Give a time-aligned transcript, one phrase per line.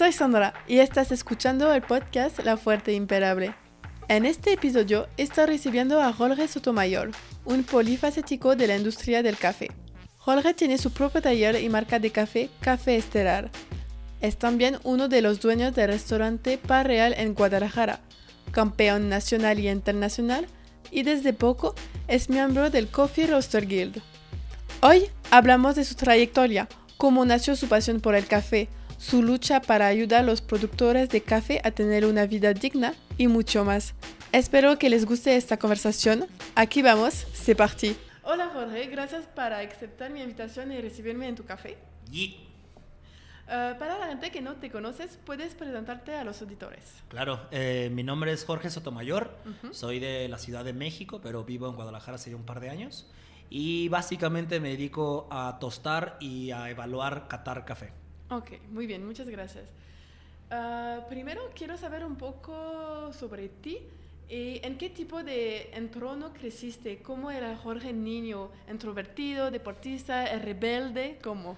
[0.00, 3.54] soy Sandra y estás escuchando el podcast La Fuerte Imperable.
[4.08, 7.10] En este episodio estoy recibiendo a Jorge Sotomayor,
[7.44, 9.70] un polifacético de la industria del café.
[10.16, 13.50] Jorge tiene su propio taller y marca de café Café Estelar.
[14.22, 18.00] Es también uno de los dueños del restaurante Par Real en Guadalajara,
[18.52, 20.46] campeón nacional y internacional,
[20.90, 21.74] y desde poco
[22.08, 24.00] es miembro del Coffee Roaster Guild.
[24.80, 29.86] Hoy hablamos de su trayectoria, cómo nació su pasión por el café, su lucha para
[29.86, 33.94] ayudar a los productores de café a tener una vida digna y mucho más.
[34.30, 36.26] Espero que les guste esta conversación.
[36.54, 37.96] Aquí vamos, c'est parti.
[38.22, 41.76] Hola Jorge, gracias por aceptar mi invitación y recibirme en tu café.
[42.12, 42.46] Y,
[43.50, 47.02] Uh, para la gente que no te conoces, puedes presentarte a los auditores.
[47.08, 49.36] claro, eh, mi nombre es Jorge Sotomayor,
[49.72, 52.70] soy de la Ciudad de México, pero vivo en Guadalajara hace ya un par de
[52.70, 53.10] años.
[53.48, 57.92] Y básicamente me dedico a tostar y a evaluar catar café.
[58.30, 59.64] Ok, muy bien, muchas gracias.
[60.52, 63.78] Uh, primero quiero saber un poco sobre ti.
[64.28, 67.02] y ¿En qué tipo de entorno creciste?
[67.02, 68.50] ¿Cómo era Jorge niño?
[68.70, 71.18] ¿Introvertido, deportista, rebelde?
[71.22, 71.56] ¿Cómo?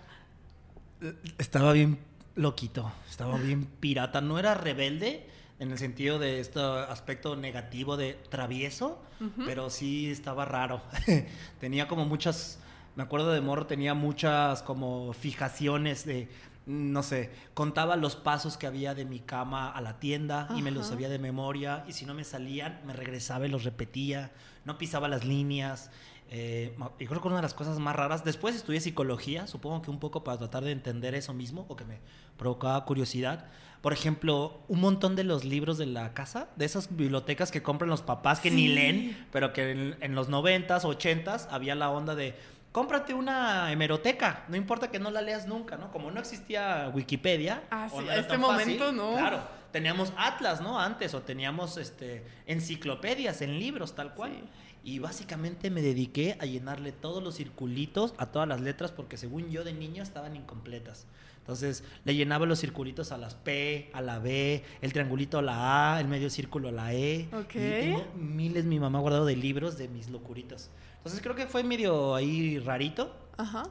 [1.37, 1.99] Estaba bien
[2.37, 4.23] loquito, estaba bien pirata.
[4.23, 5.27] No era rebelde
[5.59, 9.03] en el sentido de este aspecto negativo de travieso,
[9.45, 10.81] pero sí estaba raro.
[11.61, 12.59] tenía como muchas,
[12.97, 16.29] me acuerdo de morro, tenía muchas como fijaciones de,
[16.67, 20.71] no sé, contaba los pasos que había de mi cama a la tienda y me
[20.71, 24.31] los sabía de memoria y si no me salían, me regresaba y los repetía,
[24.65, 25.91] no pisaba las líneas.
[26.35, 29.83] Eh, ma- y creo que una de las cosas más raras, después estudié psicología, supongo
[29.83, 31.99] que un poco para tratar de entender eso mismo, o que me
[32.39, 33.47] provocaba curiosidad.
[33.83, 37.91] Por ejemplo, un montón de los libros de la casa, de esas bibliotecas que compran
[37.91, 42.15] los papás que ni leen, pero que en, en los 90s, 80s había la onda
[42.15, 42.35] de
[42.73, 45.93] cómprate una hemeroteca, no importa que no la leas nunca, ¿no?
[45.93, 49.13] Como no existía Wikipedia, Ah, o no era este tan fácil, momento, ¿no?
[49.13, 50.81] Claro, teníamos atlas, ¿no?
[50.81, 54.33] Antes, o teníamos este, enciclopedias en libros, tal cual.
[54.33, 54.45] Sí.
[54.85, 59.49] Y básicamente me dediqué a llenarle todos los circulitos a todas las letras porque según
[59.51, 61.07] yo de niño estaban incompletas.
[61.39, 65.95] Entonces le llenaba los circulitos a las P, a la B, el triangulito a la
[65.95, 67.29] A, el medio círculo a la E.
[67.33, 67.55] Ok.
[67.55, 70.71] Y tengo miles mi mamá guardado de libros de mis locuritas.
[71.03, 73.13] Entonces creo que fue medio ahí rarito.
[73.37, 73.65] Ajá.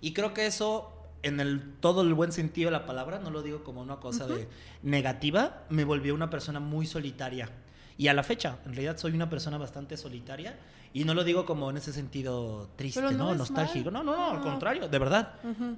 [0.00, 0.92] Y creo que eso,
[1.24, 4.28] en el, todo el buen sentido de la palabra, no lo digo como una cosa
[4.28, 4.46] de
[4.84, 7.50] negativa, me volvió una persona muy solitaria.
[7.98, 10.56] Y a la fecha, en realidad soy una persona bastante solitaria.
[10.96, 13.90] Y no lo digo como en ese sentido triste, no Nostálgico.
[13.90, 14.42] No, no, no, al No.
[14.42, 15.34] contrario, de verdad.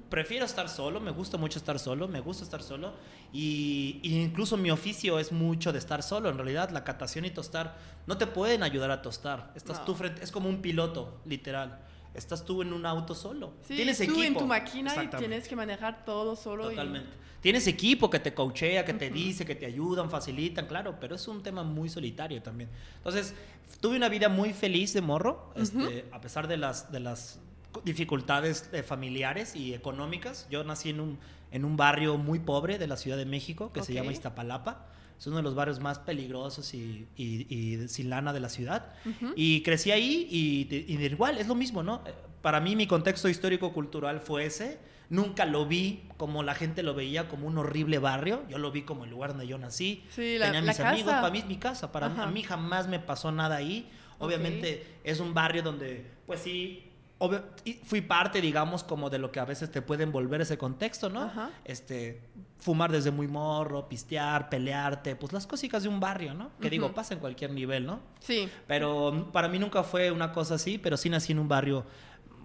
[0.07, 2.93] Prefiero estar solo, me gusta mucho estar solo, me gusta estar solo.
[3.33, 6.29] Y, y incluso mi oficio es mucho de estar solo.
[6.29, 7.75] En realidad, la catación y tostar
[8.07, 9.51] no te pueden ayudar a tostar.
[9.55, 11.79] Estás tú frente, es como un piloto, literal.
[12.13, 13.53] Estás tú en un auto solo.
[13.67, 14.21] Sí, Tienes tú equipo.
[14.23, 16.67] en tu máquina y tienes que manejar todo solo.
[16.71, 17.09] y- Totalmente.
[17.41, 21.25] Tienes equipo que te coachea, que te dice, que te ayudan, facilitan, claro, pero es
[21.29, 22.69] un tema muy solitario también.
[22.97, 23.33] Entonces,
[23.79, 27.39] tuve una vida muy feliz de morro, este, a pesar de las, de las
[27.85, 30.47] dificultades eh, familiares y económicas.
[30.51, 31.19] Yo nací en un,
[31.51, 34.85] en un barrio muy pobre de la Ciudad de México que se llama Iztapalapa.
[35.19, 38.93] Es uno de los barrios más peligrosos y, y- y sin lana de la ciudad.
[39.35, 40.73] Y crecí ahí y,
[41.05, 42.01] igual, es lo mismo, ¿no?
[42.07, 44.79] Eh, Para mí mi contexto histórico-cultural fue ese.
[45.09, 48.43] Nunca lo vi como la gente lo veía, como un horrible barrio.
[48.47, 50.03] Yo lo vi como el lugar donde yo nací.
[50.09, 51.21] Sí, la- Tenía la mis amigos, casa.
[51.21, 51.91] para mí es mi casa.
[51.91, 53.89] Para mí, a mí jamás me pasó nada ahí.
[54.19, 56.88] Obviamente es un barrio donde, pues sí,
[57.19, 60.57] obvio- y fui parte, digamos, como de lo que a veces te puede envolver ese
[60.57, 61.21] contexto, ¿no?
[61.23, 61.51] Ajá.
[61.65, 62.21] Este,
[62.57, 66.49] fumar desde muy morro, pistear, pelearte, pues las cositas de un barrio, ¿no?
[66.59, 67.99] Que digo, pasa en cualquier nivel, ¿no?
[68.19, 68.49] Sí.
[68.67, 71.85] Pero para mí nunca fue una cosa así, pero sí nací en un barrio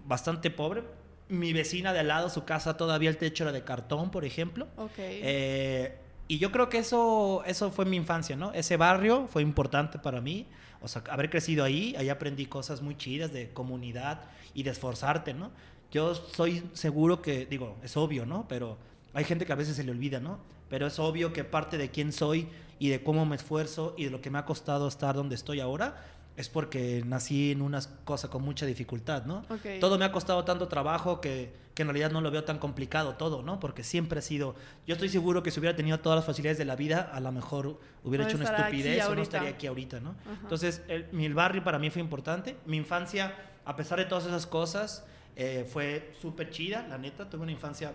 [0.05, 0.83] bastante pobre.
[1.27, 4.67] Mi vecina de al lado, su casa todavía el techo era de cartón, por ejemplo.
[4.77, 4.91] Ok.
[4.97, 5.97] Eh,
[6.27, 8.51] y yo creo que eso, eso fue mi infancia, ¿no?
[8.53, 10.47] Ese barrio fue importante para mí.
[10.85, 14.21] O sea, haber crecido ahí, ahí aprendí cosas muy chidas de comunidad
[14.53, 15.51] y de esforzarte, ¿no?
[15.91, 18.47] Yo soy seguro que, digo, es obvio, ¿no?
[18.47, 18.77] Pero
[19.13, 20.39] hay gente que a veces se le olvida, ¿no?
[20.69, 22.47] Pero es obvio que parte de quién soy
[22.79, 25.59] y de cómo me esfuerzo y de lo que me ha costado estar donde estoy
[25.59, 26.03] ahora
[26.37, 29.39] es porque nací en una cosa con mucha dificultad, ¿no?
[29.49, 29.79] Ok.
[29.79, 33.15] Todo me ha costado tanto trabajo que, que en realidad no lo veo tan complicado
[33.15, 33.59] todo, ¿no?
[33.59, 34.55] Porque siempre ha sido...
[34.87, 37.31] Yo estoy seguro que si hubiera tenido todas las facilidades de la vida, a lo
[37.33, 40.11] mejor hubiera No hecho una estupidez o no estaría aquí ahorita, ¿no?
[40.25, 40.39] Ajá.
[40.41, 42.55] Entonces, el, mi- barrio para mí fue importante.
[42.65, 43.35] Mi infancia,
[43.65, 45.05] a pesar de todas esas cosas,
[45.35, 47.29] eh, fue súper chida, la neta.
[47.29, 47.93] Tuve una infancia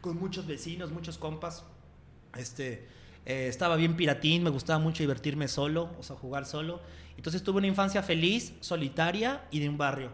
[0.00, 1.64] con muchos vecinos, muchos compas.
[2.36, 2.86] Este,
[3.26, 6.80] eh, estaba bien piratín, me gustaba mucho divertirme solo, o sea, jugar solo.
[7.16, 10.12] Entonces tuve una infancia feliz, solitaria y de un barrio.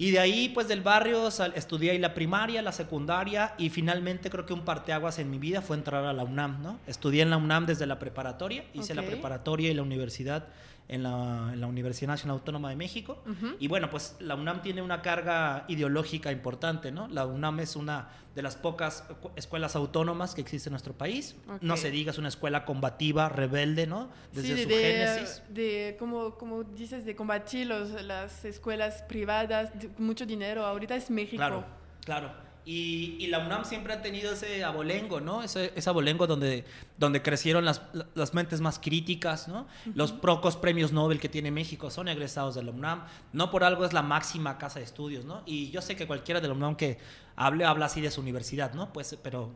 [0.00, 4.30] Y de ahí, pues del barrio, sal- estudié ahí la primaria, la secundaria y finalmente
[4.30, 6.78] creo que un parteaguas en mi vida fue entrar a la UNAM, ¿no?
[6.86, 10.46] Estudié en la UNAM desde la preparatoria, hice la preparatoria y la universidad
[10.88, 13.22] en la, en la Universidad Nacional Autónoma de México.
[13.26, 13.56] Ujú.
[13.60, 17.08] Y bueno, pues la UNAM tiene una carga ideológica importante, ¿no?
[17.08, 21.36] La UNAM es una de las pocas cu- escuelas autónomas que existe en nuestro país.
[21.60, 21.80] No Ok.
[21.80, 24.08] se diga, es una escuela combativa, rebelde, ¿no?
[24.32, 25.42] Desde sí, su de, génesis.
[25.50, 30.64] de como, como dices, de combatir los, las escuelas privadas, de mucho dinero.
[30.64, 31.36] Ahorita es México.
[31.36, 31.64] Claro,
[32.04, 32.47] claro.
[32.70, 35.42] Y, y la UNAM siempre ha tenido ese abolengo, ¿no?
[35.42, 36.66] Ese, ese abolengo donde,
[36.98, 37.80] donde crecieron las,
[38.14, 39.66] las mentes más críticas, ¿no?
[39.94, 43.06] Los pocos premios Nobel que tiene México son egresados de la UNAM.
[43.32, 45.42] No por algo es la máxima casa de estudios, ¿no?
[45.46, 46.98] Y yo sé que cualquiera de la UNAM que
[47.36, 48.92] hable, habla así de su universidad, ¿no?
[48.92, 49.50] Pues, pero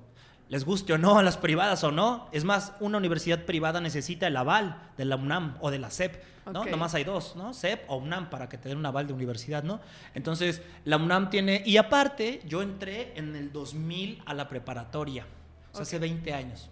[0.52, 2.28] les guste o no a las privadas o no.
[2.30, 6.22] Es más, una universidad privada necesita el aval de la UNAM o de la SEP,
[6.52, 6.60] ¿no?
[6.60, 6.66] Ok.
[6.68, 7.54] Nomás hay dos, ¿no?
[7.54, 9.80] SEP o UNAM para que te den un aval de universidad, ¿no?
[10.12, 11.62] Entonces, la UNAM tiene...
[11.64, 15.24] Y aparte, yo entré en el 2000 a la preparatoria,
[15.70, 16.68] o sea, hace 20 años.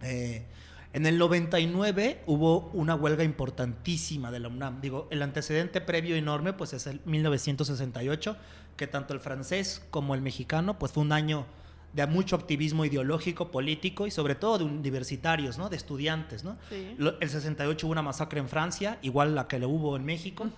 [0.00, 0.46] Eh,
[0.94, 4.80] en el 99 hubo una huelga importantísima de la UNAM.
[4.80, 8.38] Digo, el antecedente previo enorme, pues es el 1968,
[8.78, 11.44] que tanto el francés como el mexicano, pues fue un año
[11.92, 15.68] de mucho activismo ideológico, político y sobre todo de universitarios, ¿no?
[15.68, 16.56] De estudiantes, ¿no?
[16.70, 16.96] Sí.
[17.20, 20.48] El 68 hubo una masacre en Francia, igual la que le hubo en México.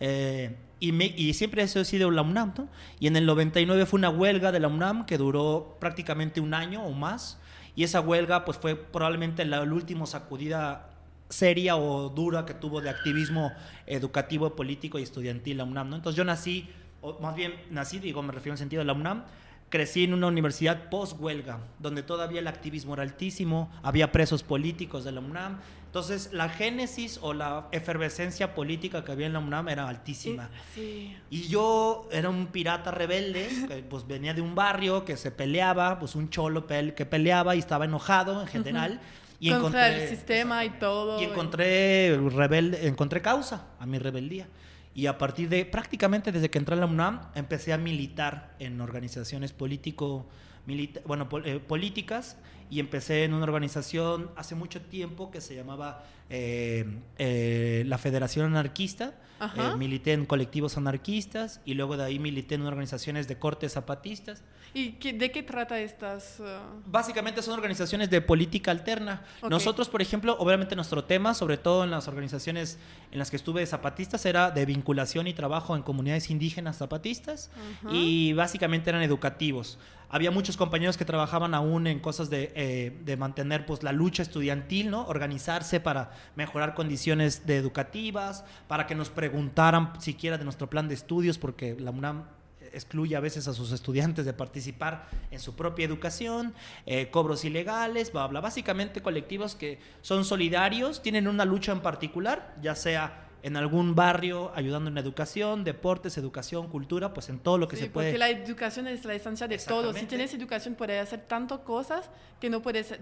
[0.00, 2.68] Eh, y, me- y siempre eso ha sido la UNAM, ¿no?
[3.00, 6.82] Y en el 99 fue una huelga de la UNAM que duró prácticamente un año
[6.84, 7.38] o más.
[7.74, 10.90] Y esa huelga, pues fue probablemente la, la última sacudida
[11.30, 13.50] seria o dura que tuvo de activismo
[13.86, 15.96] educativo, político y estudiantil la UNAM, ¿no?
[15.96, 16.68] Entonces yo nací,
[17.00, 19.24] o más bien nací, digo, me refiero en sentido de la UNAM,
[19.72, 25.12] crecí en una universidad post-huelga, donde todavía el activismo era altísimo, había presos políticos de
[25.12, 25.60] la UNAM.
[25.86, 30.50] Entonces, la génesis o la efervescencia política que había en la UNAM era altísima.
[30.74, 31.16] Sí.
[31.30, 35.98] Y yo era un pirata rebelde, que pues venía de un barrio que se peleaba,
[35.98, 39.00] pues un cholo pel- que peleaba y estaba enojado en general.
[39.40, 41.18] Y Contra encontré, el sistema y todo.
[41.20, 44.46] y encontré rebelde, encontré causa a mi rebeldía.
[44.94, 48.80] Y a partir de prácticamente desde que entré a la UNAM empecé a militar en
[48.80, 50.26] organizaciones político
[50.66, 52.36] milita- bueno, eh, políticas
[52.70, 56.84] y empecé en una organización hace mucho tiempo que se llamaba eh,
[57.18, 59.14] eh, la Federación Anarquista.
[59.56, 64.44] Eh, milité en colectivos anarquistas y luego de ahí milité en organizaciones de corte zapatistas.
[64.72, 66.38] ¿Y qué- de qué trata estas?
[66.38, 66.44] uh,
[66.86, 69.24] Básicamente son organizaciones de política alterna.
[69.50, 72.78] Nosotros, por ejemplo, obviamente nuestro tema, sobre todo en las organizaciones
[73.10, 77.50] en las que estuve de zapatistas, era de vinculación y trabajo en comunidades indígenas zapatistas
[77.80, 77.92] Ajá.
[77.92, 79.76] y básicamente eran educativos.
[80.08, 84.22] Había muchos compañeros que trabajaban aún en cosas de, eh, de mantener pues, la lucha
[84.22, 85.06] estudiantil, ¿no?
[85.06, 90.94] organizarse para mejorar condiciones de educativas, para que nos preguntaran siquiera de nuestro plan de
[90.94, 92.24] estudios, porque la UNAM
[92.72, 96.54] excluye a veces a sus estudiantes de participar en su propia educación,
[96.86, 98.40] eh, cobros ilegales, bla, bla.
[98.40, 104.52] Básicamente colectivos que son solidarios, tienen una lucha en particular, ya sea en algún barrio
[104.54, 108.10] ayudando en educación, deportes, educación, cultura, pues en todo lo que sí, se puede.
[108.10, 109.92] Porque la educación es la esencia de todo.
[109.92, 112.08] Si tienes educación, puedes hacer tantas cosas
[112.40, 112.94] que no puedes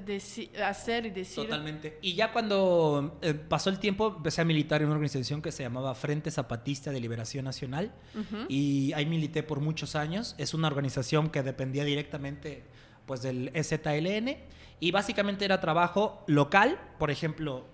[0.65, 1.45] hacer y decir.
[1.45, 1.99] Totalmente.
[2.01, 5.63] Y ya cuando eh, pasó el tiempo, empecé a militar en una organización que se
[5.63, 7.93] llamaba Frente Zapatista de Liberación Nacional.
[8.15, 8.47] Ujú.
[8.49, 10.35] Y ahí milité por muchos años.
[10.39, 12.65] Es una organización que dependía directamente
[13.05, 14.39] pues, del EZLN.
[14.83, 16.81] Y básicamente era trabajo local.
[16.99, 17.67] Por ejemplo,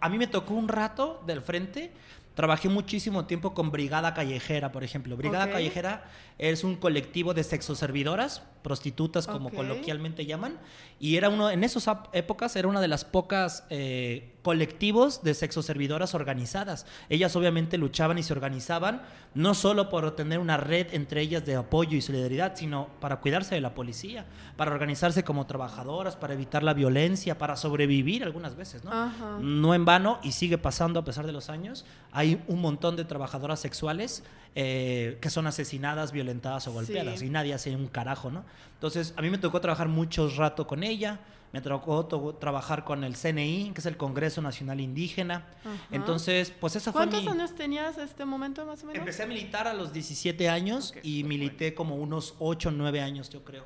[0.00, 1.92] a mí me tocó un rato del frente.
[2.34, 5.16] Trabajé muchísimo tiempo con Brigada Callejera, por ejemplo.
[5.16, 5.50] Brigada.
[5.50, 6.04] Callejera
[6.50, 10.58] es un colectivo de sexoservidoras, prostitutas como coloquialmente llaman,
[10.98, 16.14] y era uno, en esas épocas era una de las pocas eh, colectivos de sexoservidoras
[16.14, 16.84] organizadas.
[17.08, 19.02] Ellas obviamente luchaban y se organizaban,
[19.34, 23.54] no solo por tener una red entre ellas de apoyo y solidaridad, sino para cuidarse
[23.54, 28.84] de la policía, para organizarse como trabajadoras, para evitar la violencia, para sobrevivir algunas veces,
[28.84, 28.90] ¿no?
[28.92, 29.38] Ajá.
[29.40, 33.04] No en vano, y sigue pasando a pesar de los años, hay un montón de
[33.04, 37.26] trabajadoras sexuales eh, que son asesinadas, violentadas o golpeadas, Sí.
[37.26, 38.44] y nadie hace un carajo, ¿no?
[38.74, 41.20] Entonces, a mí me tocó trabajar mucho rato con ella,
[41.52, 45.46] me tocó to- trabajar con el CNI, que es el Congreso Nacional Indígena.
[45.60, 45.70] Ajá.
[45.90, 47.30] Entonces, pues esa fue ¿Cuántos mi...
[47.30, 48.98] años tenías este momento más o menos?
[49.00, 53.00] Empecé a militar a los 17 años Ok, y milité como unos 8 o 9
[53.02, 53.64] años, yo creo.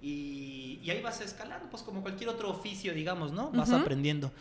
[0.00, 3.50] Y, y ahí vas escalando, pues como cualquier otro oficio, digamos, ¿no?
[3.52, 3.78] Vas Ujú.
[3.78, 4.32] aprendiendo.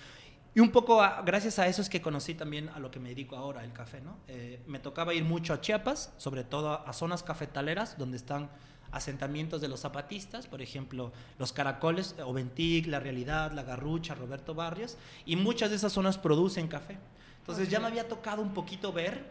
[0.53, 3.09] Y un poco a- gracias a eso es que conocí también a lo que me
[3.09, 4.17] dedico ahora, el café, ¿no?
[4.27, 8.49] Eh, me tocaba ir mucho a Chiapas, sobre todo a, zonas cafetaleras donde están
[8.91, 14.53] asentamientos de los zapatistas, por ejemplo, los Caracoles, eh, Oventic, La Realidad, La Garrucha, Roberto
[14.53, 16.97] Barrios, y muchas de esas zonas producen café.
[17.39, 19.25] Entonces ya me había tocado un poquito ver,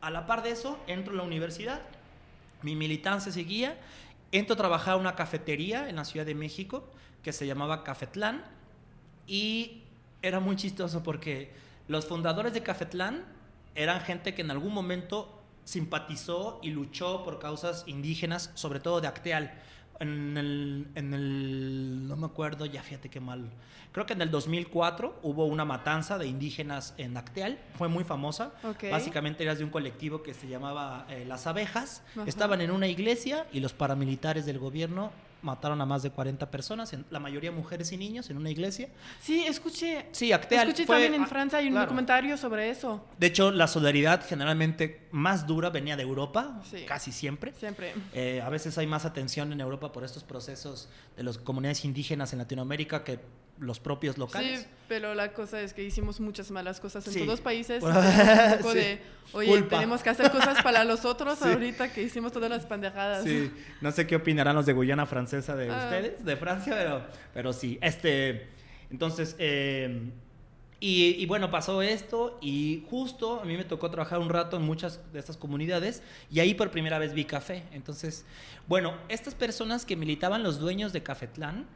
[0.00, 1.82] a la par de eso, entro a la universidad
[2.62, 3.78] mi militancia seguía.
[4.32, 6.84] Entro a trabajar a una cafetería en la Ciudad de México
[7.22, 8.44] que se llamaba Cafetlán
[9.26, 9.82] y
[10.26, 11.52] era muy chistoso porque
[11.88, 13.24] los fundadores de Cafetlán
[13.74, 19.08] eran gente que en algún momento simpatizó y luchó por causas indígenas, sobre todo de
[19.08, 19.52] Acteal.
[19.98, 23.50] En el, en el, no me acuerdo, ya fíjate qué mal.
[23.92, 28.52] Creo que en el 2004 hubo una matanza de indígenas en Acteal, fue muy famosa.
[28.90, 32.02] Básicamente eras de un colectivo que se llamaba eh, Las Abejas.
[32.12, 32.24] Ajá.
[32.26, 35.12] Estaban en una iglesia y los paramilitares del gobierno
[35.42, 38.88] mataron a más de 40 personas, en- la mayoría mujeres y niños, en una iglesia.
[39.20, 40.06] Sí, escuché.
[40.12, 41.86] Sí, Acteal Escuché fue- también en Francia hay un claro.
[41.86, 43.04] documentario sobre eso.
[43.18, 46.84] De hecho, la solidaridad generalmente más dura venía de Europa, Sí.
[46.86, 47.52] casi siempre.
[47.58, 47.94] Siempre.
[48.12, 52.32] Eh, a veces hay más atención en Europa por estos procesos de las comunidades indígenas
[52.32, 53.20] en Latinoamérica que
[53.58, 54.60] los propios locales.
[54.60, 57.18] Sí, pero la cosa es que hicimos muchas malas cosas en Sí.
[57.20, 57.82] todos los países.
[57.82, 58.78] Un poco sí.
[58.78, 59.00] de,
[59.32, 59.76] oye, Culpa.
[59.76, 61.44] tenemos que hacer cosas para los otros Sí.
[61.48, 63.24] ahorita que hicimos todas las pendejadas.
[63.24, 65.84] Sí, no sé qué opinarán los de Guyana Francesa de Ah.
[65.84, 67.78] ustedes, de Francia, pero, pero sí.
[67.80, 68.48] Este,
[68.90, 70.10] entonces, eh,
[70.78, 74.62] y, y bueno, pasó esto y justo a mí me tocó trabajar un rato en
[74.62, 77.62] muchas de estas comunidades y ahí por primera vez vi café.
[77.72, 78.26] Entonces,
[78.68, 81.66] bueno, estas personas que militaban los dueños de Cafetlán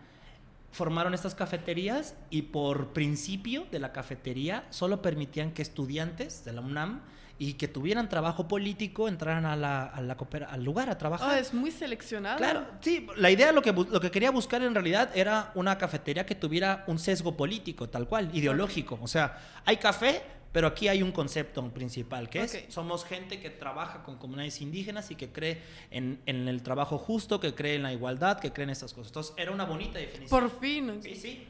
[0.72, 6.60] formaron estas cafeterías y por principio de la cafetería solo permitían que estudiantes de la
[6.60, 7.00] UNAM
[7.38, 11.30] y que tuvieran trabajo político entraran a la, a la coopera- al lugar a trabajar.
[11.30, 12.36] Ah, es muy seleccionado.
[12.36, 16.26] Claro, sí, la idea, lo que, lo que quería buscar en realidad era una cafetería
[16.26, 18.98] que tuviera un sesgo político, tal cual, ideológico.
[19.00, 22.44] O sea, hay café, pero aquí hay un concepto principal, que Ok.
[22.44, 26.98] es, somos gente que trabaja con comunidades indígenas y que cree en, en el trabajo
[26.98, 29.08] justo, que cree en la igualdad, que cree en estas cosas.
[29.08, 30.40] Entonces, era una bonita definición.
[30.40, 31.00] Por fin.
[31.02, 31.44] Sí, sí.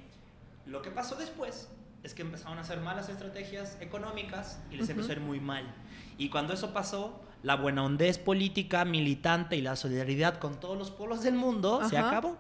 [0.66, 1.68] Lo que pasó después
[2.02, 5.74] es que empezaron a hacer malas estrategias económicas y les empezó a ir muy mal.
[6.16, 10.90] Y cuando eso pasó, la buena hondez política, militante y la solidaridad con todos los
[10.90, 12.08] pueblos del mundo se Ajá.
[12.08, 12.36] acabó.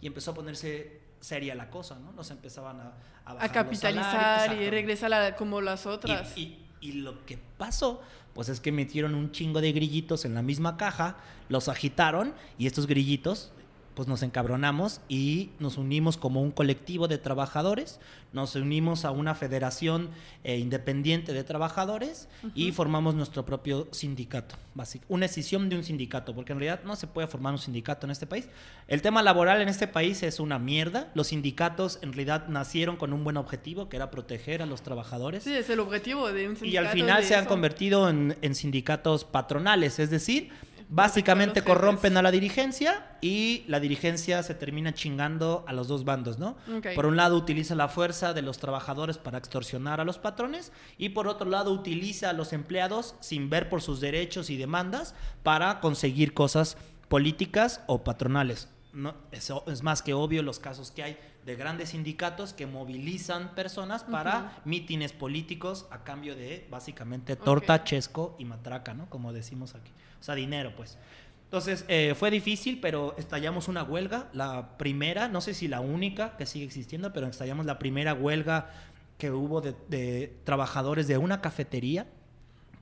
[0.00, 2.12] Y empezó a ponerse seria la cosa, ¿no?
[2.12, 2.92] Nos empezaban a,
[3.24, 6.36] a bajar A los capitalizar salarios, y regresar a como las otras.
[6.36, 8.02] Y, y- y lo que pasó,
[8.34, 11.16] pues es que metieron un chingo de grillitos en la misma caja,
[11.48, 13.52] los agitaron y estos grillitos,
[13.94, 18.00] pues nos encabronamos y nos unimos como un colectivo de trabajadores,
[18.32, 20.10] nos unimos a una federación
[20.44, 26.34] eh, independiente de trabajadores y formamos nuestro propio sindicato, básico, una escisión de un sindicato,
[26.34, 28.48] porque en realidad no se puede formar un sindicato en este país.
[28.88, 33.12] El tema laboral en este país es una mierda, los sindicatos en realidad nacieron con
[33.12, 35.42] un buen objetivo, que era proteger a los trabajadores.
[35.44, 36.66] Sí, es el objetivo de un sindicato.
[36.66, 37.48] Y al final se han eso.
[37.48, 40.50] convertido en, en sindicatos patronales, es decir,
[40.94, 46.38] básicamente corrompen a la dirigencia y la dirigencia se termina chingando a los dos bandos,
[46.38, 46.54] ¿no?
[46.94, 51.08] Por un lado utiliza la fuerza de los trabajadores para extorsionar a los patrones y
[51.10, 55.80] por otro lado utiliza a los empleados sin ver por sus derechos y demandas para
[55.80, 56.76] conseguir cosas
[57.08, 58.68] políticas o patronales.
[58.92, 64.04] No, es más que obvio los casos que hay de grandes sindicatos que movilizan personas
[64.04, 69.08] para mítines políticos a cambio de básicamente torta, chesco y matraca, ¿no?
[69.08, 69.90] Como decimos aquí.
[70.20, 70.98] O sea, dinero, pues.
[71.44, 76.36] Entonces, eh, fue difícil, pero estallamos una huelga, la primera, no sé si la única
[76.36, 78.70] que sigue existiendo, pero estallamos la primera huelga
[79.18, 82.06] que hubo de, de trabajadores de una cafetería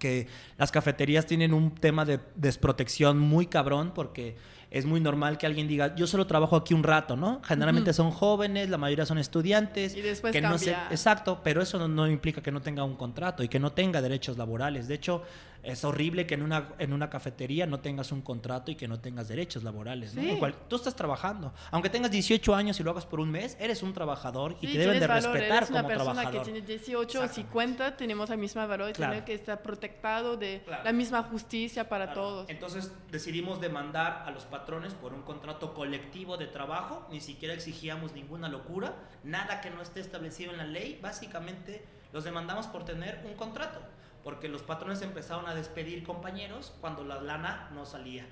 [0.01, 0.27] que
[0.57, 4.37] las cafeterías tienen un tema de desprotección muy cabrón porque
[4.71, 7.41] es muy normal que alguien diga, yo solo trabajo aquí un rato, ¿no?
[7.45, 9.97] Generalmente son jóvenes, la mayoría son estudiantes.
[9.97, 10.89] Y después que no se- cambia.
[10.93, 14.01] exacto, pero eso no, no implica que no tenga un contrato y que no tenga
[14.01, 14.87] derechos laborales.
[14.87, 15.23] De hecho,
[15.63, 18.99] es horrible que en una, en una cafetería no tengas un contrato y que no
[19.01, 20.15] tengas derechos laborales.
[20.15, 20.23] ¿no?
[20.23, 20.37] Sí.
[20.39, 21.53] Cual- tú estás trabajando.
[21.71, 24.73] Aunque tengas 18 años y lo hagas por un mes, eres un trabajador y Sí,
[24.75, 26.47] te deben de valor, respetar eres una como persona trabajador.
[26.47, 27.35] que tiene 18 o Exactamente.
[27.35, 29.13] 50, tenemos el mismo valor y Claro.
[29.13, 30.85] tiene que estar protectado de Claro.
[30.85, 32.21] la misma justicia para Claro.
[32.23, 32.49] todos.
[32.49, 38.13] Entonces decidimos demandar a los patrones por un contrato colectivo de trabajo, ni siquiera exigíamos
[38.13, 43.21] ninguna locura, nada que no esté establecido en la ley, básicamente los demandamos por tener
[43.25, 43.81] un contrato,
[44.25, 48.27] porque los patrones empezaron a despedir compañeros cuando la lana no salía.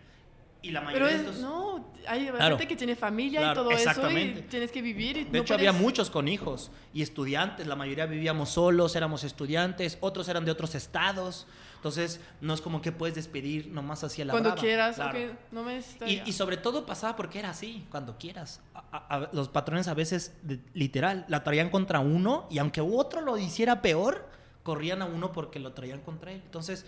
[0.60, 1.40] Y la mayoría Pero de es, estos...
[1.40, 2.56] no, hay Claro.
[2.58, 4.42] gente que tiene familia Claro, y todo eso y exactamente.
[4.42, 5.16] tienes que vivir.
[5.18, 7.68] Y De no hecho, había puedes- muchos con hijos y estudiantes.
[7.68, 11.46] La mayoría vivíamos solos, éramos estudiantes, otros eran de otros estados.
[11.78, 14.60] Entonces, no es como que puedes despedir nomás hacia la Cuando brava.
[14.60, 15.18] quieras, Claro.
[15.18, 18.60] ok, no me Y, y sobre todo pasaba porque era así, cuando quieras.
[18.74, 23.20] A- a- los patrones a veces, de- literal, la traían contra uno y aunque otro
[23.20, 24.28] lo hiciera peor,
[24.64, 26.42] corrían a uno porque lo traían contra él.
[26.44, 26.84] Entonces,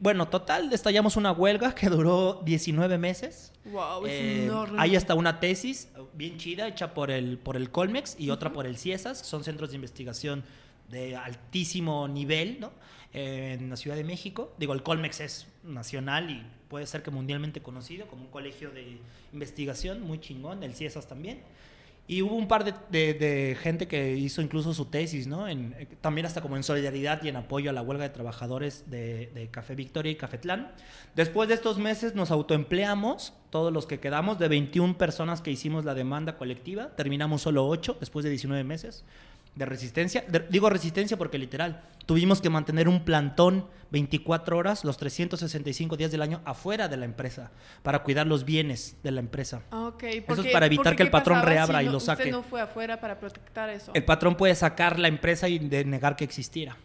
[0.00, 3.52] bueno, total, estallamos una huelga que duró 19 meses.
[3.66, 4.76] Wow, es Eh, enorme.
[4.80, 8.66] hay hasta una tesis bien chida hecha por el, por el Colmex y otra por
[8.66, 10.44] el CIESAS, son centros de investigación
[10.88, 12.72] de altísimo nivel, ¿no?
[13.12, 14.52] En la Ciudad de México.
[14.58, 18.98] Digo, el Colmex es nacional y puede ser que mundialmente conocido como un colegio de
[19.32, 21.40] investigación muy chingón, el CIESAS también.
[22.10, 22.72] Y hubo un par de,
[23.12, 25.46] de, gente que hizo incluso su tesis, ¿no?
[25.46, 28.90] En, eh, también hasta como en solidaridad y en apoyo a la huelga de trabajadores
[28.90, 30.72] de, de Café Victoria y Cafetlán.
[31.14, 35.84] Después de estos meses nos autoempleamos, todos los que quedamos, de 21 personas que hicimos
[35.84, 39.04] la demanda colectiva, terminamos solo 8 después de 19 meses
[39.58, 40.24] de resistencia.
[40.48, 46.22] digo resistencia porque literal, tuvimos que mantener un plantón 24 horas, los 365 días del
[46.22, 47.50] año afuera de la empresa,
[47.82, 49.62] para cuidar los bienes de la empresa.
[49.72, 52.22] Ah, eso es para evitar que el patrón reabra y lo saque.
[52.22, 53.90] Usted no fue afuera para protectar eso.
[53.94, 56.76] El patrón puede sacar la empresa y negar que existiera.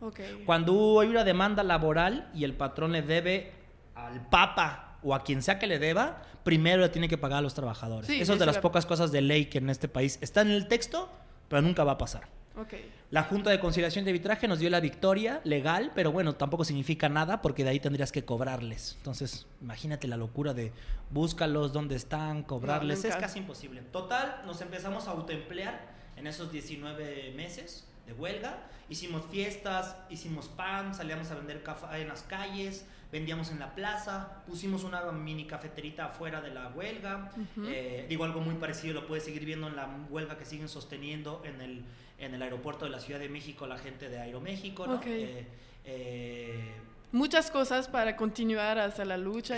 [0.00, 0.42] Okay.
[0.44, 3.52] Cuando hay una demanda laboral y el patrón le debe
[3.94, 7.42] al Papa o a quien sea que le deba, primero le tiene que pagar a
[7.42, 8.08] los trabajadores.
[8.08, 10.68] eso es de las pocas cosas de ley que en este país está en el
[10.68, 11.08] texto,
[11.48, 12.28] pero nunca va a pasar.
[12.58, 12.90] Okay.
[13.10, 17.08] La Junta de Conciliación de Arbitraje nos dio la victoria legal, pero bueno, tampoco significa
[17.10, 18.94] nada porque de ahí tendrías que cobrarles.
[18.96, 20.72] Entonces, imagínate la locura de
[21.10, 23.04] búscalos, dónde están, cobrarles.
[23.04, 23.82] es casi imposible.
[23.92, 25.86] Total, nos empezamos a autoemplear
[26.16, 28.58] en esos 19 meses de huelga.
[28.88, 34.42] Hicimos fiestas, hicimos pan, salíamos a vender café en las calles, vendíamos en la plaza,
[34.46, 37.30] pusimos una mini cafeterita afuera de la huelga.
[37.66, 41.42] Eh, digo, algo muy parecido lo puedes seguir viendo en la huelga que siguen sosteniendo
[41.44, 41.84] en el,
[42.18, 44.86] en el aeropuerto de la Ciudad de México la gente de Aeroméxico.
[44.86, 45.00] ¿no?
[45.04, 45.46] Eh,
[45.84, 46.74] eh,
[47.16, 49.56] muchas cosas para continuar hacia la lucha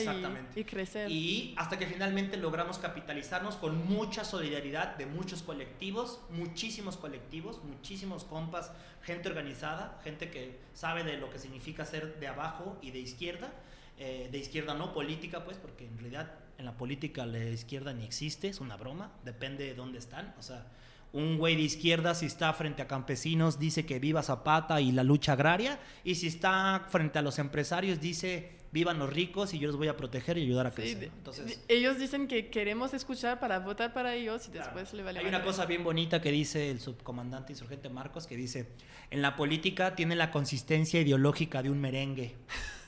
[0.55, 1.11] y, crecer.
[1.11, 8.25] Y hasta que finalmente logramos capitalizarnos con mucha solidaridad de muchos colectivos, muchísimos colectivos, muchísimos
[8.25, 8.71] compas,
[9.03, 13.53] gente organizada, gente que sabe de lo que significa ser de abajo y de izquierda.
[14.01, 18.05] Eh, de izquierda no política, pues, porque en realidad en la política la izquierda ni
[18.05, 20.33] existe, es una broma, depende de dónde están.
[20.39, 20.67] O sea,
[21.13, 25.05] un güey de izquierda, si está frente a campesinos, dice que viva Zapata y la
[25.05, 25.81] lucha agraria.
[26.05, 29.89] Y si está frente a los empresarios, dice vivan los ricos y yo los voy
[29.89, 31.11] a proteger y ayudar a crecer.
[31.17, 35.21] Entonces, ellos dicen que queremos escuchar para votar para ellos y después le vale.
[35.21, 38.69] Hay una cosa bien bonita que dice el subcomandante insurgente Marcos, que dice,
[39.11, 42.37] en la política tiene la consistencia ideológica de un merengue.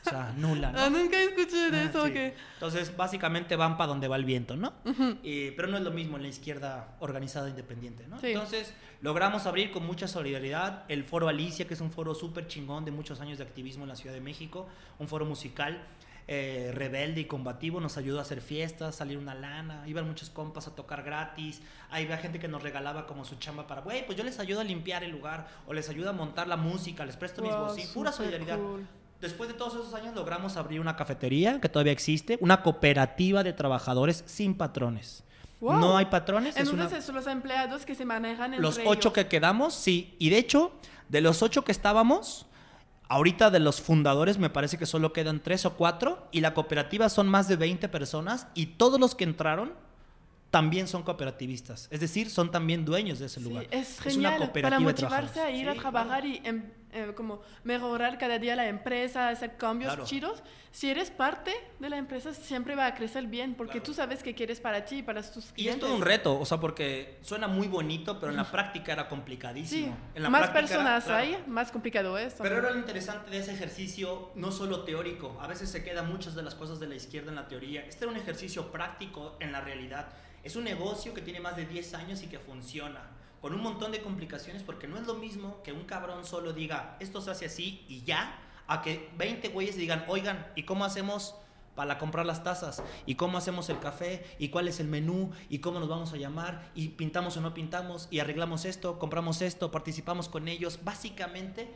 [0.07, 0.73] O sea, nula.
[0.73, 0.81] ¿no?
[0.81, 2.07] Ah, nunca escuché de eso.
[2.07, 4.73] Entonces, básicamente van para donde va el viento, ¿no?
[5.23, 8.19] pero no es lo mismo en la izquierda organizada independiente, ¿no?
[8.23, 12.85] Entonces, logramos abrir con mucha solidaridad el Foro Alicia, que es un foro súper chingón
[12.85, 14.67] de muchos años de activismo en la Ciudad de México,
[14.99, 15.87] un foro musical.
[16.33, 20.69] Eh, rebelde y combativo, nos ayudó a hacer fiestas, salir una lana, iban muchos compas
[20.69, 21.61] a tocar gratis,
[21.91, 24.61] ahí había gente que nos regalaba como su chamba para, güey, pues yo les ayudo
[24.61, 27.89] a limpiar el lugar o les ayudo a montar la música, les presto mis voces,
[27.89, 28.61] pura solidaridad
[29.21, 33.53] después de todos esos años logramos abrir una cafetería que todavía existe, una cooperativa de
[33.53, 35.25] trabajadores sin patrones.
[35.61, 36.57] No hay patrones.
[36.57, 40.15] Entonces, son los empleados que se manejan entre Los ocho que quedamos, sí.
[40.19, 40.73] Y de hecho,
[41.09, 42.47] de los ocho que estábamos,
[43.09, 46.27] ahorita de los fundadores me parece que solo quedan tres o cuatro.
[46.33, 48.47] Y la cooperativa son más de 20 personas.
[48.55, 49.75] Y todos los que entraron
[50.51, 51.89] también son cooperativistas.
[51.91, 53.67] Es decir, son también dueños de ese lugar.
[53.71, 58.19] es genial una cooperativa para motivarse a ir a trabajar y em, eh, como mejorar
[58.19, 60.43] cada día la empresa, hacer cambios chidos.
[60.73, 64.35] Si eres parte de la empresa, siempre va a crecer bien, porque tú sabes que
[64.35, 65.65] quieres para ti y para tus clientes.
[65.65, 68.93] Y es todo un reto, o sea, porque suena muy bonito, pero en la práctica
[68.93, 69.97] era complicadísimo.
[70.15, 72.35] En más personas hay, más complicado es.
[72.35, 76.35] Pero era lo interesante de ese ejercicio, no solo teórico, a veces se quedan muchas
[76.35, 77.85] de las cosas de la izquierda en la teoría.
[77.87, 80.09] Este era un ejercicio práctico en la realidad.
[80.43, 83.93] Es un negocio que tiene más de 10 años y que funciona con un montón
[83.93, 87.47] de complicaciones porque no es lo mismo que un cabrón solo diga esto se hace
[87.47, 91.35] así y ya, a que 20 güeyes digan, oigan, ¿y cómo hacemos
[91.75, 92.83] para comprar las tazas?
[93.07, 94.25] ¿Y cómo hacemos el café?
[94.39, 95.31] ¿Y cuál es el menú?
[95.49, 96.71] ¿Y cómo nos vamos a llamar?
[96.75, 98.09] ¿Y pintamos o no pintamos?
[98.11, 98.99] ¿Y arreglamos esto?
[98.99, 99.71] ¿Compramos esto?
[99.71, 100.81] ¿Participamos con ellos?
[100.85, 101.73] Básicamente,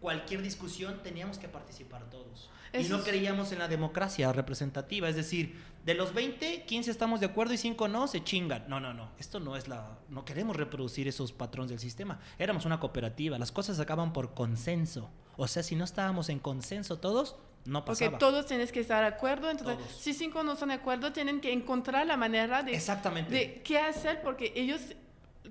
[0.00, 2.50] cualquier discusión teníamos que participar todos.
[2.72, 5.56] Y no creíamos en la democracia representativa, es decir,
[5.88, 8.66] de los 20, 15 estamos de acuerdo y 5 no, se chingan.
[8.68, 9.08] No, no, no.
[9.18, 9.96] Esto no es la.
[10.10, 12.20] No queremos reproducir esos patrones del sistema.
[12.38, 13.38] Éramos una cooperativa.
[13.38, 15.08] Las cosas acaban por consenso.
[15.38, 18.10] O sea, si no estábamos en consenso todos, no pasaba.
[18.10, 19.48] Porque todos tienes que estar de acuerdo.
[19.48, 22.74] Entonces, si cinco no están de acuerdo, tienen que encontrar la manera de.
[22.74, 23.32] Exactamente.
[23.32, 24.82] De qué hacer, porque ellos.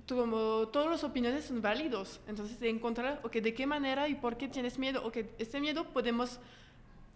[0.06, 2.20] Como todas las opiniones son válidos.
[2.28, 5.04] Entonces, de encontrar, ok, de qué manera y por qué tienes miedo.
[5.04, 6.38] Ok, este miedo podemos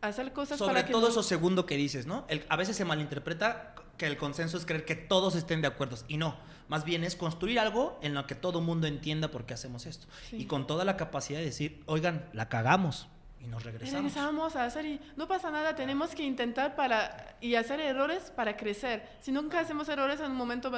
[0.03, 2.27] hacer cosas Sobre todo eso segundo que dices, ¿no?
[2.49, 5.97] a veces se malinterpreta que el consenso es creer que todos estén de acuerdo.
[6.09, 6.37] Y no,
[6.69, 10.07] más bien es construir algo en lo que todo mundo entienda por qué hacemos esto.
[10.33, 13.09] Y con toda la capacidad de decir, oigan, la cagamos.
[13.41, 13.93] Y nos regresamos.
[13.93, 18.33] Y regresamos a hacer y no pasa nada, tenemos que intentar para y hacer errores
[18.35, 19.05] para crecer.
[19.21, 20.71] Si nunca hacemos errores en un momento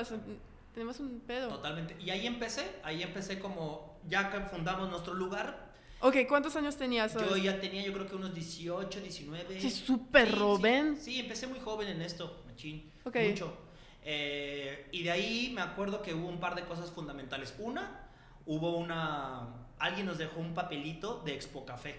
[0.73, 1.49] tenemos un pedo.
[1.49, 1.97] Totalmente.
[2.01, 5.64] Y ahí empecé, ahí empecé como ya que fundamos nuestro lugar,
[6.07, 7.15] Ok, ¿cuántos años tenías?
[7.15, 9.59] Yo ya tenía, yo creo que unos 18, 19.
[9.59, 10.97] Sí, súper Sí, joven.
[10.99, 12.93] Sí, sí, empecé muy joven en esto, machín.
[13.05, 13.17] Ok.
[13.31, 13.57] Mucho.
[14.03, 17.55] Eh, y de ahí me acuerdo que hubo un par de cosas fundamentales.
[17.59, 18.07] Una,
[18.45, 19.49] hubo una.
[19.79, 21.99] Alguien nos dejó un papelito de Expo Café.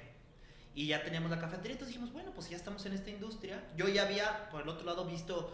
[0.76, 3.64] Y ya teníamos la cafetería, entonces dijimos, bueno, pues ya estamos en esta industria.
[3.76, 5.52] Yo ya había, por el otro lado, visto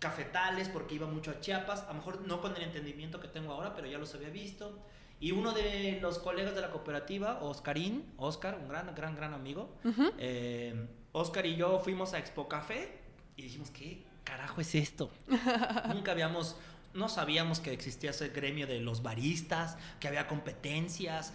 [0.00, 3.52] cafetales porque iba mucho a Chiapas, a lo mejor no con el entendimiento que tengo
[3.52, 4.82] ahora, pero ya los había visto.
[5.24, 9.70] Y uno de los colegas de la cooperativa, Oscarín, Oscar, un gran, gran, gran amigo,
[10.18, 12.98] eh, Oscar y yo fuimos a Expo Café
[13.34, 15.10] y dijimos, ¿qué carajo es esto?
[15.94, 16.56] Nunca habíamos,
[16.92, 21.32] no sabíamos que existía ese gremio de los baristas, que había competencias,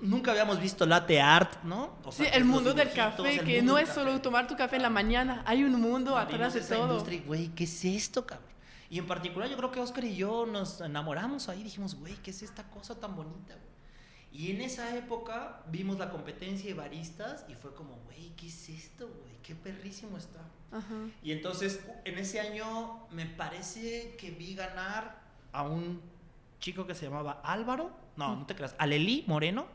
[0.00, 1.96] nunca habíamos visto latte art, ¿no?
[2.04, 4.00] O Sí, el mundo del café, que no es café.
[4.02, 6.92] solo tomar tu café en la mañana, hay un mundo atrás de esa todo.
[6.92, 8.51] industria güey, ¿qué es esto, cabrón?
[8.92, 12.30] Y en particular yo creo que Oscar y yo nos enamoramos ahí, dijimos, güey, ¿qué
[12.30, 13.72] es esta cosa tan bonita, güey?
[14.30, 18.68] Y en esa época vimos la competencia de baristas y fue como, güey, ¿qué es
[18.68, 19.32] esto, güey?
[19.42, 20.40] Qué perrísimo está.
[20.70, 21.08] Ajá.
[21.22, 26.02] Y entonces en ese año me parece que vi ganar a un
[26.60, 29.68] chico que se llamaba Álvaro, no, no te creas, Alelí Moreno.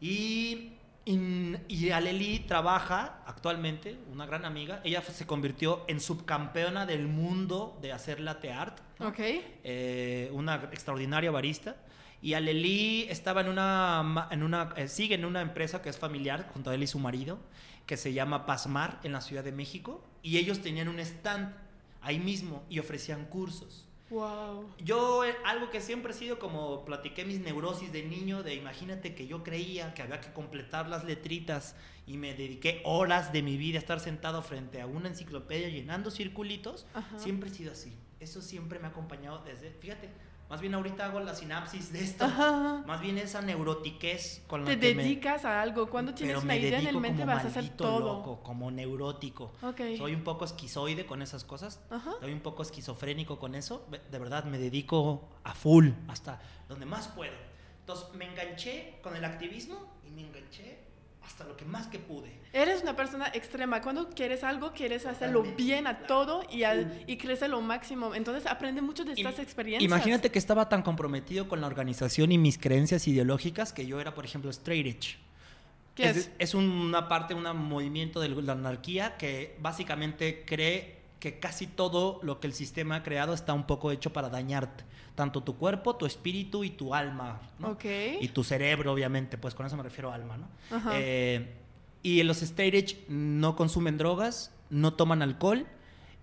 [0.00, 4.80] Y, y, y Aleli trabaja actualmente, una gran amiga.
[4.84, 8.78] Ella se convirtió en subcampeona del mundo de hacer latte art.
[8.98, 9.08] ¿no?
[9.08, 9.18] Ok.
[9.18, 11.76] Eh, una extraordinaria barista.
[12.22, 16.50] Y Aleli estaba en una, en una eh, sigue en una empresa que es familiar
[16.52, 17.38] junto a él y su marido,
[17.86, 20.04] que se llama Pasmar en la Ciudad de México.
[20.22, 21.54] Y ellos tenían un stand
[22.02, 23.86] ahí mismo y ofrecían cursos.
[24.10, 24.68] Wow.
[24.84, 29.14] Yo, eh, algo que siempre he sido como platiqué mis neurosis de niño, de imagínate
[29.14, 33.56] que yo creía que había que completar las letritas y me dediqué horas de mi
[33.56, 37.18] vida a estar sentado frente a una enciclopedia llenando circulitos, Ajá.
[37.18, 37.96] siempre he sido así.
[38.18, 40.10] Eso siempre me ha acompañado desde, fíjate,
[40.50, 42.82] más bien ahorita hago la sinapsis de esto, Ajá.
[42.86, 45.88] más bien esa neurotiquez con la Te que me- dedicas a algo.
[45.88, 48.00] Cuando tienes una me idea en el mente vas a hacer todo.
[48.00, 49.52] loco, como neurótico.
[49.62, 49.80] Ok.
[49.96, 51.80] Soy un poco esquizoide con esas cosas.
[51.88, 52.12] Ajá.
[52.20, 53.86] Soy un poco esquizofrénico con eso.
[54.10, 57.32] De verdad, me dedico a full, hasta donde más puedo.
[57.80, 60.89] Entonces, me enganché con el activismo y me enganché
[61.24, 62.30] hasta lo que más que pude.
[62.52, 63.80] Eres una persona extrema.
[63.80, 68.14] Cuando quieres algo, quieres hacerlo Totalmente, bien a todo y, al- y crecer lo máximo.
[68.14, 69.84] Entonces aprende mucho de estas experiencias.
[69.88, 74.14] Imagínate que estaba tan comprometido con la organización y mis creencias ideológicas que yo era,
[74.14, 75.18] por ejemplo, straight edge.
[75.94, 76.30] ¿Qué es, es?
[76.38, 82.40] es una parte, un movimiento de la anarquía que básicamente cree que casi todo lo
[82.40, 84.84] que el sistema ha creado está un poco hecho para dañarte.
[85.14, 87.40] Tanto tu cuerpo, tu espíritu y tu alma.
[87.58, 87.72] ¿no?
[87.72, 87.84] Ok.
[88.20, 90.48] Y tu cerebro, obviamente, pues con eso me refiero a alma, ¿no?
[90.74, 90.92] Ajá.
[90.94, 91.54] Eh,
[92.02, 95.66] y los straight edge no consumen drogas, no toman alcohol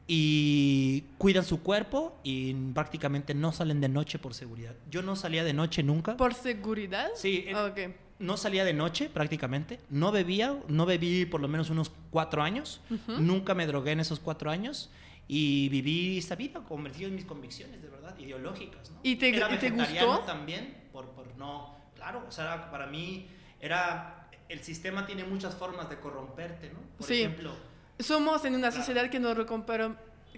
[0.07, 4.73] y cuidan su cuerpo y prácticamente no salen de noche por seguridad.
[4.89, 6.17] Yo no salía de noche nunca.
[6.17, 7.09] ¿Por seguridad?
[7.15, 7.95] Sí, eh, Ok.
[8.19, 12.81] No salía de noche prácticamente, no bebía, no bebí por lo menos unos cuatro años,
[13.07, 14.89] nunca me drogué en esos cuatro años
[15.27, 18.89] y viví esta vida convertido en mis convicciones, de verdad, ideológicas.
[18.91, 18.99] ¿no?
[19.03, 20.19] ¿Y te- Era y te gustó?
[20.25, 23.27] también, por, por no, claro, o sea, para mí
[23.59, 26.79] era, el sistema tiene muchas formas de corromperte, ¿no?
[26.97, 27.15] Por Sí.
[27.21, 27.51] ejemplo,
[27.99, 28.75] Somos en una Claro.
[28.85, 29.95] sociedad que nos recupera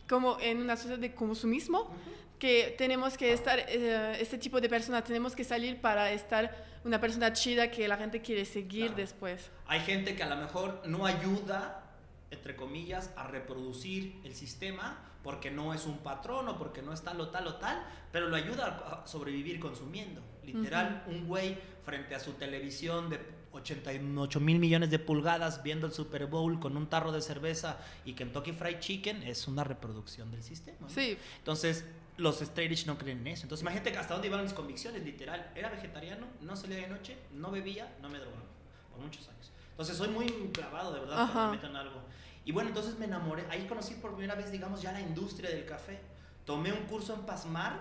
[0.07, 1.93] como en una sociedad de consumismo,
[2.39, 6.99] que tenemos que estar, eh, este tipo de personas, tenemos que salir para estar una
[6.99, 8.95] persona chida que la gente quiere seguir Claro.
[8.95, 9.51] después.
[9.67, 11.83] Hay gente que a lo mejor no ayuda,
[12.31, 17.01] entre comillas, a reproducir el sistema porque no es un patrón o porque no es
[17.03, 20.21] tal o tal o tal, pero lo ayuda a sobrevivir consumiendo.
[20.45, 23.19] Literal, un güey frente a su televisión de
[23.51, 28.13] 88 mil millones de pulgadas viendo el Super Bowl con un tarro de cerveza y
[28.13, 30.77] Kentucky Fried Chicken es una reproducción del sistema.
[30.81, 30.89] ¿no?
[30.89, 31.83] Sí, Entonces,
[32.19, 33.43] los straight edge no creen en eso.
[33.43, 35.51] Entonces, imagínate hasta dónde iban mis convicciones, literal.
[35.55, 38.43] Era vegetariano, no salía de noche, no bebía, no me drogaba.
[38.91, 39.51] Por muchos años.
[39.71, 41.31] Entonces, soy muy clavado, de verdad, Ajá.
[41.33, 42.01] cuando me meto en algo.
[42.45, 43.45] Y bueno, entonces me enamoré.
[43.49, 45.99] Ahí conocí por primera vez, digamos, ya la industria del café.
[46.45, 47.79] Tomé un curso en Pasmar.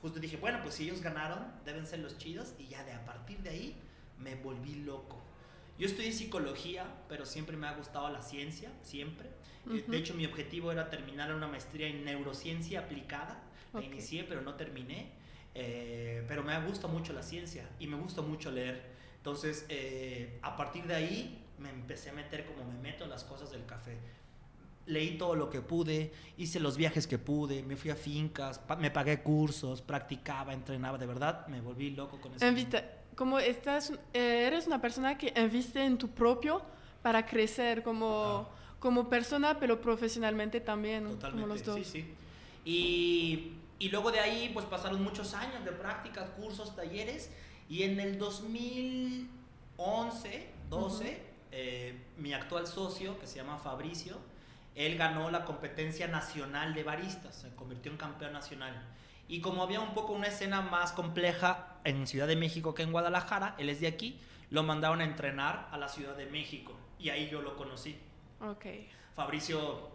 [0.00, 2.54] Justo dije, bueno, pues si ellos ganaron, deben ser los chidos.
[2.58, 3.76] Y ya de a partir de ahí
[4.18, 5.20] me volví loco.
[5.78, 9.28] Yo estudié psicología, pero siempre me ha gustado la ciencia, siempre.
[9.66, 9.90] Eh, Ujú.
[9.90, 13.42] De hecho, mi objetivo era terminar una maestría en neurociencia aplicada.
[13.72, 13.86] La Ok.
[13.86, 15.12] inicié, pero no terminé.
[15.54, 18.82] Eh, pero me gusta mucho la ciencia y me gusta mucho leer.
[19.16, 23.24] Entonces, eh, a partir de ahí me empecé a meter como me meto en las
[23.24, 23.98] cosas del café.
[24.86, 28.90] Leí todo lo que pude, hice los viajes que pude, me fui a fincas, me
[28.90, 32.46] pagué cursos, practicaba, entrenaba, de verdad me volví loco con eso.
[32.46, 32.82] invita,
[33.14, 36.62] como estás, eh, eres una persona que inviste en tu propio
[37.02, 41.76] para crecer como, como persona, pero profesionalmente también, como Totalmente, los dos.
[41.76, 42.14] sí, sí.
[42.64, 47.30] Y, y luego de ahí, pues pasaron muchos años de prácticas, cursos, talleres.
[47.68, 54.18] Y en el 2011, 12, eh, mi actual socio, que se llama Fabricio,
[54.74, 58.74] él ganó la competencia nacional de baristas, se convirtió en campeón nacional.
[59.28, 62.92] Y como había un poco una escena más compleja en Ciudad de México que en
[62.92, 64.20] Guadalajara, él es de aquí,
[64.50, 66.72] lo mandaron a entrenar a la Ciudad de México.
[66.98, 67.96] Y ahí yo lo conocí.
[68.40, 68.66] Ok.
[69.14, 69.90] Fabricio,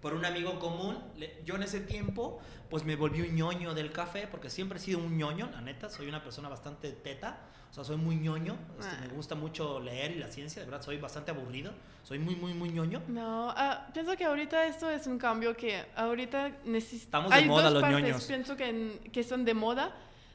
[0.00, 0.96] por un amigo común,
[1.44, 2.38] yo en ese tiempo,
[2.70, 5.88] pues me volví un ñoño del café, porque siempre he sido un ñoño, la neta,
[5.90, 9.00] soy una persona bastante teta, o sea, soy muy ñoño, este, Ah.
[9.00, 11.72] me gusta mucho leer y la ciencia, de verdad, soy bastante aburrido,
[12.04, 13.02] soy muy, muy, muy ñoño.
[13.08, 17.30] No, ah, pienso que ahorita esto es un cambio que ahorita necesitamos.
[17.34, 18.24] De moda los ñoños.
[18.24, 19.94] Pienso que, en- que son de moda.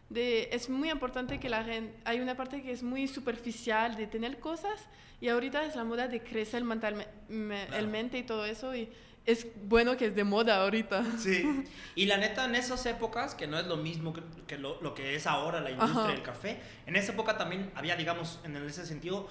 [0.10, 1.97] De, es muy importante que la gente.
[2.06, 4.80] Hay una parte que es muy superficial de tener cosas
[5.19, 7.78] y ahorita es la moda de crecer mentalmente Claro.
[7.78, 8.89] el mente y todo eso y
[9.25, 11.03] es bueno que es de moda ahorita.
[11.17, 11.63] Sí.
[11.95, 14.95] Y la neta, en esas épocas, que no es lo mismo que, que lo, lo
[14.95, 16.12] que es ahora la industria Ajá.
[16.12, 19.27] del café, en esa época también había, digamos, en ese sentido,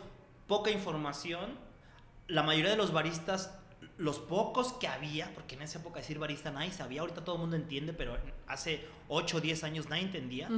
[0.47, 1.59] poca información.
[2.29, 3.59] La mayoría de los baristas,
[3.99, 7.41] los pocos que había, porque en esa época decir barista nadie sabía, ahorita todo el
[7.41, 10.49] mundo entiende, pero hace 8 o 10 años nadie entendía.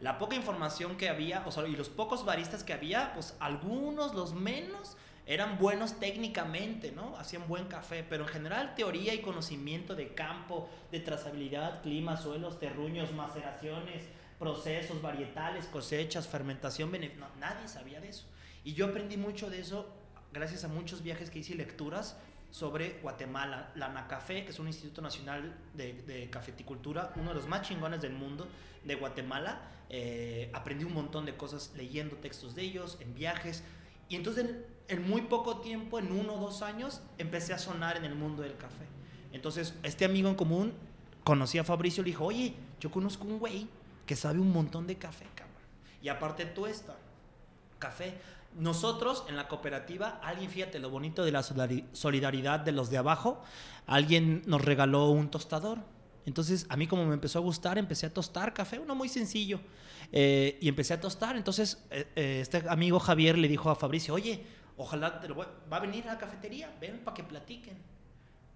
[0.00, 4.14] La poca información que había, o sea, y los pocos baristas que había, pues algunos,
[4.14, 7.16] los menos, eran buenos técnicamente, ¿no?
[7.16, 12.58] Hacían buen café, pero en general teoría y conocimiento de campo, de trazabilidad, clima, suelos,
[12.58, 14.04] terruños, maceraciones,
[14.38, 18.26] procesos, varietales, cosechas, fermentación, no, nadie sabía de eso.
[18.64, 19.88] Y yo aprendí mucho de eso
[20.32, 22.16] gracias a muchos viajes que hice y lecturas
[22.50, 27.46] sobre Guatemala, la NACAFE, que es un instituto nacional de, de cafeticultura, uno de los
[27.46, 28.46] más chingones del mundo
[28.84, 29.60] de Guatemala.
[29.88, 33.62] Eh, aprendí un montón de cosas leyendo textos de ellos, en viajes.
[34.08, 34.56] Y entonces
[34.92, 38.42] en, muy poco tiempo, en uno o dos años, empecé a sonar en el mundo
[38.42, 38.86] del café.
[39.32, 40.72] Entonces este amigo en común
[41.24, 43.68] conocí a Fabricio y le dijo, oye, yo conozco un güey
[44.06, 45.62] que sabe un montón de café, cabrón.
[46.02, 46.96] Y aparte tú esta,
[47.78, 48.18] café.
[48.58, 52.98] Nosotros en la cooperativa, alguien, fíjate lo bonito de la solidari- solidaridad de los de
[52.98, 53.42] abajo,
[53.86, 55.78] alguien nos regaló un tostador.
[56.26, 59.60] Entonces, a mí como me empezó a gustar, empecé a tostar café, uno muy sencillo.
[60.12, 61.36] Eh, y empecé a tostar.
[61.36, 64.44] Entonces, eh, eh, este amigo Javier le dijo a Fabricio, oye,
[64.76, 67.76] ojalá te lo voy- va a venir a la cafetería, ven para que platiquen.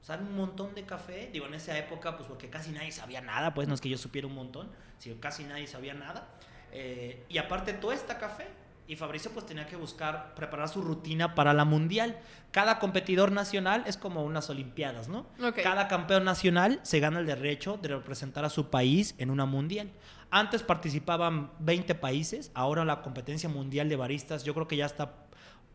[0.02, 1.30] Sabe un montón de café.
[1.32, 3.98] Digo, en esa época, pues porque casi nadie sabía nada, pues no es que yo
[3.98, 6.28] supiera un montón, sino casi nadie sabía nada.
[6.72, 8.46] Eh, y aparte, todo esta café.
[8.88, 12.20] Y Fabricio pues tenía que buscar, preparar su rutina para la mundial.
[12.52, 15.26] Cada competidor nacional es como unas olimpiadas, ¿no?
[15.64, 19.90] Cada campeón nacional se gana el derecho de representar a su país en una mundial.
[20.30, 25.25] Antes participaban 20 países, ahora la competencia mundial de baristas yo creo que ya está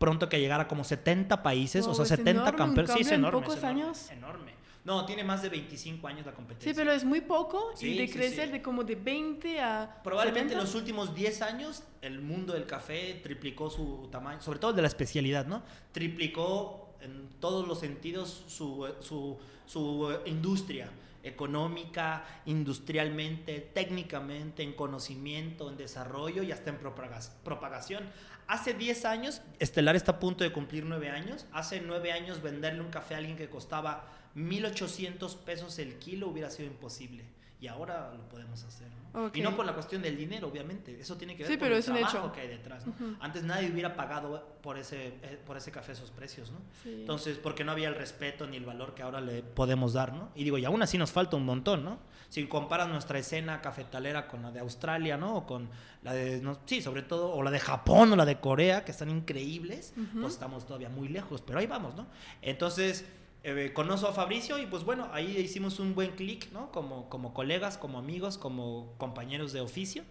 [0.02, 2.92] pronto que llegar a como 70 países, o Wow, sea, es 70 enorme, un campeones.
[2.92, 3.38] Sí, es cambio en enorme.
[3.38, 4.10] es pocos enorme, años.
[4.10, 4.52] Enorme.
[4.84, 6.72] No, tiene más de 25 años la competencia.
[6.72, 8.52] Sí, pero es muy poco Sí, y de sí, crecer sí.
[8.52, 10.00] de como de 20 a.
[10.02, 10.64] Probablemente en 70.
[10.64, 14.82] los últimos 10 años el mundo del café triplicó su tamaño, sobre todo el de
[14.82, 15.62] la especialidad, ¿no?
[15.92, 20.90] Triplicó en todos los sentidos su, su, su industria
[21.24, 28.04] económica, industrialmente, técnicamente, en conocimiento, en desarrollo y hasta en propagación.
[28.52, 32.82] Hace 10 años, Estelar está a punto de cumplir 9 años, hace 9 años venderle
[32.82, 34.04] un café a alguien que costaba
[34.36, 37.24] 1.800 pesos el kilo hubiera sido imposible.
[37.62, 38.88] Y ahora lo podemos hacer.
[39.34, 40.98] Y no por la cuestión del dinero, obviamente.
[40.98, 42.32] Eso tiene que ver Sí, con pero el es un trabajo hecho.
[42.32, 42.86] que hay detrás.
[42.86, 42.94] ¿no?
[43.20, 46.58] Antes nadie hubiera pagado por ese, eh, por ese café esos precios, ¿no?
[46.82, 47.00] Sí.
[47.00, 50.30] Entonces, porque no había el respeto ni el valor que ahora le podemos dar, ¿no?
[50.34, 51.98] Y digo, y aún así nos falta un montón, ¿no?
[52.30, 55.36] Si comparas nuestra escena cafetalera con la de Australia, ¿no?
[55.36, 55.68] O con
[56.02, 58.92] la de, no- sí, sobre todo, o la de Japón o la de Corea, que
[58.92, 60.22] están increíbles, Ujú.
[60.22, 62.06] pues estamos todavía muy lejos, pero ahí vamos, ¿no?
[62.40, 63.04] Entonces,
[63.44, 66.70] eh, conozco a Fabricio y pues bueno, ahí hicimos un buen clic, ¿no?
[66.70, 70.04] Como, como colegas, como amigos, como compañeros de oficio.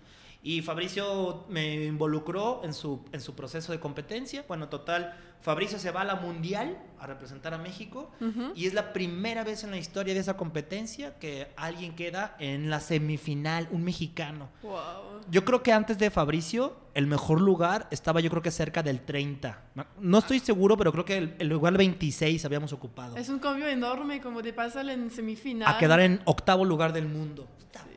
[0.43, 4.43] Y Fabricio me involucró en su, en su proceso de competencia.
[4.47, 8.11] Bueno, total, Fabricio se va a la Mundial a representar a México.
[8.19, 8.51] Ujú.
[8.55, 12.71] Y es la primera vez en la historia de esa competencia que alguien queda en
[12.71, 14.49] la semifinal, un mexicano.
[14.63, 15.21] Wow.
[15.29, 19.01] Yo creo que antes de Fabricio, el mejor lugar estaba yo creo que cerca del
[19.01, 19.61] 30.
[19.99, 23.15] No estoy seguro, pero creo que el, el lugar 26 habíamos ocupado.
[23.15, 25.71] Es un cambio enorme como de pasar en semifinal.
[25.71, 27.43] A quedar en octavo lugar del mundo.
[27.43, 27.90] Wow.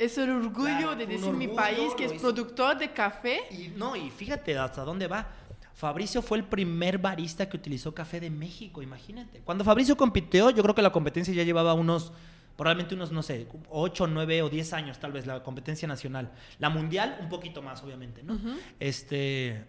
[0.00, 2.22] Es el orgullo Claro, de decir mi país que es hizo.
[2.22, 3.40] productor de café.
[3.50, 5.28] Y no, y fíjate hasta dónde va.
[5.74, 9.40] Fabricio fue el primer barista que utilizó café de México, imagínate.
[9.44, 12.12] Cuando Fabricio compitió, yo creo que la competencia ya llevaba unos,
[12.56, 16.30] probablemente unos, no sé, 8, 9 o 10 años tal vez, la competencia nacional.
[16.58, 18.38] La mundial, un poquito más, obviamente, ¿no?
[18.78, 19.64] Este,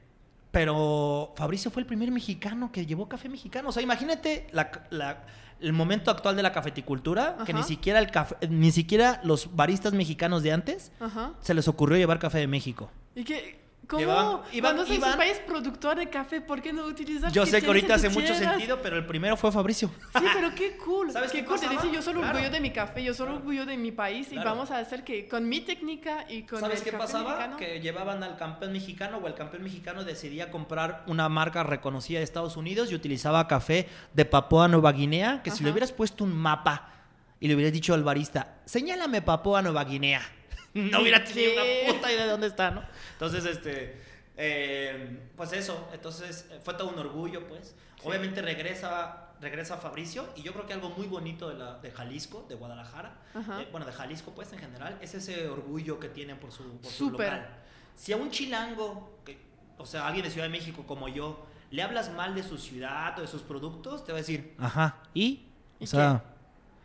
[0.51, 3.69] pero Fabricio fue el primer mexicano que llevó café mexicano.
[3.69, 5.25] O sea, imagínate la- la-
[5.61, 9.93] el momento actual de la cafeticultura, que ni siquiera, el café, ni siquiera los baristas
[9.93, 11.33] mexicanos de antes Ajá.
[11.39, 12.89] se les ocurrió llevar café de México.
[13.15, 13.60] Y que
[13.91, 13.99] ¿Cómo?
[13.99, 17.59] Llevaban- iban- Cuando iban- un país productor de café, ¿por qué no utilizar Yo sé
[17.59, 19.91] que ahorita hace mucho sentido, pero el primero fue Fabricio.
[20.17, 21.11] Sí, pero qué cool.
[21.11, 21.55] ¿Sabes qué qué cool.
[21.59, 21.73] Pasaba?
[21.73, 22.37] dice, yo solo Claro.
[22.37, 23.39] orgullo de mi café, yo solo Claro.
[23.41, 26.79] orgullo de mi país y vamos a hacer que con mi técnica y con ¿Sabes
[26.79, 27.29] el qué café pasaba?
[27.31, 32.19] mexicano- Que llevaban al campeón mexicano o el campeón mexicano decidía comprar una marca reconocida
[32.19, 36.23] de Estados Unidos y utilizaba café de Papúa Nueva Guinea, que si le hubieras puesto
[36.23, 36.87] un mapa
[37.41, 40.21] y le hubieras dicho al barista, señálame Papúa Nueva Guinea,
[40.73, 41.83] no hubiera tenido ¿Qué?
[41.87, 42.83] una puta idea de dónde está, ¿no?
[43.13, 44.01] Entonces, este,
[44.37, 47.75] eh, pues eso, entonces eh, fue todo un orgullo, pues.
[48.03, 52.45] Obviamente regresa regresa Fabricio y yo creo que algo muy bonito de, la, de Jalisco,
[52.47, 53.15] de Guadalajara,
[53.59, 56.91] eh, bueno, de Jalisco pues en general, es ese orgullo que tienen por su, por
[56.91, 57.33] su Súper.
[57.33, 57.49] local.
[57.95, 59.39] Si a un chilango, que-
[59.79, 63.17] o sea, alguien de Ciudad de México como yo, le hablas mal de su ciudad
[63.17, 65.47] o de sus productos, te va a decir, ajá, ¿y?
[65.79, 66.23] ¿Y O sea,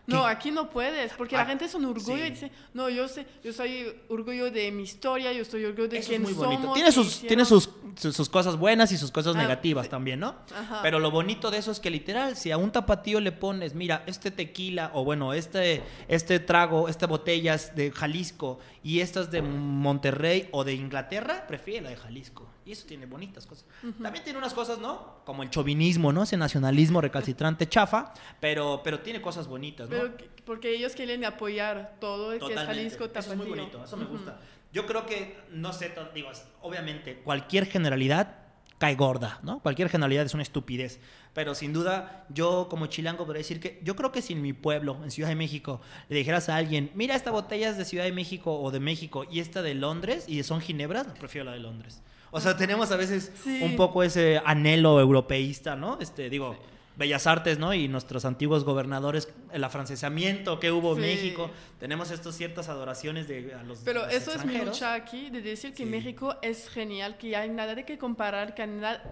[0.06, 2.28] No, aquí no puedes, porque Ah, la gente es un orgullo sí.
[2.28, 5.98] y dice, no, yo sé, yo soy orgullo de mi historia, yo soy orgullo de
[5.98, 6.72] Eso quién es muy bonito.
[6.74, 7.28] Tiene sus, hicieron".
[7.28, 9.90] tiene sus, sus, sus cosas buenas y sus cosas Ah, negativas sí.
[9.90, 10.36] también, ¿no?
[10.56, 10.80] Ajá.
[10.82, 14.04] Pero lo bonito de eso es que literal, si a un tapatío le pones, mira,
[14.06, 19.30] este tequila o bueno, este, este trago, esta botella es de Jalisco y esta es
[19.32, 22.45] de Monterrey o de Inglaterra, prefiere la de Jalisco.
[22.66, 23.64] Y eso tiene bonitas cosas.
[24.02, 25.20] También tiene unas cosas, ¿no?
[25.24, 26.24] Como el chauvinismo, ¿no?
[26.24, 29.96] Ese nacionalismo recalcitrante chafa, pero, pero tiene cosas bonitas, ¿no?
[29.96, 32.82] Pero que- porque ellos quieren apoyar todo el que es Totalmente.
[32.82, 33.56] Jalisco Eso es muy Tapatío.
[33.56, 34.12] bonito, eso me Ujú.
[34.14, 34.40] gusta.
[34.72, 36.28] Yo creo que, no sé, digo,
[36.60, 38.38] obviamente, cualquier generalidad
[38.78, 39.60] cae gorda, ¿no?
[39.60, 41.00] Cualquier generalidad es una estupidez.
[41.34, 44.52] Pero sin duda, yo como chilango podría decir que yo creo que si en mi
[44.52, 48.04] pueblo, en Ciudad de México, le dijeras a alguien, mira, esta botella es de Ciudad
[48.04, 51.60] de México o de México y esta de Londres y son ginebras, prefiero la de
[51.60, 52.02] Londres.
[52.30, 53.60] O sea, tenemos a veces Sí.
[53.62, 55.98] un poco ese anhelo europeísta, ¿no?
[56.00, 56.56] Este, digo,
[56.96, 57.74] Bellas Artes, ¿no?
[57.74, 61.00] Y nuestros antiguos gobernadores, el afrancesamiento que hubo en Sí.
[61.02, 65.28] México, tenemos estas ciertas adoraciones de a los Pero los eso es mi lucha aquí,
[65.30, 65.90] de decir que Sí.
[65.90, 69.02] México es genial, que hay nada de que comparar, que hay nada,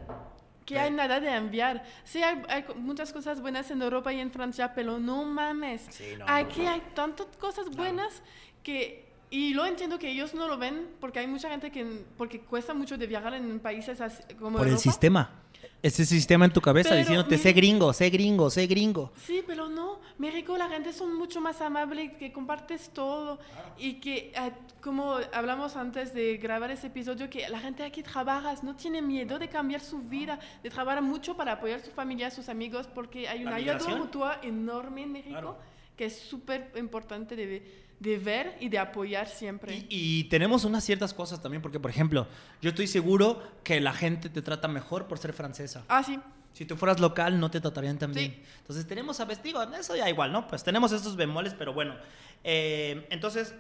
[0.65, 0.81] que Sí.
[0.81, 1.85] hay nada de enviar.
[2.05, 5.87] Sí, hay, hay muchas cosas buenas en Europa y en Francia, pero no mames.
[5.91, 6.71] Sí, no, aquí no.
[6.71, 8.23] hay tantas cosas buenas
[8.63, 9.05] que...
[9.35, 11.85] Y lo entiendo que ellos no lo ven porque hay mucha gente que...
[12.17, 14.83] Porque cuesta mucho de viajar en países así, como Por el Europa.
[14.83, 15.23] sistema.
[15.83, 19.13] Ese sistema en tu cabeza Pero diciéndote, mi- sé gringo, sé gringo, sé gringo.
[19.27, 19.99] Sí, pero no.
[20.19, 23.39] México la gente son mucho más amable, que compartes todo
[23.77, 28.55] y que, eh, como hablamos antes de grabar ese episodio, que la gente aquí trabaja,
[28.63, 32.29] no tiene miedo de cambiar su vida, de trabajar mucho para apoyar a su familia,
[32.29, 35.59] a sus amigos, porque hay una ayuda mutua enorme en México Claro.
[35.97, 39.75] que es súper importante de, de ver y de apoyar siempre.
[39.75, 39.87] Y,
[40.21, 42.27] y tenemos unas ciertas cosas también, porque por ejemplo,
[42.61, 45.85] yo estoy seguro que la gente te trata mejor por ser francesa.
[45.89, 46.21] Ah, sí.
[46.53, 48.21] Si tú fueras local, no te tratarían tan Sí.
[48.21, 48.43] bien.
[48.59, 50.47] Entonces tenemos a digo, eso ya igual, ¿no?
[50.47, 51.97] Pues tenemos estos bemoles, pero bueno.
[52.45, 53.55] Eh, entonces,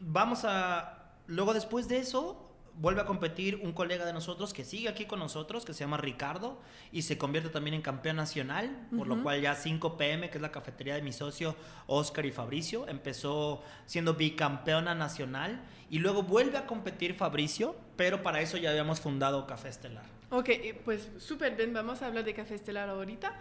[0.00, 1.12] vamos a.
[1.26, 2.47] Luego, después de eso,
[2.80, 5.96] vuelve a competir un colega de nosotros que sigue aquí con nosotros, que se llama
[5.96, 6.60] Ricardo,
[6.92, 10.42] y se convierte también en campeón nacional, por lo cual ya 5 PM, que es
[10.42, 11.56] la cafetería de mi socio
[11.88, 15.60] Oscar y Fabricio, empezó siendo bicampeona nacional,
[15.90, 20.04] y luego vuelve a competir Fabricio, pero para eso ya habíamos fundado Café Estelar.
[20.30, 23.32] Ok, eh, pues súper bien, vamos a hablar de café estelar ahorita,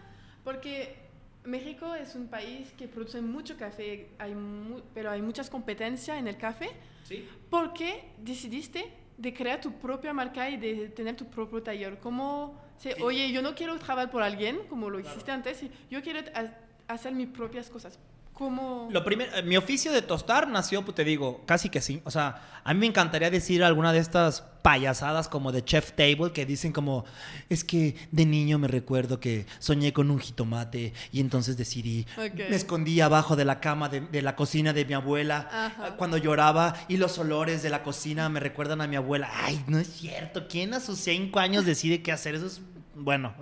[0.44, 0.96] porque
[1.44, 6.28] México es un país que produce mucho café, hay mu- pero hay muchas competencias en
[6.28, 6.70] el café.
[7.04, 7.28] ¿Sí?
[7.50, 12.00] ¿Por qué decidiste de crear tu propia marca y de tener tu propio taller?
[12.00, 13.02] ¿Cómo, se- Sí.
[13.02, 16.54] oye, yo no quiero trabajar por alguien, como lo hiciste antes, yo quiero ha-
[16.94, 18.00] hacer mis propias cosas?
[18.38, 18.88] ¿Cómo?
[18.92, 22.02] Lo primero, eh, mi oficio de tostar nació, pues te digo, casi que sí.
[22.06, 26.34] O sea, a mí me encantaría decir alguna de estas payasadas como de Chef Table
[26.34, 27.04] que dicen como,
[27.50, 32.56] es que de niño me recuerdo que soñé con un jitomate y entonces decidí, me
[32.56, 35.88] escondí abajo de la cama de, de la cocina de mi abuela Ajá.
[35.88, 39.32] eh, cuando lloraba y los olores de la cocina me recuerdan a mi abuela.
[39.34, 42.36] Ay, no es cierto, ¿quién a sus cinco años decide qué hacer?
[42.36, 42.62] Eso es,
[42.94, 43.34] bueno,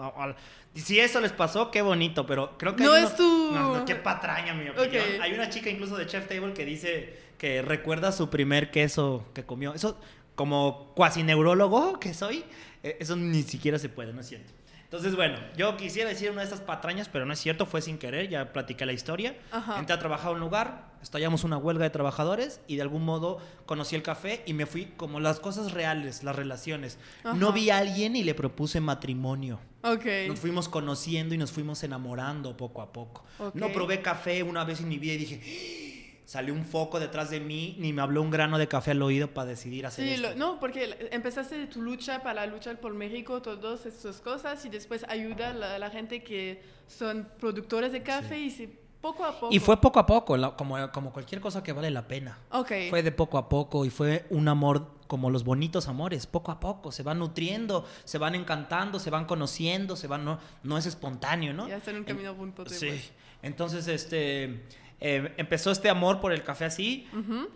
[0.75, 2.83] a- si eso les pasó, qué bonito, pero creo que...
[2.83, 5.03] No es tu- no, no, qué patraña, mi opinión.
[5.21, 9.43] Hay una chica incluso de Chef Table que dice que recuerda su primer queso que
[9.43, 9.73] comió.
[9.73, 9.99] Eso,
[10.35, 12.43] como cuasi neurólogo que soy,
[12.83, 14.51] eh, eso ni siquiera se puede, no es cierto.
[14.83, 17.97] Entonces, bueno, yo quisiera decir una de estas patrañas, pero no es cierto, fue sin
[17.97, 19.35] querer, ya platiqué la historia.
[19.51, 19.79] Ajá.
[19.79, 23.37] Entré a trabajar a un lugar, estallamos una huelga de trabajadores y de algún modo
[23.67, 26.97] conocí el café y me fui como las cosas reales, las relaciones.
[27.23, 27.51] No Ajá.
[27.55, 29.59] vi a alguien y le propuse matrimonio.
[29.83, 30.05] Ok.
[30.27, 33.23] Nos fuimos conociendo y nos fuimos enamorando poco a poco.
[33.37, 33.53] Ok.
[33.53, 36.21] No probé café una vez en mi vida y dije, "¡Ah!".
[36.25, 39.27] salió un foco detrás de mí, ni me habló un grano de café al oído
[39.31, 40.29] para decidir hacer Sí, esto.
[40.31, 44.69] lo- no, porque empezaste de tu lucha para luchar por México, todas esas cosas, y
[44.69, 49.31] después ayuda a la, la gente que son productores de café y se Poco a
[49.39, 49.53] poco.
[49.53, 52.39] Y fue poco a poco, como, como cualquier cosa que vale la pena.
[52.51, 52.71] Ok.
[52.89, 56.59] Fue de poco a poco y fue un amor como los bonitos amores, poco a
[56.59, 60.87] poco, se van nutriendo, se van encantando, se van conociendo, se van, no, no es
[60.87, 61.67] espontáneo, ¿no?
[61.69, 63.13] Y hacer un En- camino juntos Pues, Sí, después.
[63.43, 64.65] entonces este,
[64.99, 67.07] eh, empezó este amor por el café así,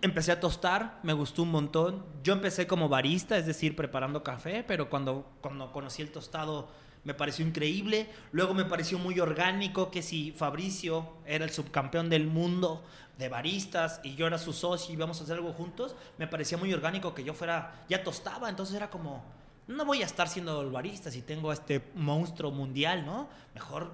[0.04, 4.64] empecé a tostar, me gustó un montón, yo empecé como barista, es decir, preparando café,
[4.68, 6.68] pero cuando, cuando conocí el tostado
[7.04, 12.28] me pareció increíble, luego me pareció muy orgánico que si Fabricio era el subcampeón del
[12.28, 12.84] mundo
[13.18, 16.58] de baristas y yo era su socio y íbamos a hacer algo juntos, me parecía
[16.58, 19.24] muy orgánico que yo fuera, ya tostaba, entonces era como,
[19.68, 23.30] no voy a estar siendo el barista si tengo este monstruo mundial, ¿no?
[23.54, 23.92] Mejor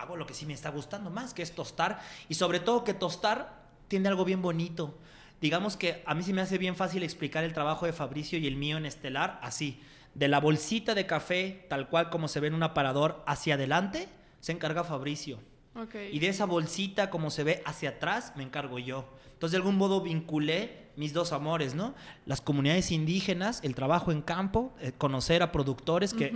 [0.00, 2.00] hago lo que sí me está gustando más, que es tostar.
[2.28, 4.94] Y sobre todo que tostar tiene algo bien bonito.
[5.40, 8.46] Digamos que a mí se me hace bien fácil explicar el trabajo de Fabricio y
[8.46, 9.82] el mío en Estelar así.
[10.14, 14.08] De la bolsita de café, tal cual como se ve en un aparador, hacia adelante,
[14.40, 15.38] se encarga Fabricio.
[16.12, 19.08] Y de esa bolsita, como se ve hacia atrás, me encargo yo.
[19.34, 21.94] Entonces, de algún modo vinculé mis dos amores, ¿no?
[22.26, 26.30] Las comunidades indígenas, el trabajo en campo, eh, conocer a productores que...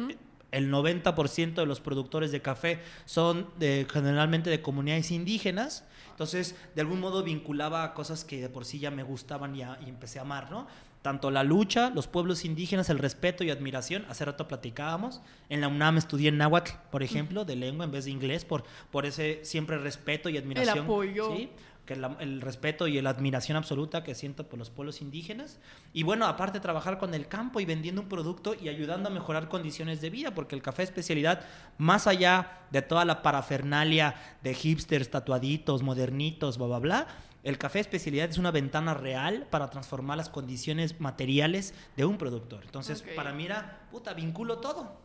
[0.53, 5.83] El 90% de los productores de café son de, generalmente de comunidades indígenas.
[6.11, 9.63] Entonces, de algún modo vinculaba a cosas que de por sí ya me gustaban y,
[9.63, 10.69] a- y empecé a amar, ¿no?
[11.05, 14.07] Tanto la lucha, los pueblos indígenas, el respeto y admiración.
[14.09, 15.21] Hace rato platicábamos.
[15.51, 18.65] En la UNAM estudié en náhuatl, por ejemplo, de lengua en vez de inglés, por,
[18.91, 20.79] por ese siempre respeto y admiración.
[20.87, 21.37] apoyo.
[21.37, 21.51] ¿sí?
[21.85, 25.59] que la- el respeto y la admiración absoluta que siento por los pueblos indígenas.
[25.93, 29.51] Y bueno, aparte trabajar con el campo y vendiendo un producto y ayudando a mejorar
[29.51, 31.45] condiciones de vida, porque el café especialidad,
[31.77, 37.07] más allá de toda la parafernalia de hipsters, tatuaditos, modernitos, bla, bla, bla,
[37.45, 42.65] el café especialidad es una ventana real para transformar las condiciones materiales de un productor.
[42.65, 45.05] Entonces, para mí era, puta, vinculo todo.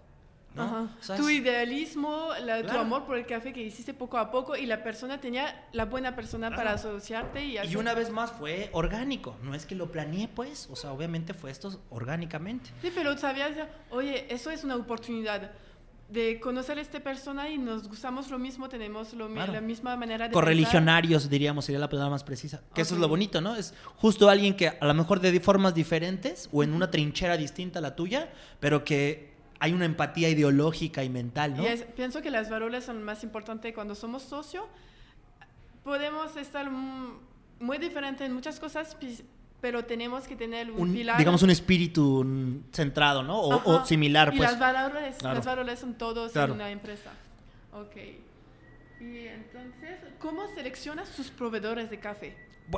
[0.56, 0.64] ¿no?
[0.64, 0.88] Ajá.
[1.00, 4.56] O sea, Tu idealismo, la- tu amor por el café que hiciste poco a poco
[4.56, 6.64] y la persona tenía la buena persona Claro.
[6.64, 10.68] para asociarte y Y una vez más fue orgánico, no es que lo planeé pues,
[10.72, 12.72] o sea, obviamente fue esto orgánicamente.
[12.82, 13.52] Sí, pero sabías,
[13.92, 15.52] oye, eso es una oportunidad
[16.10, 19.54] de conocer a esta persona y nos gustamos lo mismo, tenemos lo Claro.
[19.54, 22.62] la misma manera de Correligionarios, diríamos, sería la palabra más precisa.
[22.74, 23.56] Que eso es lo bonito, ¿no?
[23.56, 27.78] Es justo alguien que a lo mejor de formas diferentes o en una trinchera distinta
[27.78, 28.30] a la tuya,
[28.60, 29.30] pero que
[29.60, 31.64] hay una empatía ideológica y mental, ¿no?
[31.64, 34.68] Y es- pienso que las valores son más importantes cuando somos socio.
[35.84, 38.98] Podemos estar muy diferentes en muchas cosas,
[39.62, 41.18] pero tenemos que tener un, Un- pilar.
[41.18, 43.40] digamos un espíritu centrado, ¿no?
[43.40, 44.52] O, o similar, y pues.
[44.52, 45.36] las valores, Claro.
[45.36, 46.54] las valores son todos Claro.
[46.54, 47.12] en una empresa.
[47.74, 47.96] Ok.
[49.02, 52.36] Y entonces, ¿cómo seleccionas tus proveedores de café?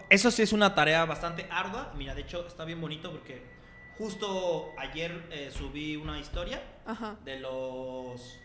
[0.09, 1.93] Eso sí es una tarea bastante ardua.
[1.97, 3.41] Mira, de hecho está bien bonito porque
[3.97, 7.15] justo ayer eh, subí una historia Ajá.
[7.25, 8.39] de los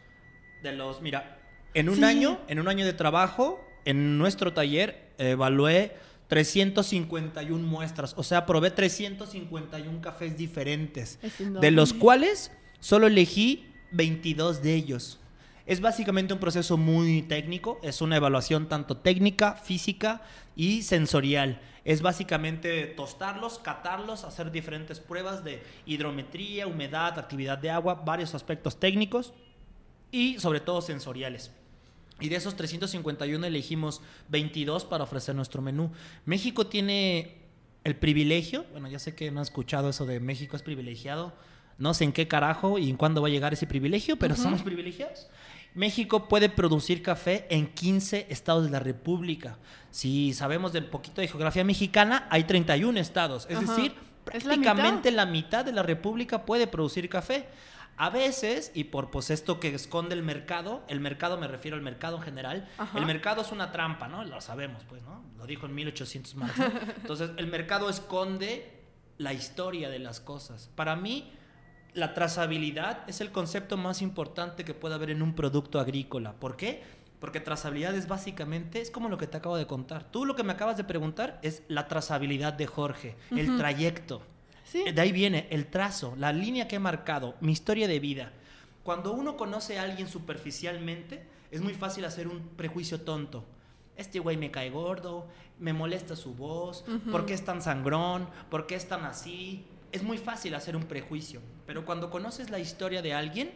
[0.62, 1.38] de los mira
[1.74, 2.04] en un Sí.
[2.04, 5.94] año en un año de trabajo en nuestro taller evalué
[6.28, 12.50] 351 muestras o sea probé 351 cafés diferentes Es de los cuales
[12.80, 15.20] solo elegí 22 de ellos
[15.66, 20.22] es básicamente un proceso muy técnico, es una evaluación tanto técnica, física
[20.54, 21.60] y sensorial.
[21.84, 28.78] Es básicamente tostarlos, catarlos, hacer diferentes pruebas de hidrometría, humedad, actividad de agua, varios aspectos
[28.78, 29.34] técnicos
[30.12, 31.50] y sobre todo sensoriales.
[32.20, 35.92] Y de esos 351 elegimos 22 para ofrecer nuestro menú.
[36.24, 37.36] México tiene
[37.84, 41.32] el privilegio, bueno, ya sé que no han escuchado eso de México es privilegiado,
[41.78, 44.62] no sé en qué carajo y en cuándo va a llegar ese privilegio, pero somos
[44.62, 45.28] privilegiados.
[45.74, 49.58] México puede producir café en 15 estados de la República.
[49.90, 53.92] Si sabemos del poquito de geografía mexicana, hay 31 estados, es decir,
[54.32, 57.46] Es la prácticamente la mitad de la República puede producir café.
[57.98, 61.82] A veces, y por pues esto que esconde el mercado, el mercado me refiero al
[61.82, 62.98] mercado en general, Ajá.
[62.98, 64.22] el mercado es una trampa, ¿no?
[64.24, 65.22] Lo sabemos, pues, ¿no?
[65.38, 66.58] Lo dijo en 1800 Marx.
[66.58, 66.64] ¿no?
[66.96, 68.70] Entonces, el mercado esconde
[69.18, 70.68] la historia de las cosas.
[70.74, 71.32] Para mí,
[71.94, 76.34] la trazabilidad es el concepto más importante que puede haber en un producto agrícola.
[76.34, 76.82] ¿Por qué?
[77.18, 80.04] Porque trazabilidad es básicamente, es como lo que te acabo de contar.
[80.10, 83.58] Tú lo que me acabas de preguntar es la trazabilidad de Jorge, el Ujú.
[83.58, 84.22] trayecto.
[84.66, 84.84] Sí.
[84.92, 88.32] De ahí viene el trazo, la línea que he marcado, mi historia de vida.
[88.82, 93.44] Cuando uno conoce a alguien superficialmente, es muy fácil hacer un prejuicio tonto.
[93.96, 95.26] Este güey me cae gordo,
[95.58, 97.10] me molesta su voz, Ujú.
[97.10, 98.28] ¿por qué es tan sangrón?
[98.50, 99.64] ¿Por qué es tan así?
[99.92, 103.52] Es muy fácil hacer un prejuicio, pero cuando conoces la historia de alguien,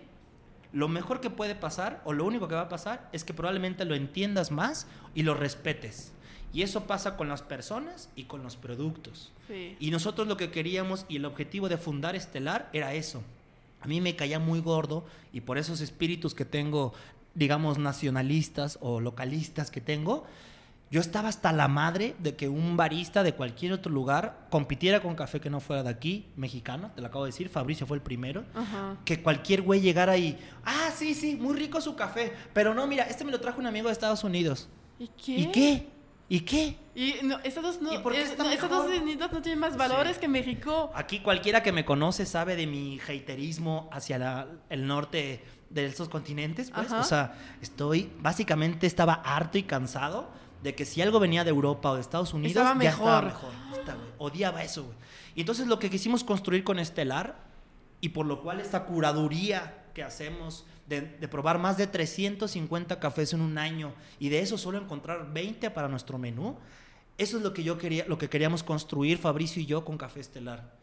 [0.72, 3.84] lo mejor que puede pasar, o lo único que va a pasar, es que probablemente
[3.84, 6.12] lo entiendas más y lo respetes.
[6.52, 9.30] Y eso pasa con las personas y con los productos.
[9.46, 9.76] Sí.
[9.78, 13.22] Y nosotros lo que queríamos y el objetivo de fundar Estelar era eso.
[13.80, 16.92] A mí me caía muy gordo y por esos espíritus que tengo,
[17.34, 20.26] digamos, nacionalistas o localistas que tengo,
[20.90, 25.14] Yo estaba hasta la madre de que un barista de cualquier otro lugar compitiera con
[25.14, 28.02] café que no fuera de aquí, mexicano, te lo acabo de decir, Fabricio fue el
[28.02, 28.44] primero.
[28.56, 28.96] Ajá.
[29.04, 33.04] Que cualquier güey llegara y, ah, sí, sí, muy rico su café, pero no, mira,
[33.04, 34.68] este me lo trajo un amigo de Estados Unidos.
[34.98, 35.32] ¿Y qué?
[35.32, 35.86] ¿Y qué?
[36.32, 36.76] ¿Y qué?
[36.94, 39.02] Y no, no, ¿Y por qué eh, está no, Estados mejor?
[39.02, 40.20] Unidos no tiene más valores Sí.
[40.20, 40.90] que México.
[40.94, 46.08] Aquí cualquiera que me conoce sabe de mi haterismo hacia la- el norte de esos
[46.08, 46.86] continentes, pues.
[46.86, 47.00] Ajá.
[47.00, 50.30] O sea, estoy, básicamente estaba harto y cansado
[50.62, 53.50] de que si algo venía de Europa o de Estados Unidos, Estaba ya estaba mejor.
[53.50, 53.96] mejor.
[54.18, 54.96] Odiaba eso, güey.
[55.34, 57.36] Y entonces lo que quisimos construir con Estelar,
[58.00, 63.32] y por lo cual esta curaduría que hacemos de, de probar más de 350 cafés
[63.32, 66.58] en un año y de eso solo encontrar 20 para nuestro menú,
[67.16, 70.20] eso es lo que yo quería, lo que queríamos construir Fabricio y yo con Café
[70.20, 70.78] Estelar.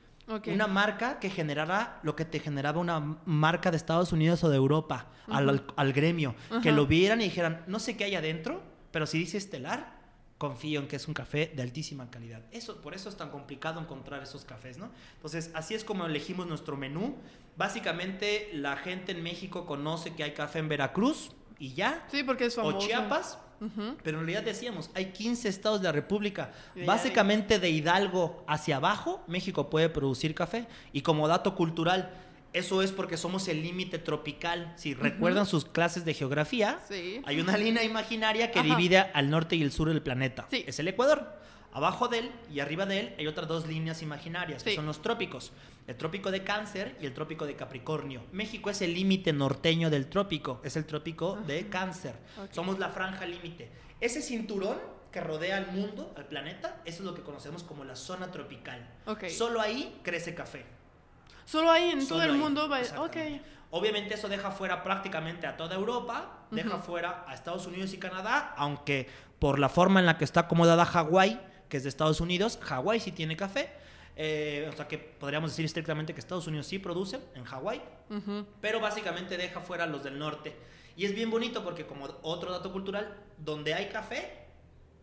[0.54, 4.58] Una marca que generara lo que te generaba una marca de Estados Unidos o de
[4.58, 6.36] Europa al, al- al gremio.
[6.62, 9.97] Que lo vieran y dijeran, no sé qué hay adentro, pero si dice estelar,
[10.38, 12.42] confío en que es un café de altísima calidad.
[12.52, 14.92] Eso, por eso es tan complicado encontrar esos cafés, ¿no?
[15.16, 17.16] Entonces, así es como elegimos nuestro menú.
[17.56, 22.06] Básicamente, la gente en México conoce que hay café en Veracruz y ya.
[22.12, 22.78] Sí, porque es famoso.
[22.78, 23.40] O Chiapas,
[24.04, 26.52] pero en realidad decíamos, hay 15 estados de la República.
[26.86, 30.68] Básicamente de Hidalgo hacia abajo, México puede producir café.
[30.94, 32.14] Y como dato cultural,
[32.58, 34.74] eso es porque somos el límite tropical.
[34.78, 37.22] Si recuerdan sus clases de geografía, Sí.
[37.26, 38.68] hay una línea imaginaria que Ajá.
[38.68, 40.48] divide al norte y el sur del planeta.
[40.50, 40.64] Sí.
[40.68, 41.38] Es el Ecuador.
[41.74, 45.02] Abajo de él y arriba de él hay otras dos líneas imaginarias, que son los
[45.02, 45.52] trópicos.
[45.86, 48.24] El trópico de Cáncer y el trópico de Capricornio.
[48.32, 52.16] México es el límite norteño del trópico, es el trópico de Cáncer.
[52.52, 53.70] Somos la franja límite.
[54.02, 54.78] Ese cinturón
[55.12, 58.88] que rodea al mundo, al planeta, eso es lo que conocemos como la zona tropical.
[59.30, 60.66] Solo ahí crece café.
[61.48, 62.78] Solo ahí en todo el mundo va.
[62.78, 62.82] Ok.
[62.82, 63.42] exactamente.
[63.72, 68.54] Obviamente eso deja fuera prácticamente a toda Europa, deja fuera a Estados Unidos y Canadá,
[68.58, 72.60] aunque por la forma en la que está acomodada Hawái, que es de Estados Unidos,
[72.62, 73.70] Hawái sí tiene café.
[74.16, 77.82] eh, o sea que podríamos decir estrictamente que Estados Unidos sí produce en Hawái,
[78.62, 80.56] pero básicamente deja fuera a los del norte.
[80.96, 84.46] Y es bien bonito porque como otro dato cultural, donde hay café,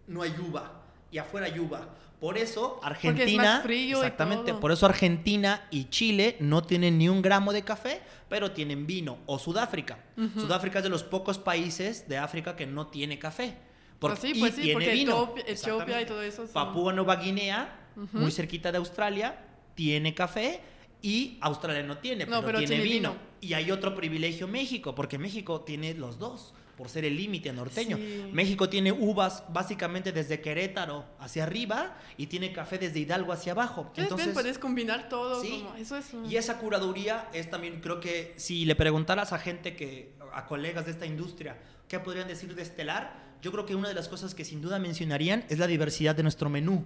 [0.06, 0.82] no hay uva.
[1.12, 1.86] Y afuera hay uva.
[2.20, 3.42] Por eso Argentina...
[3.42, 4.60] más frío y exactamente, todo.
[4.60, 9.18] por eso Argentina y Chile no tienen ni un gramo de café, pero tienen vino.
[9.26, 9.98] O Sudáfrica.
[10.34, 13.56] Sudáfrica es de los pocos países de África que no tiene café.
[13.98, 15.34] Pues sí, y pues sí, tiene porque vino.
[15.46, 19.38] Etiopía- y todo eso Papúa Nueva Guinea, muy cerquita de Australia,
[19.74, 20.60] tiene café
[21.02, 23.10] y Australia no tiene, No, pero, pero tiene, tiene vino.
[23.10, 23.22] vino.
[23.40, 27.96] Y hay otro privilegio México, porque México tiene los dos, por ser el límite norteño.
[27.96, 28.30] Sí.
[28.32, 33.92] México tiene uvas básicamente desde Querétaro hacia arriba y tiene café desde Hidalgo hacia abajo.
[33.96, 35.40] Entonces, Puedes combinar todo.
[35.42, 35.62] Sí.
[35.64, 36.12] como- eso es.
[36.12, 40.46] un- y esa curaduría es también, creo que si le preguntaras a gente que, a
[40.46, 41.56] colegas de esta industria,
[41.88, 43.22] ¿qué podrían decir de Estelar?
[43.42, 46.22] Yo creo que una de las cosas que sin duda mencionarían es la diversidad de
[46.22, 46.84] nuestro menú.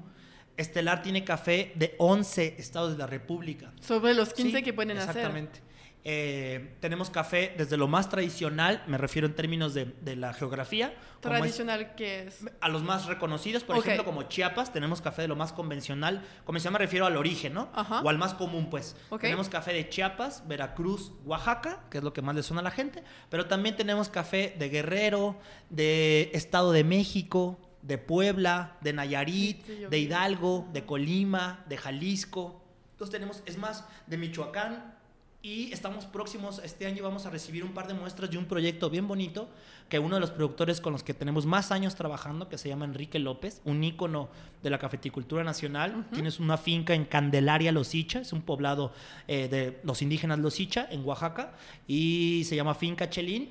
[0.57, 3.73] Estelar tiene café de 11 estados de la República.
[3.81, 5.11] Sobre los 15 Sí, que pueden hacer.
[5.11, 5.61] Exactamente.
[6.05, 10.95] Eh, tenemos café desde lo más tradicional, me refiero en términos de, de la geografía,
[11.23, 12.45] como es- Tradicional que es.
[12.61, 16.25] a los más reconocidos, por ejemplo, como Chiapas, tenemos café de lo más convencional.
[16.45, 17.69] Convencional me refiero al origen, ¿no?
[17.75, 18.01] Ajá.
[18.03, 18.97] O al más común, pues.
[19.21, 22.71] Tenemos café de Chiapas, Veracruz, Oaxaca, que es lo que más le suena a la
[22.71, 23.03] gente.
[23.29, 25.37] Pero también tenemos café de Guerrero,
[25.69, 29.99] de Estado de México, de Puebla, de Nayarit, Sí, sí, yo de.
[29.99, 32.65] Hidalgo, de Colima, de Jalisco.
[32.93, 34.95] Entonces tenemos, es más, de Michoacán.
[35.41, 38.91] Y estamos próximos, este año vamos a recibir un par de muestras de un proyecto
[38.91, 39.49] bien bonito
[39.89, 42.87] que uno de los productores con los que tenemos más años trabajando, que se llama
[42.87, 44.31] Enrique López, un ícono
[44.65, 46.07] de la cafeticultura nacional.
[46.13, 48.93] Tienes una finca en Candelaria, Losicha, es un poblado
[49.29, 51.53] eh, de los indígenas Losicha, en Oaxaca,
[51.87, 53.51] y se llama Finca Chelín.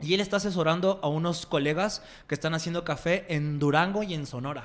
[0.00, 4.26] Y él está asesorando a unos colegas que están haciendo café en Durango y en
[4.26, 4.64] Sonora.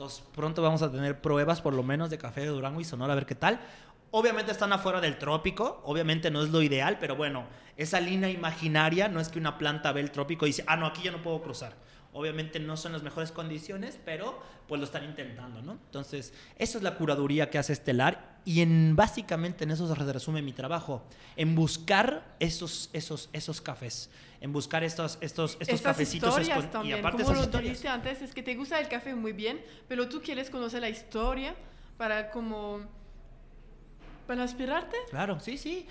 [0.00, 3.12] Entonces, pronto vamos a tener pruebas, por lo menos, de café de Durango y Sonora,
[3.12, 3.60] a ver qué tal.
[4.12, 7.44] Obviamente están afuera del trópico, obviamente no es lo ideal, pero bueno,
[7.76, 10.86] esa línea imaginaria no es que una planta ve el trópico y dice, ah, no,
[10.86, 11.74] aquí ya no puedo cruzar.
[12.12, 15.72] Obviamente no son las mejores condiciones, pero pues lo están intentando, ¿no?
[15.72, 20.42] Entonces, eso es la curaduría que hace Estelar y en básicamente en eso se resume
[20.42, 21.04] mi trabajo,
[21.36, 26.96] en buscar esos, esos, esos cafés, en buscar estos, estos, estos Estas cafecitos historias también.
[26.96, 30.08] y aparte Como lo dijiste antes, es que te gusta el café muy bien, pero
[30.08, 31.54] tú quieres conocer la historia
[31.96, 32.99] para como...
[34.30, 34.96] para inspirarte.
[35.10, 35.86] Claro, sí, sí.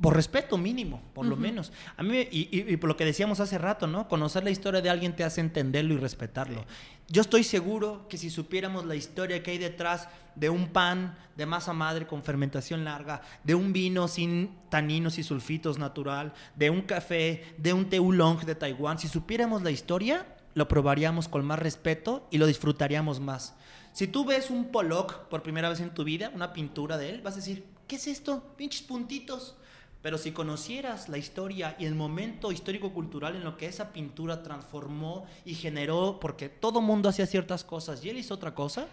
[0.00, 1.42] Por respeto mínimo, por lo Ujú.
[1.42, 1.70] menos.
[1.98, 4.08] A mí, y, y- y por lo que decíamos hace rato, ¿no?
[4.08, 6.64] Conocer la historia de alguien te hace entenderlo y respetarlo.
[7.08, 11.44] Yo estoy seguro que si supiéramos la historia que hay detrás de un pan de
[11.46, 16.82] masa madre con fermentación larga, de un vino sin taninos y sulfitos natural, de un
[16.82, 21.58] café, de un té oolong de Taiwán, si supiéramos la historia, lo probaríamos con más
[21.58, 23.54] respeto y lo disfrutaríamos más.
[23.98, 27.20] Si tú ves un Pollock por primera vez en tu vida, una pintura de él,
[27.20, 28.44] vas a decir, ¿qué es esto?
[28.56, 29.56] Pinches puntitos.
[30.02, 35.26] Pero si conocieras la historia y el momento histórico-cultural en lo que esa pintura transformó
[35.44, 38.86] y generó, porque todo mundo hacía ciertas cosas y él hizo otra cosa,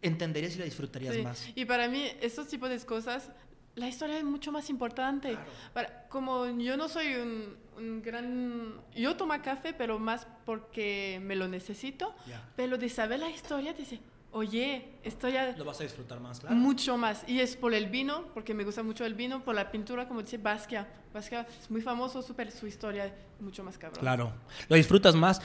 [0.00, 1.46] entenderías y la disfrutarías Sí, más.
[1.54, 3.28] Y para mí, estos tipos de cosas,
[3.74, 5.32] la historia es mucho más importante.
[5.32, 5.50] Claro.
[5.74, 8.72] Para- como yo no soy un, un gran...
[8.94, 12.14] Yo tomo café, pero más porque me lo necesito.
[12.26, 12.42] Ya.
[12.56, 14.00] Pero de saber la historia, dice,
[14.36, 16.54] oye, estoy a- Lo vas a disfrutar más, claro.
[16.54, 17.24] mucho más.
[17.26, 20.20] Y es por el vino, porque me gusta mucho el vino, por la pintura, como
[20.22, 20.86] dice Basquiat.
[21.14, 24.00] Basquiat es muy famoso, súper su historia, mucho más cabrón.
[24.00, 24.32] Claro,
[24.68, 25.40] lo disfrutas más.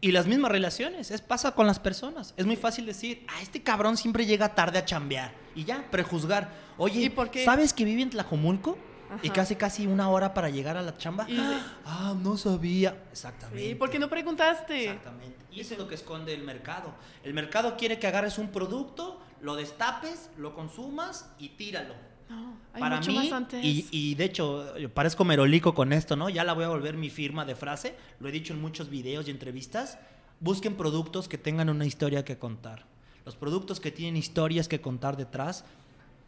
[0.00, 2.34] Y las mismas relaciones, es pasa con las personas.
[2.36, 5.32] Es muy fácil decir, ah, este cabrón siempre llega tarde a chambear.
[5.54, 6.50] Y ya, prejuzgar.
[6.76, 7.44] Oye, ¿Y por qué?
[7.44, 8.76] ¿sabes que vive en Tlajomulco?
[9.22, 9.34] Y Ajá.
[9.34, 11.26] casi casi una hora para llegar a la chamba.
[11.28, 11.38] Y
[11.84, 12.96] ah, no sabía.
[13.12, 13.68] Exactamente.
[13.68, 14.84] Sí, ¿por qué no preguntaste?
[14.84, 15.36] Exactamente.
[15.52, 16.92] Y eso es lo que esconde el mercado.
[17.22, 21.94] El mercado quiere que agarres un producto, lo destapes, lo consumas y tíralo.
[22.28, 23.64] No, hay Para mucho mí, más antes.
[23.64, 26.28] y, y de hecho, yo parezco merolico con esto, ¿no?
[26.30, 27.94] Ya la voy a volver mi firma de frase.
[28.18, 29.98] Lo he dicho en muchos videos y entrevistas.
[30.40, 32.86] Busquen productos que tengan una historia que contar.
[33.24, 35.64] Los productos que tienen historias que contar detrás,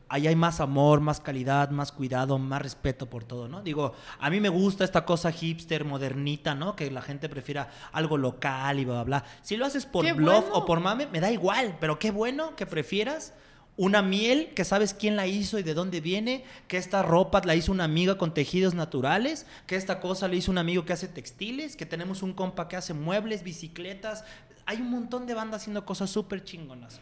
[0.09, 3.63] ahí hay más amor, más calidad, más cuidado, más respeto por todo, ¿no?
[3.63, 6.77] Digo, a mí me gusta esta cosa hipster, modernita, ¿no?
[6.77, 9.25] Que la gente prefiera algo local y bla, bla, bla.
[9.43, 10.55] Si lo haces por ¡Qué bluff bueno!
[10.55, 13.35] o por mame, me da igual, pero qué bueno que prefieras
[13.77, 17.55] una miel que sabes quién la hizo y de dónde viene, que esta ropa la
[17.55, 21.09] hizo una amiga con tejidos naturales, que esta cosa le hizo un amigo que hace
[21.09, 24.25] textiles, que tenemos un compa que hace muebles, bicicletas.
[24.65, 27.01] Hay un montón de bandas haciendo cosas súper chingonas.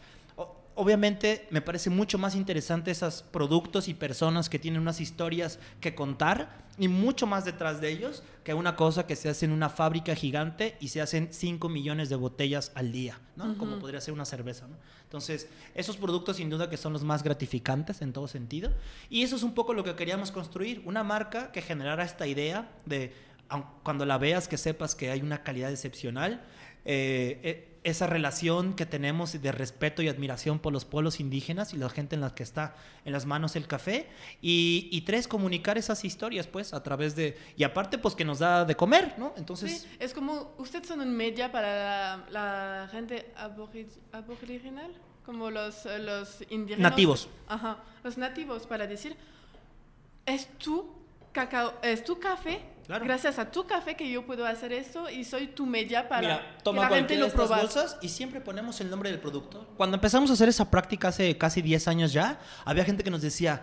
[0.77, 5.95] Obviamente me parece mucho más interesante esos productos y personas que tienen unas historias que
[5.95, 9.69] contar y mucho más detrás de ellos que una cosa que se hace en una
[9.69, 13.57] fábrica gigante y se hacen 5 millones de botellas al día, ¿no?
[13.57, 14.75] Como podría ser una cerveza, ¿no?
[15.03, 18.69] Entonces, esos productos sin duda que son los más gratificantes en todo sentido.
[19.09, 22.69] Y eso es un poco lo que queríamos construir, una marca que generara esta idea
[22.85, 23.13] de,
[23.83, 26.43] cuando la veas, que sepas que hay una calidad excepcional.
[26.83, 31.77] eh, eh, esa relación que tenemos de respeto y admiración por los pueblos indígenas y
[31.77, 32.75] la gente en la que está
[33.05, 34.09] en las manos el café.
[34.41, 37.37] Y, y tres, comunicar esas historias, pues, a través de...
[37.55, 39.33] Y aparte, pues, que nos da de comer, ¿no?
[39.37, 39.81] Entonces...
[39.81, 44.91] Sí, es como, ustedes son un media para la, la gente abori- aboriginal,
[45.23, 46.91] como los, los indígenas.
[46.91, 47.29] Nativos.
[47.47, 49.15] Ajá, los nativos, para decir,
[50.25, 50.94] es tu
[51.35, 53.03] cacao, es tu café, Claro.
[53.03, 56.37] gracias a tu café que yo puedo hacer esto y soy tu media para Mira,
[56.57, 57.61] que toma la gente lo estas pruebe.
[57.63, 59.67] bolsas y siempre ponemos el nombre del productor.
[59.75, 63.21] Cuando empezamos a hacer esa práctica hace casi 10 años ya, había gente que nos
[63.21, 63.61] decía,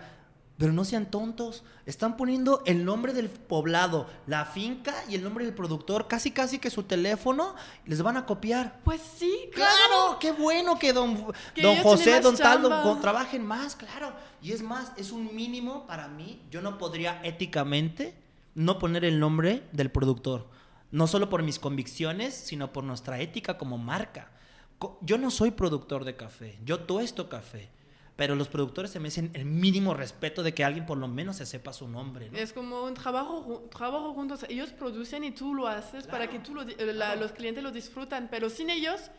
[0.57, 5.45] pero no sean tontos, están poniendo el nombre del poblado, la finca y el nombre
[5.45, 8.79] del productor, casi casi que su teléfono les van a copiar.
[8.83, 10.17] Pues sí, Claro, claro.
[10.19, 13.01] qué bueno que don, Que don José, don más tal, don- chamba.
[13.01, 14.13] trabajen más, claro.
[14.41, 16.39] Y es más, es un mínimo para mí.
[16.51, 18.15] Yo no podría éticamente
[18.55, 20.47] no poner el nombre del productor.
[20.91, 24.29] No solo por mis convicciones, sino por nuestra ética como marca.
[25.01, 27.69] Yo no soy productor de café, yo tuesto café.
[28.15, 31.45] Pero los productores se merecen el mínimo respeto de que alguien por lo menos se
[31.47, 32.29] sepa su nombre.
[32.29, 32.37] ¿no?
[32.37, 34.45] Es como un trabajo, trabajo juntos.
[34.49, 37.21] Ellos producen y tú lo haces para Claro, que tú lo la- claro.
[37.21, 38.27] los clientes lo disfrutan.
[38.29, 39.09] Pero sin ellos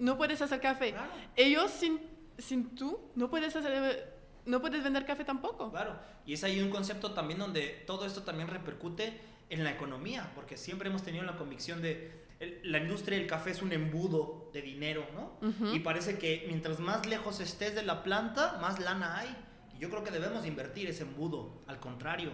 [0.00, 0.90] no puedes hacer café.
[0.92, 1.12] Claro.
[1.36, 2.00] Ellos sin,
[2.38, 4.12] sin tú no puedes hacer,
[4.46, 5.70] no puedes vender café tampoco.
[5.70, 5.96] Claro,
[6.26, 10.56] y es ahí un concepto también donde todo esto también repercute en la economía, porque
[10.56, 14.60] siempre hemos tenido la convicción de el- la industria del café es un embudo de
[14.62, 15.72] dinero, ¿no?
[15.72, 19.34] Y parece que mientras más lejos estés de la planta, más lana hay.
[19.76, 22.30] Y yo creo que debemos invertir ese embudo, al contrario.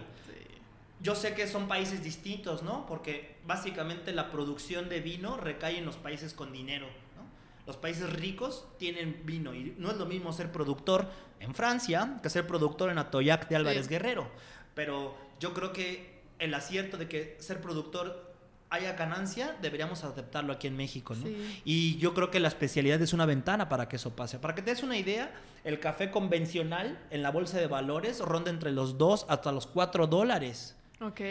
[1.01, 2.85] Yo sé que son países distintos, ¿no?
[2.85, 7.23] Porque básicamente la producción de vino recae en los países con dinero, ¿no?
[7.65, 11.07] Los países ricos tienen vino y no es lo mismo ser productor
[11.39, 13.91] en Francia que ser productor en Atoyac de Álvarez Sí.
[13.91, 14.29] Guerrero.
[14.75, 18.28] Pero yo creo que el acierto de que ser productor
[18.69, 21.25] haya ganancia, deberíamos aceptarlo aquí en México, ¿no?
[21.25, 21.61] Sí.
[21.65, 24.39] Y yo creo que la especialidad es una ventana para que eso pase.
[24.39, 25.31] Para que te des una idea,
[25.63, 30.07] el café convencional en la bolsa de valores ronda entre los 2 hasta los 4
[30.07, 30.75] dólares.
[31.01, 31.21] Ok.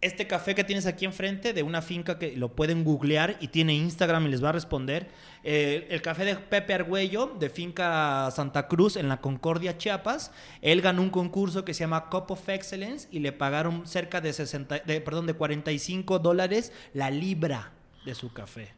[0.00, 3.74] Este café que tienes aquí enfrente de una finca que lo pueden googlear y tiene
[3.74, 5.08] Instagram y les va a responder.
[5.42, 10.30] eh, el café de Pepe Argüello de finca Santa Cruz en la Concordia, Chiapas.
[10.62, 14.32] Él ganó un concurso que se llama Cup of Excellence y le pagaron cerca de,
[14.32, 17.72] 60, de, perdón, de 45 dólares la libra
[18.04, 18.74] de su café.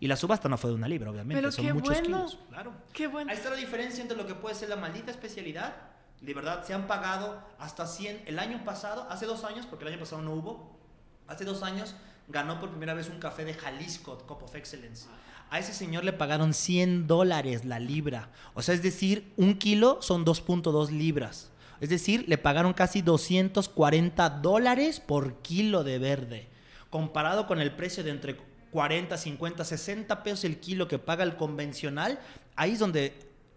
[0.00, 1.40] Y la subasta no fue de una libra, obviamente.
[1.40, 2.04] Pero son qué muchos bueno.
[2.04, 2.38] kilos.
[2.48, 2.72] Claro.
[2.92, 3.30] Qué bueno.
[3.30, 5.74] Ahí está la diferencia entre lo que puede ser la maldita especialidad.
[6.24, 8.22] De verdad, se han pagado hasta 100.
[8.26, 10.74] El año pasado, hace dos años, porque el año pasado no hubo,
[11.28, 11.94] hace dos años
[12.28, 15.06] ganó por primera vez un café de Jalisco, Cup of Excellence.
[15.50, 18.30] A ese señor le pagaron 100 dólares la libra.
[18.54, 21.50] O sea, es decir, un kilo son 2.2 libras.
[21.82, 26.48] Es decir, le pagaron casi 240 dólares por kilo de verde.
[26.88, 28.38] Comparado con el precio de entre
[28.72, 32.18] 40, 50, 60 pesos el kilo que paga el convencional,
[32.56, 33.14] ahí es donde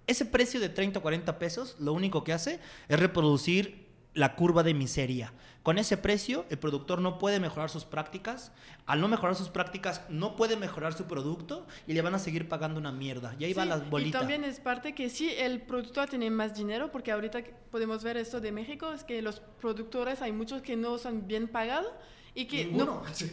[0.08, 4.64] ese precio de 30 o 40 pesos lo único que hace es reproducir la curva
[4.64, 5.32] de miseria.
[5.62, 8.51] Con ese precio, el productor no puede mejorar sus prácticas.
[8.86, 12.47] Al no mejorar sus prácticas, no puede mejorar su producto y le van a seguir
[12.47, 13.36] pagando una mierda.
[13.38, 14.10] Y ahí va las bolitas.
[14.10, 18.18] Y también es parte que sí, el productor tiene más dinero, porque ahorita podemos ver
[18.18, 21.91] esto de México, es que los productores hay muchos que no son bien pagados
[22.34, 22.66] y que...
[22.66, 23.03] Ninguno.
[23.08, 23.32] No, Sí.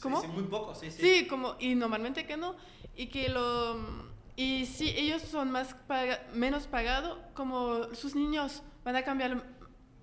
[0.00, 0.20] ¿Cómo?
[0.20, 1.00] Sí, sí, muy poco, sí, sí.
[1.00, 2.54] Sí, como, y normalmente que no.
[2.94, 3.76] Y que lo.
[4.36, 9.42] Y si ellos son más paga- menos pagados, como sus niños van a cambiar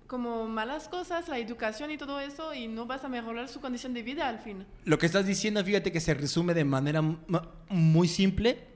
[0.06, 3.94] como malas cosas, la educación y todo eso, y no vas a mejorar su condición
[3.94, 4.66] de vida al fin.
[4.84, 7.00] Lo que estás diciendo, fíjate que se resume de manera
[7.68, 8.66] muy simple.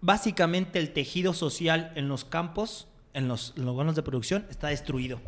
[0.00, 4.68] Básicamente el tejido social en los campos, en los, en los órganos de producción, está
[4.68, 5.20] destruido.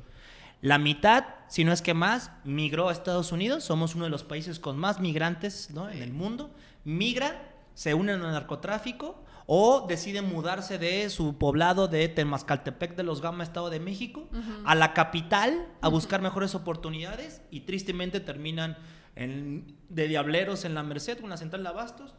[0.62, 3.64] La mitad, si no es que más, migró a Estados Unidos.
[3.64, 5.88] Somos uno de los países con más migrantes ¿no?
[5.90, 6.54] en el mundo.
[6.84, 13.20] Migra, se unen al narcotráfico o deciden mudarse de su poblado de Temascaltepec de los
[13.20, 14.28] Gama, Estado de México,
[14.64, 18.76] a la capital a buscar mejores oportunidades y tristemente terminan
[19.16, 22.14] en- de diableros en la Merced, una central de abastos,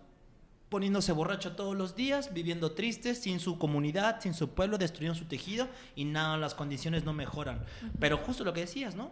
[0.69, 5.25] poniéndose borracho todos los días, viviendo tristes, sin su comunidad, sin su pueblo, destruyendo su
[5.25, 7.65] tejido y nada, las condiciones no mejoran.
[7.99, 9.11] Pero justo lo que decías, ¿no?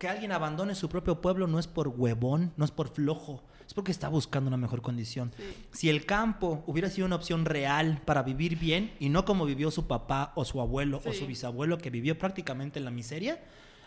[0.00, 3.74] Que alguien abandone su propio pueblo no es por huevón, no es por flojo, es
[3.74, 5.30] porque está buscando una mejor condición.
[5.36, 5.44] Sí.
[5.72, 9.70] Si el campo hubiera sido una opción real para vivir bien y no como vivió
[9.70, 13.40] su papá o su abuelo o su bisabuelo que vivió prácticamente en la miseria,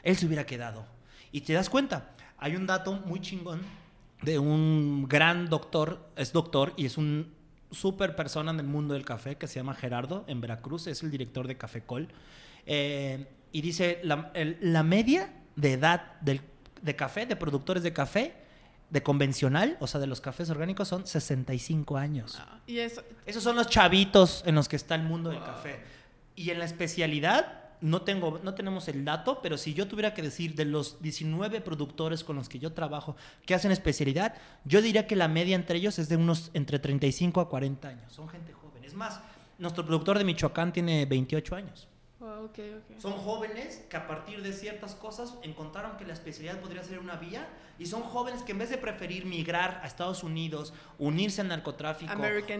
[0.03, 0.85] él se hubiera quedado.
[1.31, 3.61] Y te das cuenta, hay un dato muy chingón
[4.21, 7.33] de un gran doctor, es doctor y es un
[7.71, 11.09] super persona en el mundo del café que se llama Gerardo en Veracruz, es el
[11.09, 12.07] director de Café Col.
[12.67, 16.41] Eh, y dice, la, el- la media de edad del,
[16.81, 18.33] de café, de productores de café,
[18.89, 22.39] de convencional, o sea, de los cafés orgánicos, son 65 años.
[22.67, 25.79] Y eso, Esos son los chavitos en los que está el mundo del café.
[26.35, 30.21] Y en la especialidad, no, tengo, no tenemos el dato, pero si yo tuviera que
[30.21, 35.07] decir de los 19 productores con los que yo trabajo que hacen especialidad, yo diría
[35.07, 38.13] que la media entre ellos es de unos entre 35 a 40 años.
[38.13, 38.83] Son gente joven.
[38.83, 39.19] Es más,
[39.57, 41.87] nuestro productor de Michoacán tiene 28 años.
[42.39, 42.59] Oh, ok,
[42.91, 42.99] ok.
[42.99, 47.15] Son jóvenes que a partir de ciertas cosas encontraron que la especialidad podría ser una
[47.15, 47.47] vía
[47.79, 52.13] y son jóvenes que en vez de preferir migrar a Estados Unidos, unirse al narcotráfico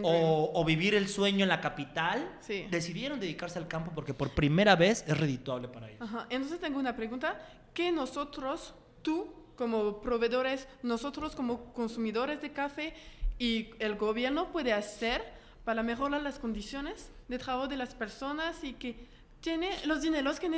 [0.04, 2.68] o, o vivir el sueño en la capital, Sí.
[2.72, 6.02] decidieron dedicarse al campo porque por primera vez es redituable para ellos.
[6.02, 6.28] Ajá.
[6.30, 7.40] Entonces tengo una pregunta.
[7.74, 12.94] ¿Qué nosotros, tú como proveedores, nosotros como consumidores de café
[13.38, 15.22] y el gobierno puede hacer
[15.64, 19.08] para mejorar las condiciones de trabajo de las personas y que
[19.44, 20.50] tiene los dineros que,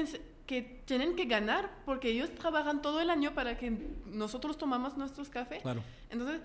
[0.46, 3.72] que tienen que ganar porque ellos trabajan todo el año para que
[4.06, 5.64] nosotros tomamos nuestros cafés?
[5.64, 5.82] Claro.
[6.12, 6.40] Entonces,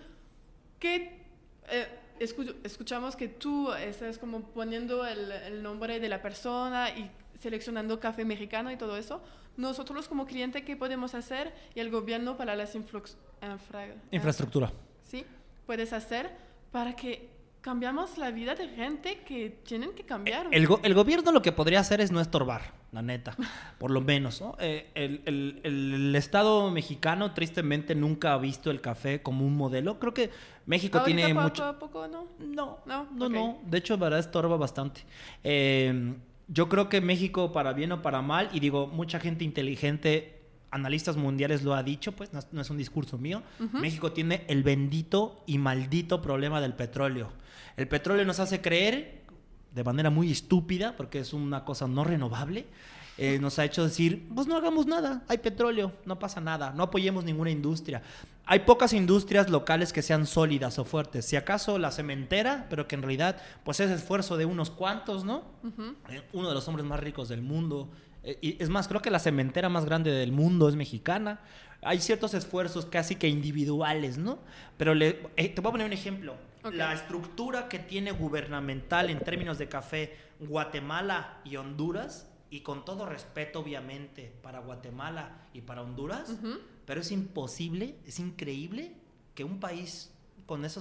[0.79, 1.23] ¿qué
[1.69, 1.87] eh,
[2.19, 8.01] escu- escuchamos que tú estás como poniendo el, el nombre de la persona y seleccionando
[8.01, 9.23] café mexicano y todo eso?
[9.59, 11.53] Nosotros como cliente, ¿qué podemos hacer?
[11.75, 13.03] Y el gobierno para las infra-
[14.11, 14.73] Infraestructura.
[15.03, 15.27] ¿Sí?
[15.67, 16.31] Puedes hacer
[16.73, 17.29] para que
[17.61, 20.49] cambiamos la vida de gente que tienen que cambiar.
[20.51, 23.37] El, go- el gobierno lo que podría hacer es no estorbar, la neta,
[23.79, 24.41] por lo menos.
[24.41, 24.57] ¿no?
[24.59, 29.99] Eh, el, el- el Estado mexicano tristemente nunca ha visto el café como un modelo.
[29.99, 30.31] Creo que
[30.67, 31.65] México Ahorita tiene poco mucho...
[31.65, 32.27] a poco, ¿no?
[32.39, 33.33] No, No, no, ok.
[33.33, 33.59] no.
[33.67, 35.03] De hecho, verdad, estorba bastante.
[35.45, 36.15] Eh,
[36.49, 40.41] yo creo que México, para bien o para mal, y digo, mucha gente inteligente,
[40.73, 43.43] analistas mundiales lo ha dicho, pues no, es- no es un discurso mío,
[43.73, 47.31] México tiene el bendito y maldito problema del petróleo.
[47.77, 49.23] El petróleo nos hace creer,
[49.75, 52.67] de manera muy estúpida, porque es una cosa no renovable,
[53.19, 56.85] eh, nos ha hecho decir, pues no hagamos nada, hay petróleo, no pasa nada, no
[56.85, 58.03] apoyemos ninguna industria.
[58.47, 61.25] Hay pocas industrias locales que sean sólidas o fuertes.
[61.25, 65.45] Si acaso la cementera, pero que en realidad pues es esfuerzo de unos cuantos, ¿no?
[66.09, 67.89] Eh, Uno de los hombres más ricos del mundo.
[68.25, 71.41] Eh, y es más, creo que la cementera más grande del mundo es mexicana.
[71.83, 74.39] Hay ciertos esfuerzos casi que individuales, ¿no?
[74.77, 76.35] Pero le, eh, te voy a poner un ejemplo.
[76.63, 76.75] Ok.
[76.75, 83.07] La estructura que tiene gubernamental en términos de café Guatemala y Honduras, y con todo
[83.07, 86.37] respeto obviamente para Guatemala y para Honduras,
[86.85, 88.93] pero es imposible, es increíble
[89.35, 90.13] que un país
[90.47, 90.81] con esa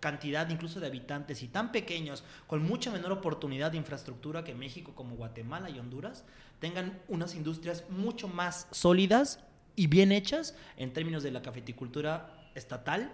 [0.00, 4.92] cantidad incluso de habitantes y tan pequeños, con mucha menor oportunidad de infraestructura que México
[4.94, 6.24] como Guatemala y Honduras,
[6.58, 9.40] tengan unas industrias mucho más sólidas
[9.76, 13.12] y bien hechas en términos de la cafeticultura estatal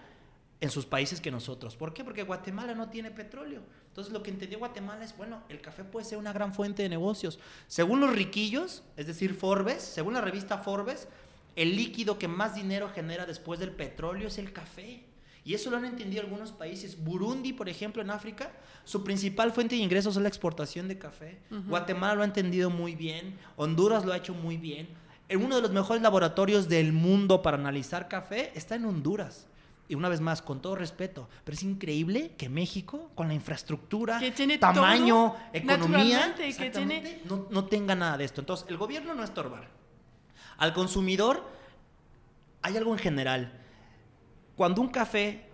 [0.60, 1.76] en sus países que nosotros.
[1.76, 2.04] ¿Por qué?
[2.04, 3.62] Porque Guatemala no tiene petróleo.
[3.88, 6.88] Entonces lo que entendió Guatemala es, bueno, el café puede ser una gran fuente de
[6.88, 7.38] negocios.
[7.66, 11.08] Según los riquillos, es decir, Forbes, según la revista Forbes,
[11.56, 15.04] el líquido que más dinero genera después del petróleo es el café.
[15.44, 17.04] Y eso lo han entendido algunos países.
[17.04, 18.50] Burundi, por ejemplo, en África,
[18.84, 21.38] su principal fuente de ingresos es la exportación de café.
[21.68, 23.38] Guatemala lo ha entendido muy bien.
[23.56, 24.88] Honduras lo ha hecho muy bien.
[25.30, 29.46] Uno de los mejores laboratorios del mundo para analizar café está en Honduras
[29.88, 34.20] y una vez más, con todo respeto, pero es increíble que México, con la infraestructura,
[34.58, 36.34] tamaño, economía,
[37.26, 38.40] no, no, tenga nada de esto.
[38.40, 39.68] Entonces, el gobierno no estorbar.
[40.56, 41.44] Al consumidor,
[42.62, 43.52] hay algo en general.
[44.56, 45.48] Cuando un café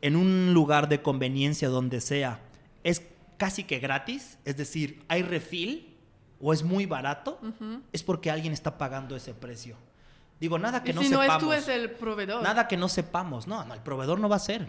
[0.00, 2.40] en un lugar de conveniencia, donde sea,
[2.84, 3.02] es
[3.36, 5.96] casi que gratis, es decir, hay refill
[6.40, 7.40] o es muy barato,
[7.92, 9.76] es porque alguien está pagando ese precio.
[10.38, 12.42] Digo, nada que no si no es tú, es el proveedor.
[12.42, 13.46] Nada que no sepamos.
[13.46, 14.68] No, no, el proveedor no va a ser.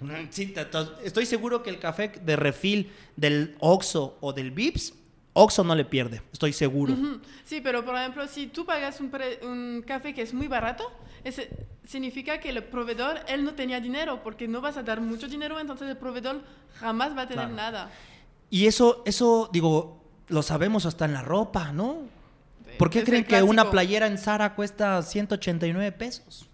[1.04, 4.94] estoy seguro que el café de refil del Oxxo o del Vips,
[5.34, 6.22] Oxxo no le pierde.
[6.32, 6.96] Estoy seguro.
[7.44, 9.12] Sí, pero por ejemplo, si tú pagas un,
[9.44, 10.90] un café que es muy barato,
[11.24, 11.50] ese
[11.86, 15.60] significa que el proveedor, él no tenía dinero, porque no vas a dar mucho dinero,
[15.60, 16.42] entonces el proveedor
[16.80, 17.92] jamás va a tener nada.
[18.50, 22.00] Y eso, eso, digo, lo sabemos hasta en la ropa, ¿no?
[22.78, 26.50] ¿Por qué creen que una playera en Zara cuesta 189 pesos?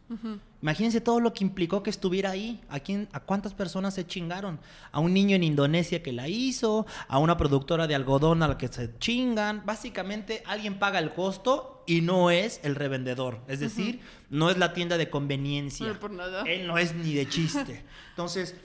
[0.62, 2.62] Imagínense todo lo que implicó que estuviera ahí.
[2.70, 4.60] ¿A, quién, ¿A cuántas personas se chingaron?
[4.92, 8.58] A un niño en Indonesia que la hizo, a una productora de algodón a la
[8.58, 9.64] que se chingan.
[9.66, 13.42] Básicamente alguien paga el costo y no es el revendedor.
[13.48, 14.00] Es decir,
[14.30, 15.88] no es la tienda de conveniencia.
[15.88, 16.44] No por nada.
[16.44, 17.84] Él no es ni de chiste.
[18.12, 18.56] Entonces,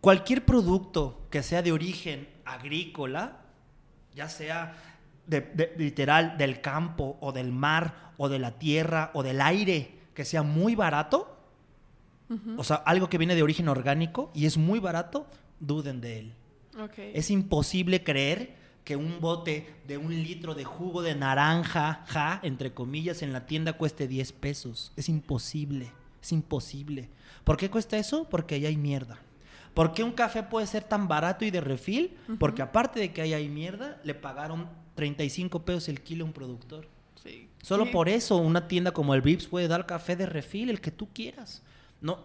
[0.00, 3.40] cualquier producto que sea de origen agrícola,
[4.14, 4.87] ya sea
[5.28, 10.24] de, literal del campo o del mar o de la tierra o del aire que
[10.24, 11.36] sea muy barato,
[12.58, 15.26] o sea, algo que viene de origen orgánico y es muy barato,
[15.60, 16.34] duden de él.
[17.14, 22.72] Es imposible creer que un bote de un litro de jugo de naranja, ja, entre
[22.72, 24.92] comillas, en la tienda cueste 10 pesos.
[24.96, 27.08] Es imposible, es imposible.
[27.44, 28.28] ¿Por qué cuesta eso?
[28.28, 29.18] Porque ahí hay mierda.
[29.74, 32.16] ¿Por qué un café puede ser tan barato y de refil?
[32.38, 34.68] Porque aparte de que ahí hay mierda, le pagaron
[34.98, 36.88] 35 pesos el kilo un productor.
[37.22, 37.48] Sí.
[37.62, 40.90] Solo por eso una tienda como el Vips puede dar café de refil, el que
[40.90, 41.62] tú quieras.
[42.00, 42.18] No,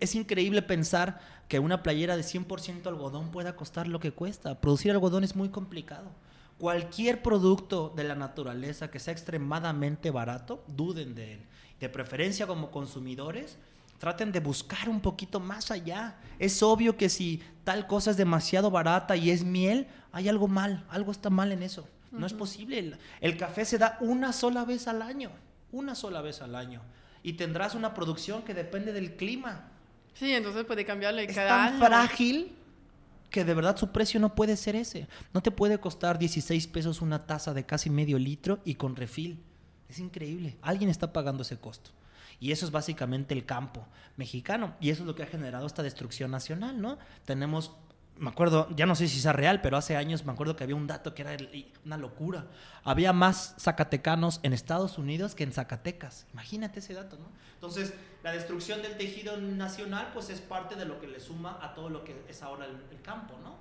[0.00, 4.60] es increíble pensar que una playera de 100% algodón pueda costar lo que cuesta.
[4.60, 6.10] Producir algodón es muy complicado.
[6.58, 11.40] Cualquier producto de la naturaleza que sea extremadamente barato, duden de él.
[11.78, 13.58] De preferencia como consumidores,
[14.00, 16.16] traten de buscar un poquito más allá.
[16.40, 20.84] Es obvio que si tal cosa es demasiado barata y es miel, hay algo mal,
[20.90, 21.86] algo está mal en eso.
[22.10, 22.98] No es posible.
[23.20, 25.30] El, café se da una sola vez al año.
[25.72, 26.80] Una sola vez al año.
[27.22, 29.70] Y tendrás una producción que depende del clima.
[30.14, 32.52] Sí, entonces puede cambiarle es cada tan frágil
[33.30, 35.06] que de verdad su precio no puede ser ese.
[35.34, 39.42] No te puede costar 16 pesos una taza de casi medio litro y con refil.
[39.88, 40.56] Es increíble.
[40.62, 41.90] Alguien está pagando ese costo.
[42.40, 43.86] Y eso es básicamente el campo
[44.16, 44.74] mexicano.
[44.80, 46.98] Y eso es lo que ha generado esta destrucción nacional, ¿no?
[47.24, 47.72] Tenemos
[48.18, 50.76] me acuerdo, ya no sé si es real, pero hace años me acuerdo que había
[50.76, 51.36] un dato que era
[51.84, 52.46] una locura.
[52.84, 56.26] Había más zacatecanos en Estados Unidos que en Zacatecas.
[56.32, 57.26] Imagínate ese dato, ¿no?
[57.54, 57.92] Entonces,
[58.22, 61.88] la destrucción del tejido nacional, pues es parte de lo que le suma a todo
[61.88, 63.56] lo que es ahora el, campo, ¿no?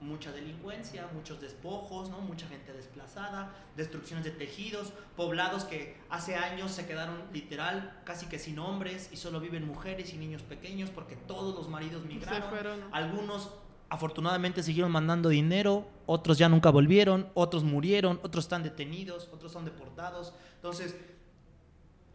[0.00, 2.20] Mucha delincuencia, muchos despojos, ¿no?
[2.20, 8.38] Mucha gente desplazada, destrucciones de tejidos, poblados que hace años se quedaron literal casi que
[8.38, 12.84] sin hombres y solo viven mujeres y niños pequeños porque todos los maridos migraron.
[12.92, 13.50] Algunos
[13.88, 19.64] afortunadamente siguieron mandando dinero, otros ya nunca volvieron, otros murieron, otros están detenidos, otros son
[19.64, 20.32] deportados.
[20.56, 20.96] Entonces,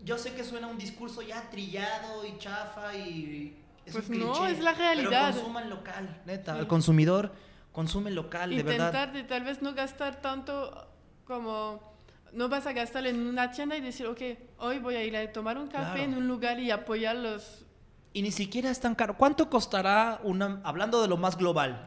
[0.04, 4.60] yo sé que suena un discurso ya trillado y chafa y es pues no, es
[4.60, 5.32] la realidad.
[5.32, 7.32] Pero consuman local, neta, el consumidor
[7.72, 8.88] consume local, de verdad.
[8.88, 10.88] Intentar de tal vez no gastar tanto
[11.26, 11.90] como
[12.34, 14.22] no vas a gastar en una tienda y decir, ok,
[14.60, 17.66] hoy voy a ir a tomar un café en un lugar y apoyar los
[18.14, 19.18] y ni siquiera es tan caro.
[19.18, 21.86] ¿Cuánto costará una, hablando de lo más global,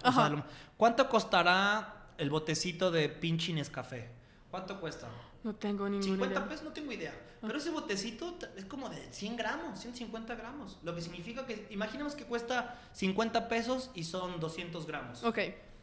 [0.76, 4.10] cuánto costará el botecito de pinche café?
[4.50, 5.08] ¿Cuánto cuesta?
[5.44, 6.08] No tengo ni idea.
[6.08, 7.12] 50 pesos, no tengo idea.
[7.42, 7.46] Ah.
[7.46, 10.78] Pero ese botecito es como de 100 gramos, 150 gramos.
[10.84, 15.24] Lo que significa que, imaginemos que cuesta 50 pesos y son 200 gramos.
[15.24, 15.38] Ok.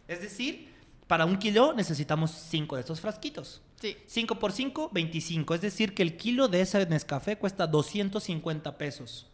[0.07, 0.73] Es decir,
[1.07, 3.61] para un kilo necesitamos 5 de estos frasquitos.
[3.81, 3.97] Sí.
[4.05, 5.55] 5 por 5, 25.
[5.55, 9.27] Es decir, que el kilo de ese Nescafé cuesta 250 pesos.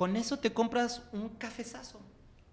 [0.00, 2.00] Con eso te compras un cafezazo.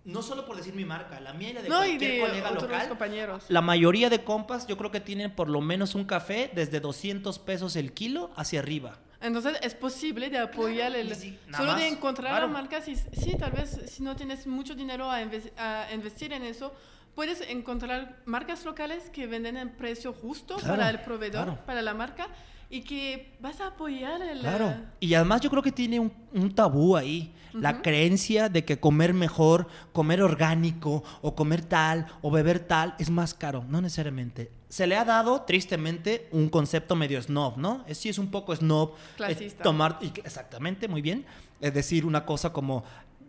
[0.04, 2.90] No solo por decir mi marca, la mía y la de cualquier colega local.
[2.90, 3.46] compañeros.
[3.48, 7.40] La mayoría de compas yo creo que tienen por lo menos un café desde 200
[7.40, 9.00] pesos el kilo hacia arriba.
[9.22, 11.10] Entonces es posible de apoyar el...
[11.10, 12.48] y sí, solo de encontrar claro.
[12.48, 16.34] la marca, si, sí, tal vez si no tienes mucho dinero a, inves- a investir
[16.34, 16.74] en eso,
[17.16, 21.66] puedes encontrar marcas locales que venden en precio justo Claro, para el proveedor, claro.
[21.66, 22.28] para la marca,
[22.70, 24.40] y que vas a apoyar el...
[24.40, 24.74] Claro.
[25.00, 27.34] Y además yo creo que tiene un, un tabú ahí.
[27.54, 33.10] La creencia de que comer mejor, comer orgánico, o comer tal, o beber tal, es
[33.10, 33.66] más caro.
[33.68, 34.52] No necesariamente.
[34.70, 37.84] Se le ha dado, tristemente, un concepto medio snob, ¿no?
[37.88, 38.92] Es, sí, es un poco snob.
[38.92, 39.64] eh, Clasista.
[39.64, 41.26] tomar, y exactamente, muy bien.
[41.60, 42.84] Es decir, una cosa como,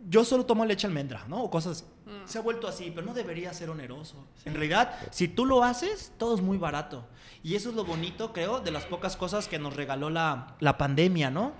[0.07, 1.41] yo solo tomo leche almendra, ¿no?
[1.41, 1.85] O cosas.
[2.05, 2.27] Mm.
[2.27, 4.15] Se ha vuelto así, pero no debería ser oneroso.
[4.45, 7.07] En realidad, si tú lo haces, todo es muy barato.
[7.43, 10.77] Y eso es lo bonito, creo, de las pocas cosas que nos regaló la, la
[10.77, 11.53] pandemia, ¿no?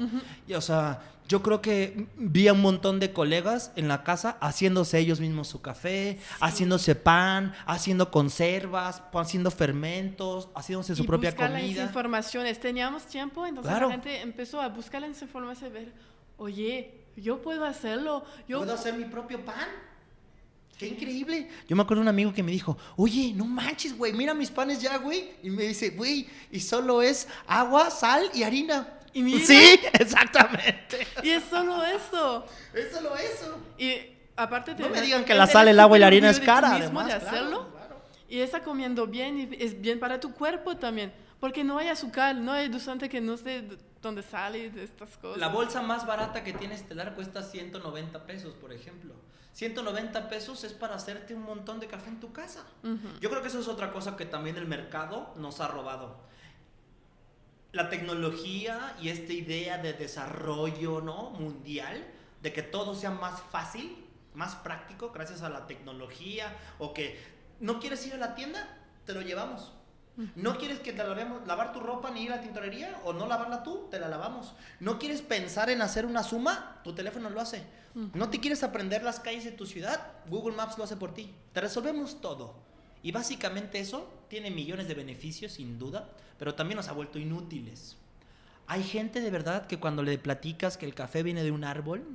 [0.48, 4.38] Y, o sea, yo creo que vi a un montón de colegas en la casa
[4.42, 11.30] haciéndose ellos mismos su café, haciéndose pan, haciendo conservas, haciendo fermentos, haciéndose su y propia
[11.30, 11.84] buscar las comida.
[11.84, 12.60] informaciones.
[12.60, 13.88] Teníamos tiempo, entonces Claro.
[13.88, 15.94] la gente empezó a buscar las informaciones, ver,
[16.38, 18.58] oye, yo puedo hacerlo, yo...
[18.60, 19.68] ¿Puedo hacer mi propio pan?
[20.80, 21.50] ¡Qué increíble!
[21.68, 24.50] Yo me acuerdo de un amigo que me dijo, oye, no manches, güey, mira mis
[24.50, 25.32] panes ya, güey.
[25.44, 28.88] Y me dice, güey, y solo es agua, sal y harina.
[29.12, 29.46] Y mira.
[29.46, 31.06] Sí, exactamente.
[31.22, 32.46] Y es solo eso.
[32.74, 33.58] Es solo eso.
[33.78, 33.94] Y
[34.38, 37.02] aparte No me digan que la sal, el agua y la harina es cara, mismo
[37.02, 37.08] además.
[37.08, 37.72] de hacerlo.
[37.72, 38.02] claro.
[38.30, 41.12] Y está comiendo bien y es bien para tu cuerpo también.
[41.42, 45.18] Porque no hay azúcar, no hay edulcorante que no sé de dónde sale de estas
[45.18, 45.42] cosas.
[45.42, 49.14] La bolsa más barata que tiene Estelar cuesta 190 pesos, por ejemplo.
[49.54, 52.64] 190 pesos es para hacerte un montón de café en tu casa.
[53.20, 56.18] Yo creo que eso es otra cosa que también el mercado nos ha robado.
[57.72, 61.32] La tecnología y esta idea de desarrollo ¿no?
[61.32, 62.06] mundial,
[62.42, 67.20] de que todo sea más fácil, más práctico gracias a la tecnología, o que
[67.60, 69.74] no quieres ir a la tienda, te lo llevamos.
[70.36, 73.00] ¿No quieres que te lavemos, lavar tu ropa ni ir a la tintorería?
[73.06, 73.88] ¿O no lavarla tú?
[73.90, 74.54] Te la lavamos.
[74.80, 76.82] ¿No quieres pensar en hacer una suma?
[76.84, 77.64] Tu teléfono lo hace.
[78.14, 80.14] ¿No te quieres aprender las calles de tu ciudad?
[80.28, 81.34] Google Maps lo hace por ti.
[81.54, 82.56] Te resolvemos todo.
[83.02, 87.98] Y básicamente eso tiene millones de beneficios, sin duda, pero también nos ha vuelto inútiles.
[88.68, 92.06] Hay gente de verdad que cuando le platicas que el café viene de un árbol,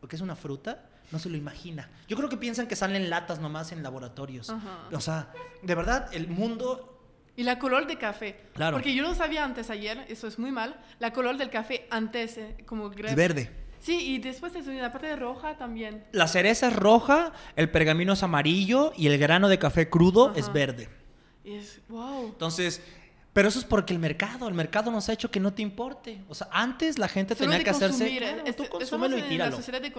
[0.00, 1.90] o que es una fruta, no se lo imagina.
[2.06, 4.48] Yo creo que piensan que salen latas nomás en laboratorios.
[4.50, 4.88] Ajá.
[4.92, 5.32] O sea,
[5.62, 6.97] de verdad, el mundo
[7.38, 8.36] Y la color de café.
[8.54, 8.76] Claro.
[8.76, 12.36] Porque yo no sabía antes ayer, eso es muy mal, la color del café antes,
[12.36, 13.14] eh, como grep.
[13.14, 13.50] verde.
[13.80, 16.04] Sí, y después es la parte de roja también.
[16.10, 20.40] La cereza es roja, el pergamino es amarillo y el grano de café crudo Ajá.
[20.40, 20.88] es verde.
[21.44, 22.26] Y es, wow.
[22.26, 22.82] Entonces,
[23.32, 26.20] pero eso es porque el mercado, el mercado nos ha hecho que no te importe.
[26.28, 27.98] O sea, antes la gente Solo tenía que hacerse.
[28.00, 29.54] consumir, es- tú estamos consúmelo y tíralo.
[29.56, 29.92] sociedad de.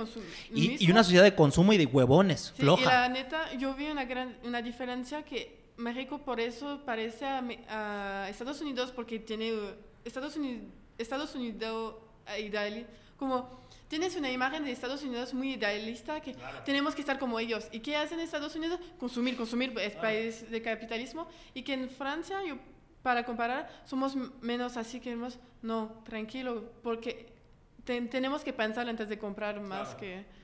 [0.54, 2.82] Y, y una sociedad de consumo y de huevones, Sí, floja.
[2.82, 7.44] y la neta, yo vi una, gran, una diferencia que México por eso parece a,
[7.70, 9.54] a Estados Unidos porque tiene
[10.04, 10.64] Estados Unidos,
[10.98, 11.96] Estados Unidos
[12.28, 12.86] eh, ideali-
[13.18, 17.68] como tienes una imagen de Estados Unidos muy idealista que tenemos que estar como ellos.
[17.72, 18.80] ¿Y qué hacen Estados Unidos?
[19.00, 21.28] Consumir, consumir, es país de capitalismo.
[21.54, 22.58] Y que en Francia, yo,
[23.02, 27.34] para comparar, somos menos así que hemos, no, tranquilo, porque
[27.84, 30.00] ten- tenemos que pensar antes de comprar más Claro.
[30.00, 30.39] que...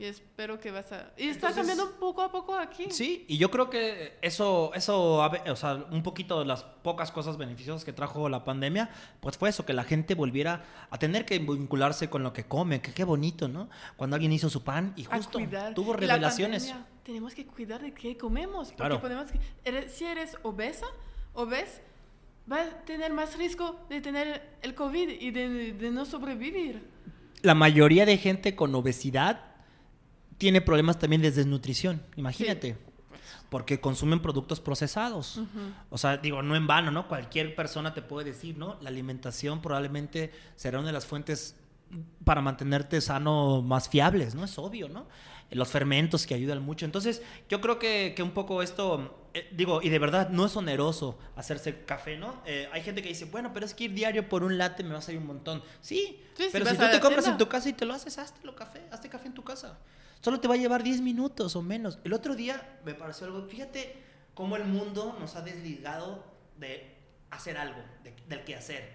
[0.00, 1.12] Y espero que vas a...
[1.16, 2.86] Y está Entonces- cambiando poco a poco aquí.
[2.90, 7.36] Sí, y yo creo que eso, eso, o sea, un poquito de las pocas cosas
[7.36, 8.90] beneficiosas que trajo la pandemia,
[9.20, 12.80] pues fue eso, que la gente volviera a tener que vincularse con lo que come,
[12.80, 13.68] que qué bonito, ¿no?
[13.96, 15.40] Cuando alguien hizo su pan y justo
[15.74, 16.66] tuvo la revelaciones.
[16.66, 18.68] pandemia, tenemos que cuidar de qué comemos.
[18.68, 19.00] Porque Claro.
[19.00, 19.26] podemos
[19.64, 20.86] eres- si eres obesa,
[21.34, 21.80] obes,
[22.46, 26.88] vas a tener más riesgo de tener el COVID y de, de no sobrevivir.
[27.42, 29.40] La mayoría de gente con obesidad
[30.38, 32.76] tiene problemas también de desnutrición, imagínate.
[33.50, 35.40] Porque consumen productos procesados.
[35.90, 37.08] O sea, digo, no en vano, ¿no?
[37.08, 38.76] Cualquier persona te puede decir, ¿no?
[38.80, 41.56] La alimentación probablemente será una de las fuentes
[42.24, 44.44] para mantenerte sano más fiables, ¿no?
[44.44, 45.06] Es obvio, ¿no?
[45.50, 46.84] Los fermentos que ayudan mucho.
[46.84, 50.54] Entonces, yo creo que, que un poco esto, eh, digo, y de verdad no es
[50.54, 52.42] oneroso hacerse café, ¿no?
[52.44, 54.92] Eh, hay gente que dice, bueno, pero es que ir diario por un latte me
[54.92, 55.62] va a salir un montón.
[55.80, 57.94] Sí, Sí, si pero si a tú te compras en tu casa y te lo
[57.94, 59.78] haces, hazte café, hazte café en tu casa.
[60.20, 61.98] Solo te va a llevar 10 minutos o menos.
[62.04, 63.96] El otro día me pareció algo, fíjate
[64.34, 66.24] cómo el mundo nos ha desligado
[66.58, 66.94] de
[67.30, 68.90] hacer algo, de- del que hacer.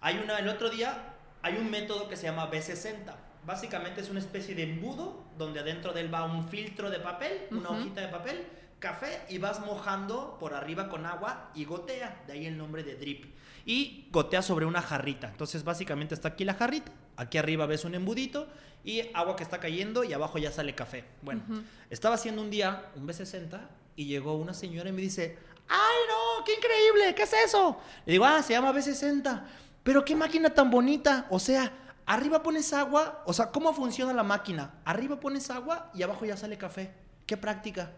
[0.00, 3.14] Hay una, el otro día hay un método que se llama B60.
[3.46, 7.32] Básicamente es una especie de embudo donde adentro de él va un filtro de papel,
[7.50, 8.46] una hojita de papel,
[8.78, 12.94] café y vas mojando por arriba con agua y gotea, de ahí el nombre de
[12.96, 13.34] drip.
[13.64, 15.28] Y gotea sobre una jarrita.
[15.28, 18.48] Entonces básicamente está aquí la jarrita, aquí arriba ves un embudito
[18.84, 21.04] y agua que está cayendo y abajo ya sale café.
[21.22, 21.42] Bueno,
[21.90, 23.60] estaba haciendo un día un B60
[23.96, 25.38] y llegó una señora y me dice,
[25.68, 26.44] ¡ay no!
[26.44, 27.14] ¡Qué increíble!
[27.14, 27.78] ¿Qué es eso?
[28.06, 29.42] Le digo, ah, se llama B60.
[29.82, 31.26] pero qué máquina tan bonita.
[31.30, 31.72] O sea,
[32.06, 34.74] arriba pones agua, o sea, ¿cómo funciona la máquina?
[34.84, 36.92] Arriba pones agua y abajo ya sale café.
[37.26, 37.92] Qué práctica.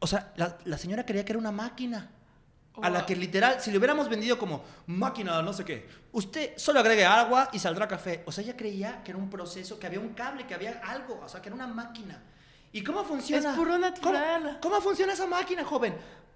[0.00, 2.10] O sea, la, la señora creía que era una máquina.
[2.82, 6.80] A la que literal, si le hubiéramos vendido como máquina, no sé qué, usted solo
[6.80, 8.22] agregue agua y saldrá café.
[8.26, 11.20] O sea, ella creía que era un proceso, que había un cable, que había algo,
[11.22, 12.22] o sea, que era una máquina.
[12.72, 13.50] ¿Y cómo funciona?
[13.50, 14.42] Es puro natural.
[14.42, 15.94] ¿Cómo, cómo funciona esa máquina, joven?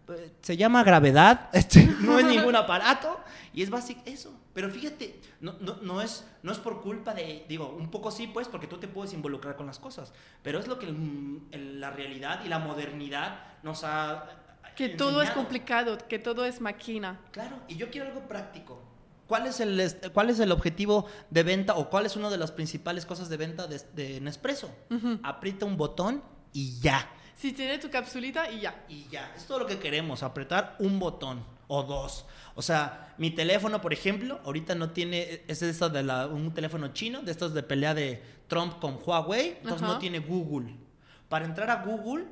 [0.08, 3.20] Eh, Se llama gravedad, este, no es ningún aparato
[3.54, 4.38] y es básico eso.
[4.52, 8.26] Pero fíjate, no, no, no, es, no es por culpa de, digo, un poco sí,
[8.26, 10.12] pues, porque tú te puedes involucrar con las cosas,
[10.42, 14.28] pero es lo que el- el- la realidad y la modernidad nos ha
[14.76, 15.34] Que todo es enseñado.
[15.36, 17.20] complicado, que todo es máquina.
[17.30, 18.82] Claro, y yo quiero algo práctico.
[19.26, 22.52] ¿Cuál es, el, ¿Cuál es el objetivo de venta o cuál es una de las
[22.52, 24.70] principales cosas de venta de, de Nespresso?
[25.22, 26.22] Aprieta un botón
[26.52, 27.08] y ya.
[27.34, 28.84] Si tiene tu capsulita y ya.
[28.88, 29.32] Y ya.
[29.34, 32.26] Es todo lo que queremos, apretar un botón o dos.
[32.54, 36.52] O sea, mi teléfono, por ejemplo, ahorita no tiene, es de estos de la- un
[36.52, 39.94] teléfono chino, de estos de pelea de Trump con Huawei, entonces Ajá.
[39.94, 40.76] no tiene Google.
[41.30, 42.26] Para entrar a Google,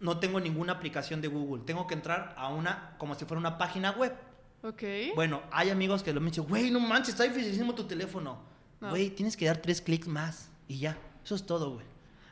[0.00, 1.64] no tengo ninguna aplicación de Google.
[1.64, 4.14] Tengo que entrar a una, como si fuera una página web.
[4.62, 4.82] Ok.
[5.14, 8.38] Bueno, hay amigos que lo me dicen, güey, no manches, está dificilísimo tu teléfono.
[8.80, 8.90] No.
[8.90, 10.96] Güey, tienes que dar tres clics más y ya.
[11.24, 11.86] Eso es todo, güey.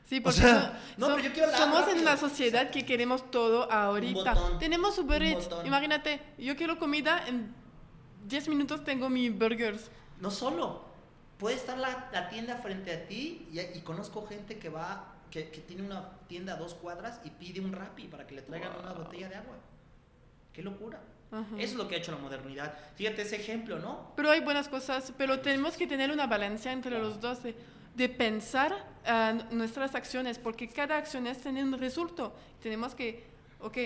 [0.05, 2.85] Sí, porque sea, so- no, so- pero yo quiero la somos en una sociedad que
[2.87, 4.35] queremos todo ahorita.
[4.35, 5.49] botón, Tenemos Uber un Eats.
[5.65, 7.53] Imagínate, yo quiero comida, en
[8.29, 9.91] 10 minutos tengo mi burgers.
[10.21, 10.85] No solo.
[11.39, 15.51] Puede estar la, la tienda frente a ti y, y conozco gente que va, que,
[15.51, 18.73] que tiene una tienda a dos cuadras y pide un Rappi para que le traigan
[18.83, 19.57] una botella de agua.
[20.53, 21.01] Qué locura.
[21.33, 21.45] Ajá.
[21.59, 22.73] Eso es lo que ha hecho la modernidad.
[22.95, 24.13] Fíjate ese ejemplo, ¿no?
[24.17, 27.55] Pero hay buenas cosas, pero tenemos que tener una balanza entre los dos de,
[27.95, 28.73] de pensar
[29.05, 32.33] n- nuestras acciones, porque cada acción es tiene un resultado.
[32.63, 33.25] Tenemos que,
[33.61, 33.77] ok,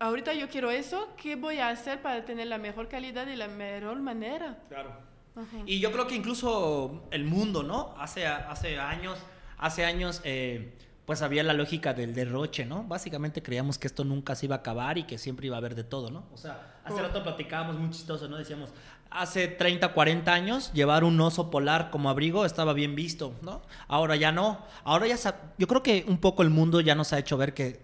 [0.00, 3.48] ahorita yo quiero eso, ¿qué voy a hacer para tener la mejor calidad y la
[3.48, 4.58] mejor manera?
[4.68, 4.90] Claro.
[5.36, 5.56] Ajá.
[5.66, 7.94] Y yo creo que incluso el mundo, ¿no?
[7.98, 9.18] Hace, hace años,
[9.64, 10.74] hace años, eh,
[11.06, 12.84] pues había la lógica del derroche, ¿no?
[12.84, 15.74] Básicamente creíamos que esto nunca se iba a acabar y que siempre iba a haber
[15.74, 16.24] de todo, ¿no?
[16.32, 17.02] O sea, hace Oh.
[17.02, 18.36] rato platicábamos muy chistoso, ¿no?
[18.36, 18.70] Decíamos,
[19.10, 23.62] hace 30, 40 años llevar un oso polar como abrigo estaba bien visto, ¿no?
[23.88, 24.64] Ahora ya no.
[24.84, 25.16] Ahora ya,
[25.58, 27.80] yo creo que un poco el mundo ya nos ha hecho ver que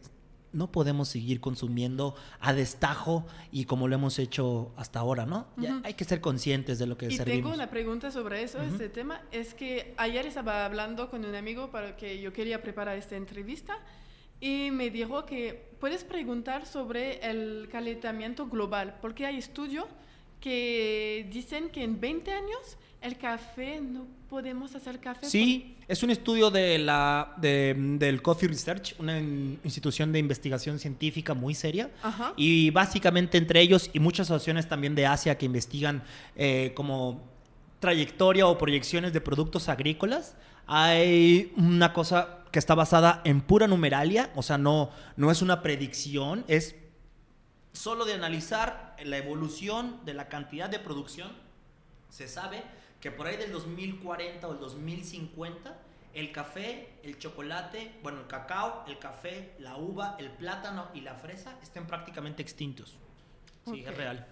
[0.53, 5.47] no podemos seguir consumiendo a destajo y como lo hemos hecho hasta ahora, ¿no?
[5.57, 5.81] Ya Ujú.
[5.87, 7.43] hay que ser conscientes de lo que Y servimos.
[7.43, 9.23] tengo una pregunta sobre eso, este tema.
[9.31, 13.79] Es que ayer estaba hablando con un amigo para que yo quería preparar esta entrevista
[14.41, 19.87] y me dijo que puedes preguntar sobre el calentamiento global, porque hay estudios
[20.41, 25.27] que dicen que en 20 años el café no podemos hacer café.
[25.27, 30.79] Sí, es un estudio de la, de- del Coffee Research, una in- institución de investigación
[30.79, 31.91] científica muy seria.
[32.03, 32.33] Ajá.
[32.37, 36.03] Y básicamente entre ellos y muchas asociaciones también de Asia que investigan
[36.37, 37.23] eh, como
[37.81, 40.37] trayectoria o proyecciones de productos agrícolas,
[40.67, 45.63] hay una cosa que está basada en pura numeralia, o sea, no, no es una
[45.63, 46.75] predicción, es
[47.73, 51.31] solo de analizar la evolución de la cantidad de producción,
[52.11, 52.63] se sabe
[53.01, 55.79] que por ahí del 2040 o el 2050,
[56.13, 61.15] el café, el chocolate, bueno, el cacao, el café, la uva, el plátano y la
[61.15, 62.99] fresa estén prácticamente extintos.
[63.67, 64.27] Sí, es real.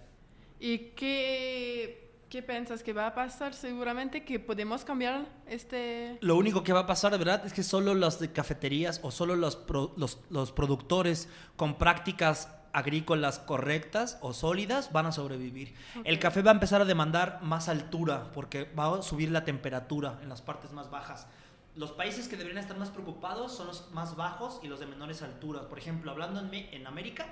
[0.61, 3.55] ¿Y qué, qué piensas que va a pasar?
[3.55, 6.19] Seguramente que podemos cambiar este...
[6.21, 9.11] Lo único que va a pasar, de verdad, es que solo las de cafeterías o
[9.13, 15.75] solo los, pro- los, los productores con prácticas agrícolas correctas o sólidas van a sobrevivir.
[16.05, 20.19] El café va a empezar a demandar más altura porque va a subir la temperatura
[20.23, 21.27] en las partes más bajas.
[21.75, 25.23] Los países que deberían estar más preocupados son los más bajos y los de menores
[25.23, 25.65] alturas.
[25.67, 27.27] Por ejemplo, hablando en, en América,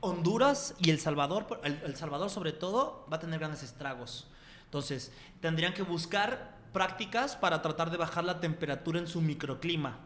[0.00, 4.28] Honduras y El Salvador, El Salvador sobre todo, va a tener grandes estragos.
[4.64, 9.98] Entonces, tendrían que buscar prácticas para tratar de bajar la temperatura en su microclima.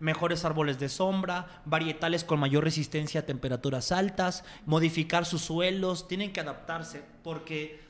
[0.00, 6.32] Mejores árboles de sombra, varietales con mayor resistencia a temperaturas altas, modificar sus suelos, tienen
[6.32, 7.80] que adaptarse, porque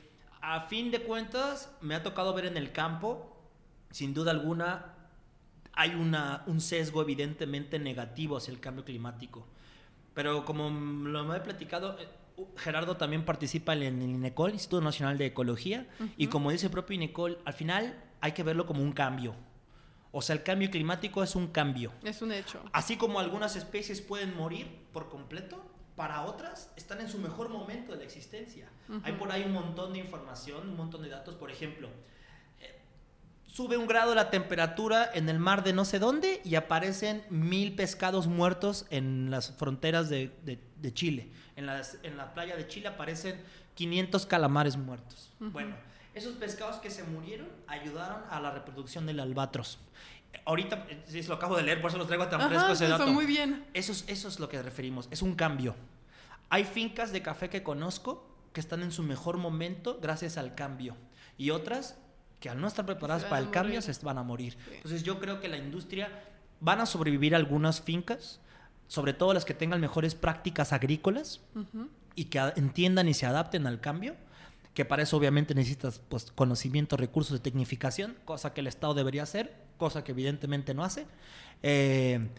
[0.41, 3.37] a fin de cuentas me ha tocado ver en el campo,
[3.91, 4.93] sin duda alguna,
[5.73, 9.47] hay una, un sesgo evidentemente negativo hacia el cambio climático.
[10.13, 12.07] Pero como lo he platicado, eh,
[12.57, 15.87] Gerardo también participa en el INECOL, Instituto Nacional de Ecología,
[16.17, 19.35] y como dice el propio INECOL, al final hay que verlo como un cambio.
[20.11, 21.91] O sea, el cambio climático es un cambio.
[22.03, 22.63] Es un hecho.
[22.73, 25.63] Así como algunas especies pueden morir por completo,
[25.99, 28.69] para otras están en su mejor momento de la existencia.
[29.03, 31.35] Hay por ahí un montón de información, un montón de datos.
[31.35, 31.89] Por ejemplo,
[32.61, 32.79] eh,
[33.47, 37.75] sube un grado la temperatura en el mar de no sé dónde y aparecen mil
[37.75, 41.33] pescados muertos en las fronteras de, de, Chile.
[41.57, 43.43] En, las, en, la playa de Chile aparecen
[43.75, 45.33] 500 calamares muertos.
[45.39, 45.75] Bueno,
[46.13, 49.79] esos pescados que se murieron ayudaron a la reproducción del albatros.
[50.45, 53.07] Ahorita, si lo acabo de leer, por eso lo traigo tan fresco ese dato.
[53.07, 53.65] muy bien.
[53.73, 55.75] Eso es, eso es lo que referimos, es un cambio.
[56.49, 60.95] Hay fincas de café que conozco que están en su mejor momento gracias al cambio.
[61.37, 61.97] Y otras
[62.39, 64.57] que al no estar preparadas para el cambio se van a morir.
[64.71, 66.23] Entonces yo creo que la industria
[66.59, 68.39] van a sobrevivir algunas fincas,
[68.87, 71.41] sobre todo las que tengan mejores prácticas agrícolas
[72.15, 74.15] y que entiendan y se adapten al cambio,
[74.79, 79.23] que para eso obviamente necesitas pues, conocimiento, recursos de tecnificación, cosa que el Estado debería
[79.23, 81.05] hacer, cosa que evidentemente no hace.
[81.63, 82.29] Eh,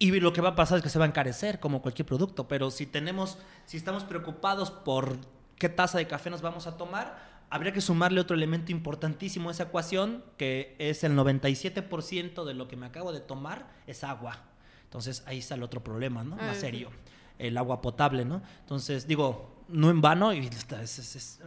[0.00, 2.48] y lo que va a pasar es que se va a encarecer como cualquier producto,
[2.48, 5.16] pero si tenemos, si estamos preocupados por
[5.56, 9.52] qué taza de café nos vamos a tomar, habría que sumarle otro elemento importantísimo a
[9.52, 14.42] esa ecuación, que es el 97% de lo que me acabo de tomar es agua.
[14.82, 16.34] Entonces ahí está el otro problema, ¿no?
[16.34, 16.90] Más ah, serio.
[17.38, 18.42] El agua potable, ¿no?
[18.62, 20.48] Entonces, digo, no en vano, y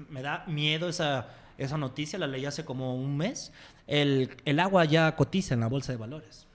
[0.10, 1.28] me da miedo esa,
[1.58, 3.52] esa noticia, la leí hace como un mes.
[3.86, 6.48] El, el agua ya cotiza en la bolsa de valores.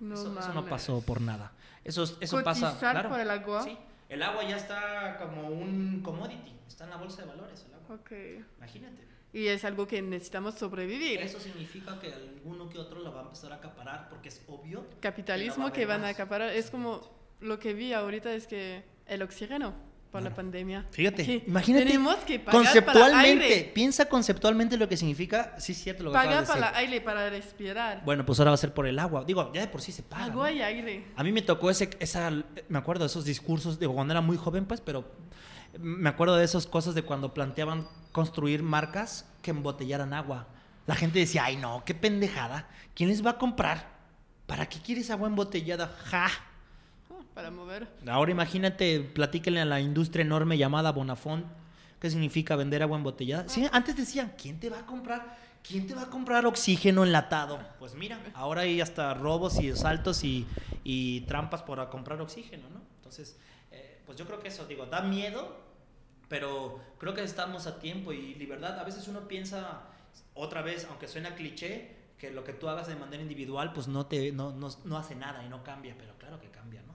[0.00, 1.52] No eso, no pasó por nada.
[1.84, 2.76] Eso, eso pasa.
[2.78, 3.62] Claro, por el agua?
[3.62, 3.76] Sí.
[4.08, 7.64] El agua ya está como un commodity, está en la bolsa de valores.
[7.88, 8.44] Okay.
[8.58, 9.06] Imagínate.
[9.32, 11.20] Y es algo que necesitamos sobrevivir.
[11.20, 14.86] Eso significa que alguno que otro la va a empezar a acaparar porque es obvio.
[15.00, 16.50] Capitalismo que, van a acaparar.
[16.50, 17.00] Es como
[17.40, 19.74] lo que vi ahorita es que el oxígeno
[20.12, 20.86] por la pandemia.
[20.90, 21.86] Fíjate, imagínate.
[21.86, 23.72] Tenemos que pagar conceptualmente, para aire.
[23.74, 28.04] piensa conceptualmente lo que significa, sí, cierto lo que Paga para el aire, para respirar.
[28.04, 29.24] Bueno, pues ahora va a ser por el agua.
[29.26, 30.26] Digo, ya de por sí se paga.
[30.26, 31.06] Agua y aire.
[31.16, 34.36] A mí me tocó ese, esa, me acuerdo de esos discursos, digo, cuando era muy
[34.36, 35.10] joven, pues, pero
[35.78, 40.46] me acuerdo de esas cosas de cuando planteaban construir marcas que embotellaran agua.
[40.86, 42.68] La gente decía, ay no, qué pendejada.
[42.94, 43.88] ¿Quién les va a comprar?
[44.46, 45.96] ¿Para qué quieres agua embotellada?
[46.04, 46.28] Ja.
[47.34, 47.88] Para mover.
[48.06, 51.46] Ahora imagínate, platíquenle a la industria enorme llamada Bonafont,
[51.98, 53.48] qué significa vender agua embotellada.
[53.48, 55.38] Sí, antes decían, ¿quién te va a comprar?
[55.62, 57.60] ¿Quién te va a comprar oxígeno enlatado?
[57.78, 60.46] Pues mira, ahora hay hasta robos y asaltos y,
[60.82, 62.80] y trampas para comprar oxígeno, ¿no?
[62.96, 63.38] Entonces,
[64.06, 65.56] pues yo creo que eso, digo, da miedo,
[66.28, 68.78] pero creo que estamos a tiempo y libertad.
[68.78, 69.82] A veces uno piensa,
[70.34, 74.06] otra vez, aunque suena cliché, que lo que tú hagas de manera individual, pues no,
[74.06, 76.91] te, no, no, no hace nada y no cambia, pero claro que cambia, ¿no?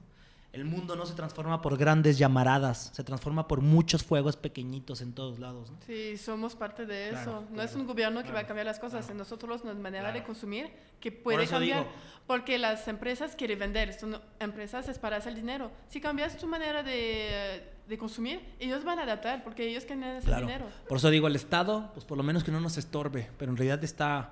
[0.53, 5.14] El mundo no se transforma por grandes llamaradas, se transforma por muchos fuegos pequeñitos en
[5.14, 5.69] todos lados.
[5.69, 5.78] ¿no?
[5.86, 7.44] Sí, somos parte de eso.
[7.52, 10.24] no es un gobierno que va a cambiar las cosas, en nosotros nuestra manera de
[10.24, 11.86] consumir que puede cambiar.
[12.26, 15.72] porque las empresas quieren vender, son empresas es para hacer dinero.
[15.90, 20.40] Si cambias tu manera de, de consumir, ellos van a adaptar porque ellos quieren hacer
[20.40, 20.65] dinero.
[20.88, 23.57] Por eso digo, el Estado, pues por lo menos que no nos estorbe, pero en
[23.57, 24.32] realidad está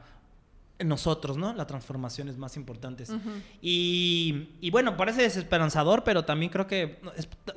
[0.84, 1.54] nosotros, ¿no?
[1.54, 3.06] La transformación es más importante.
[3.62, 7.00] y, y, bueno, parece desesperanzador, pero también creo que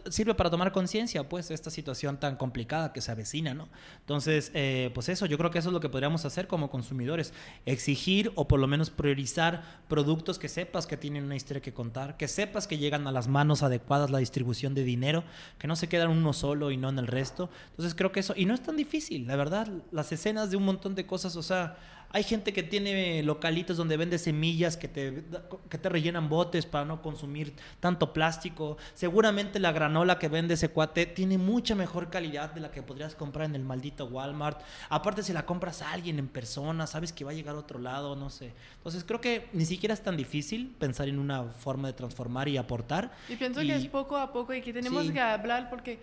[0.08, 3.68] sirve para tomar conciencia, pues, de esta situación tan complicada que se avecina, ¿no?
[4.00, 7.32] Entonces, eh, pues eso, yo creo que eso es lo que podríamos hacer como consumidores,
[7.66, 12.16] exigir o por lo menos priorizar productos que sepas que tienen una historia que contar,
[12.16, 15.24] que sepas que llegan a las manos adecuadas la distribución de dinero,
[15.58, 17.50] que no se quedan uno solo y no en el resto.
[17.70, 20.64] Entonces, creo que eso, y no es tan difícil, la verdad, las escenas de un
[20.64, 21.76] montón de cosas, o sea,
[22.10, 25.24] hay gente que tiene localitos donde vende semillas que te,
[25.68, 28.78] que te rellenan botes para no consumir tanto plástico.
[28.94, 33.14] Seguramente la granola que vende ese cuate tiene mucha mejor calidad de la que podrías
[33.14, 34.60] comprar en el maldito Walmart.
[34.88, 37.78] Aparte, si la compras a alguien en persona, sabes que va a llegar a otro
[37.78, 38.54] lado, no sé.
[38.78, 42.56] Entonces, creo que ni siquiera es tan difícil pensar en una forma de transformar y
[42.56, 43.12] aportar.
[43.28, 45.98] Y pienso que es poco a poco y que tenemos que hablar porque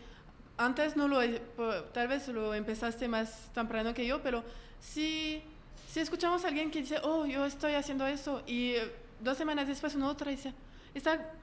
[0.58, 1.20] antes no lo,
[1.94, 4.44] tal vez lo empezaste más temprano que yo, pero
[4.80, 5.55] sí si
[6.02, 9.96] escuchamos a alguien que dice, oh, yo estoy haciendo eso, y eh, dos semanas después
[9.96, 10.54] una otra dice,
[10.94, 11.34] está,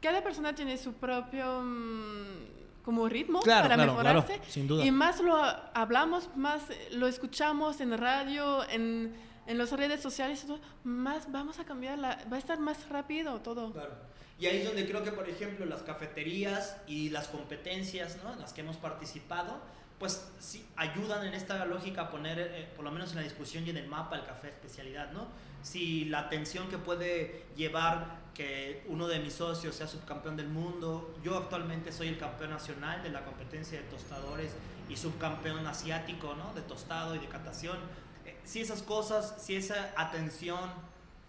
[0.00, 4.40] cada persona tiene su propio mm, como ritmo para mejorarse.
[4.48, 4.84] sin duda.
[4.84, 5.36] Y más lo
[5.74, 6.62] hablamos, más
[6.92, 9.14] lo escuchamos en radio, en,
[9.46, 10.46] en las redes sociales,
[10.84, 13.72] más vamos a cambiar, va a estar más rápido todo.
[13.72, 14.14] Claro.
[14.38, 18.32] Y ahí es donde creo que, por ejemplo, las cafeterías y las competencias ¿no?
[18.32, 19.60] en las que hemos participado,
[20.04, 23.66] pues sí, ayudan en esta lógica a poner, eh, por lo menos en la discusión
[23.66, 25.28] y en el mapa, el café especialidad, ¿no?
[25.62, 31.16] Si la atención que puede llevar que uno de mis socios sea subcampeón del mundo,
[31.24, 34.52] yo actualmente soy el campeón nacional de la competencia de tostadores
[34.90, 36.52] y subcampeón asiático, ¿no?
[36.52, 37.78] De tostado y de catación.
[38.26, 40.68] Eh, si esas cosas, si esa atención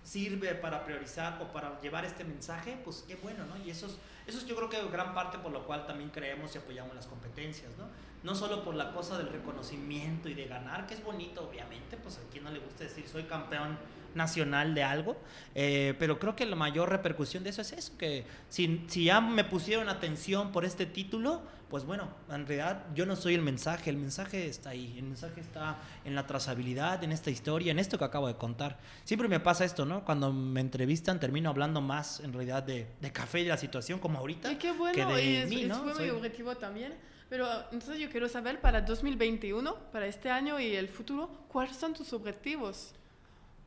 [0.03, 3.55] sirve para priorizar o para llevar este mensaje, pues qué bueno, ¿no?
[3.65, 3.93] Y eso es,
[4.27, 7.05] eso es yo creo que gran parte por lo cual también creemos y apoyamos las
[7.05, 7.85] competencias, ¿no?
[8.25, 12.17] No solo por la cosa del reconocimiento y de ganar, que es bonito, obviamente, pues
[12.17, 13.77] a quien no le gusta decir soy campeón
[14.15, 15.15] nacional de algo,
[15.53, 19.19] eh, pero creo que la mayor repercusión de eso es eso, que si, si ya
[19.21, 23.89] me pusieron atención por este título, pues bueno, en realidad yo no soy el mensaje,
[23.89, 27.97] el mensaje está ahí, el mensaje está en la trazabilidad, en esta historia, en esto
[27.99, 28.79] que acabo de contar.
[29.03, 30.05] Siempre me pasa esto, ¿no?
[30.05, 33.99] Cuando me entrevistan termino hablando más en realidad de, de café y de la situación
[33.99, 34.51] como ahorita.
[34.51, 35.93] Y qué bueno, que de y es, mí, ¿no?
[35.93, 36.93] Soy- objetivo también.
[37.29, 41.93] Pero entonces yo quiero saber para 2021, para este año y el futuro, ¿cuáles son
[41.93, 42.93] tus objetivos?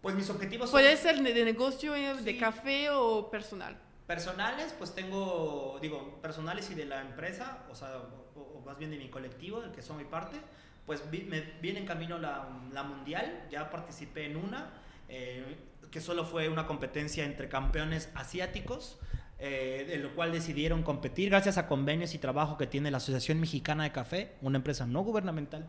[0.01, 2.39] Pues mis objetivos son Puede ser de de negocio, eh, de Sí.
[2.39, 3.77] café o personal.
[4.07, 7.99] personales, pues tengo, digo, personales y de la empresa, o sea,
[8.37, 10.39] o, o más bien de mi colectivo, del que soy parte,
[10.87, 14.71] pues vi- me viene en camino la, la mundial, ya participé en una,
[15.11, 15.59] eh,
[15.91, 18.99] que solo fue una competencia entre campeones asiáticos,
[19.39, 23.39] eh, de lo cual decidieron competir gracias a convenios y trabajo que tiene la Asociación
[23.40, 25.66] Mexicana de Café, una empresa no gubernamental,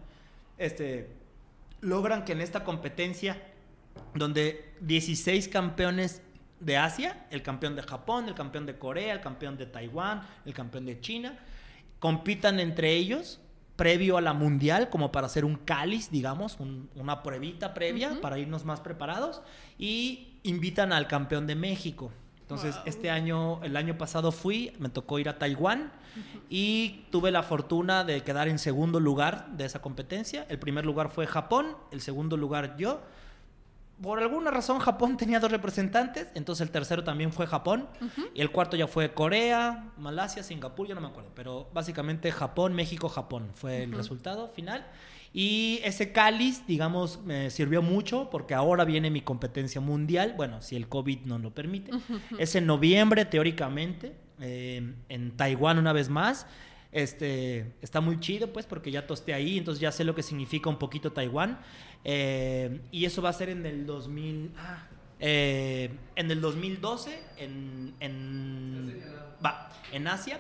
[0.58, 1.10] este,
[1.82, 3.42] logran que en esta competencia,
[4.16, 6.22] donde 16 campeones
[6.60, 10.54] de Asia, el campeón de Japón, el campeón de Corea, el campeón de Taiwán, el
[10.54, 11.38] campeón de China,
[12.00, 13.40] compitan entre ellos
[13.76, 18.38] previo a la mundial, como para hacer un cáliz, digamos, un- una pruebita previa para
[18.38, 19.42] irnos más preparados,
[19.78, 22.12] y invitan al campeón de México.
[22.50, 22.84] Entonces, Wow.
[22.88, 25.92] este año, el año pasado fui, me tocó ir a Taiwán
[26.50, 30.48] y tuve la fortuna de quedar en segundo lugar de esa competencia.
[30.50, 33.02] El primer lugar fue Japón, el segundo lugar yo.
[34.02, 37.88] Por alguna razón Japón tenía dos representantes, entonces el tercero también fue Japón
[38.34, 42.74] y el cuarto ya fue Corea, Malasia, Singapur, ya no me acuerdo, pero básicamente Japón,
[42.74, 43.98] México, Japón fue el Ujú.
[44.00, 44.88] resultado final.
[45.34, 50.76] Y ese cáliz, digamos, me sirvió mucho porque ahora viene mi competencia mundial, bueno, si
[50.76, 51.92] el COVID no lo permite.
[52.40, 56.48] Es en noviembre, teóricamente, eh, en Taiwán una vez más.
[56.92, 60.70] Este, está muy chido, pues, porque ya tosté ahí, entonces ya sé lo que significa
[60.70, 61.60] un poquito Taiwán.
[62.04, 64.52] Eh, y eso va a ser en el 2000...
[64.58, 64.88] ah,
[65.22, 69.04] eh, en el 2012, en, en,
[69.46, 70.40] va, en Asia.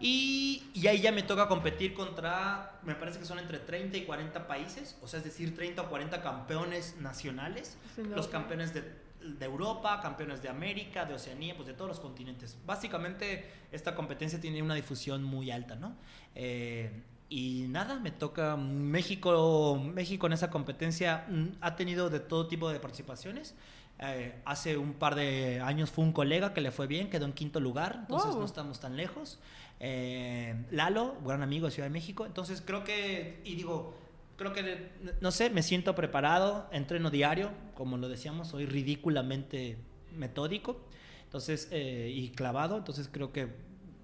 [0.00, 4.04] Y, y ahí ya me toca competir contra, me parece que son entre 30 y
[4.04, 8.82] 40 países, o sea, es decir, 30 o 40 campeones nacionales, los campeones de,
[9.20, 12.56] de Europa, campeones de América, de Oceanía, pues de todos los continentes.
[12.64, 15.94] Básicamente esta competencia tiene una difusión muy alta, ¿no?
[16.34, 16.90] Eh,
[17.28, 22.70] y nada, me toca México, México en esa competencia mm, ha tenido de todo tipo
[22.70, 23.54] de participaciones.
[24.02, 27.34] Eh, hace un par de años fue un colega que le fue bien, quedó en
[27.34, 28.40] quinto lugar, entonces Wow.
[28.40, 29.38] no estamos tan lejos.
[29.80, 33.94] Eh, Lalo, gran amigo de Ciudad de México, entonces creo que, y digo,
[34.36, 34.90] creo que,
[35.22, 39.78] no sé, me siento preparado, entreno diario, como lo decíamos, soy ridículamente
[40.14, 40.80] metódico,
[41.24, 43.48] entonces, eh, y clavado, entonces creo que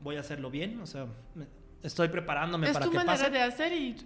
[0.01, 1.47] voy a hacerlo bien, o sea, me-
[1.83, 3.97] estoy preparándome es para tu que manera de hacer y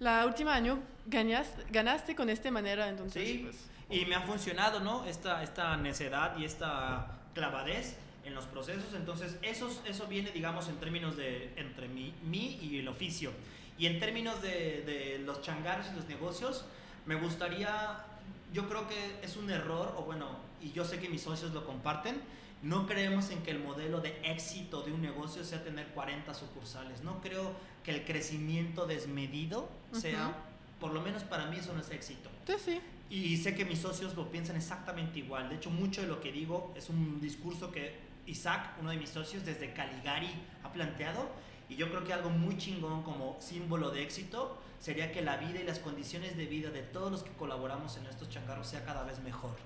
[0.00, 4.80] la última año ganaste, ganaste con esta manera, entonces Sí, pues, y me ha funcionado,
[4.80, 5.04] ¿no?
[5.04, 8.94] Esta, esta necedad y esta clavadez en los procesos.
[8.94, 13.32] Entonces, eso, eso viene, digamos, en términos de entre mí, mí y el oficio.
[13.78, 16.64] Y en términos de, de los changarros y los negocios,
[17.06, 18.04] me gustaría,
[18.52, 21.66] yo creo que es un error, o bueno, y yo sé que mis socios lo
[21.66, 22.20] comparten,
[22.62, 27.02] no creemos en que el modelo de éxito de un negocio sea tener 40 sucursales.
[27.02, 27.52] No creo
[27.82, 30.34] que el crecimiento desmedido sea, Ujú.
[30.80, 32.30] por lo menos para mí eso no es éxito.
[32.46, 32.80] sí, sí.
[33.10, 35.50] Y sé que mis socios lo piensan exactamente igual.
[35.50, 37.94] De hecho, mucho de lo que digo es un discurso que
[38.26, 40.30] Isaac, uno de mis socios, desde Caligari
[40.62, 41.28] ha planteado.
[41.68, 45.60] Y yo creo que algo muy chingón como símbolo de éxito sería que la vida
[45.60, 49.02] y las condiciones de vida de todos los que colaboramos en estos changarros sea cada
[49.04, 49.56] vez mejor.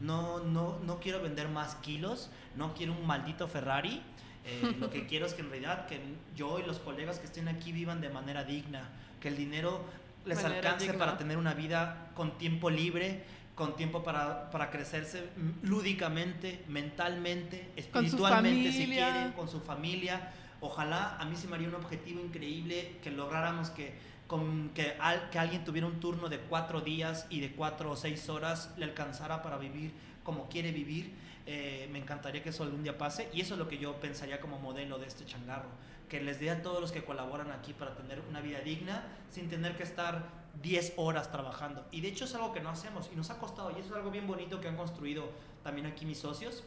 [0.00, 4.02] No, no, no quiero vender más kilos, no quiero un maldito Ferrari.
[4.44, 6.00] Eh, lo que quiero es que en realidad que
[6.34, 8.90] yo y los colegas que estén aquí vivan de manera digna,
[9.20, 9.80] que el dinero
[10.26, 10.98] les alcance digna.
[10.98, 13.24] para tener una vida con tiempo libre,
[13.56, 15.30] con tiempo para, para crecerse
[15.62, 20.30] lúdicamente, mentalmente, espiritualmente, si quieren, con su familia.
[20.60, 23.94] Ojalá a mí se me haría un objetivo increíble que lográramos que,
[24.26, 27.96] con, que, al- que alguien tuviera un turno de cuatro días y de cuatro o
[27.96, 29.92] seis horas le alcanzara para vivir
[30.22, 31.14] como quiere vivir.
[31.46, 34.40] Eh, me encantaría que eso algún día pase y eso es lo que yo pensaría
[34.40, 35.68] como modelo de este changarro,
[36.08, 39.48] que les dé a todos los que colaboran aquí para tener una vida digna sin
[39.48, 40.24] tener que estar
[40.62, 41.86] 10 horas trabajando.
[41.90, 43.96] Y de hecho es algo que no hacemos y nos ha costado y eso es
[43.96, 45.28] algo bien bonito que han construido
[45.62, 46.64] también aquí mis socios,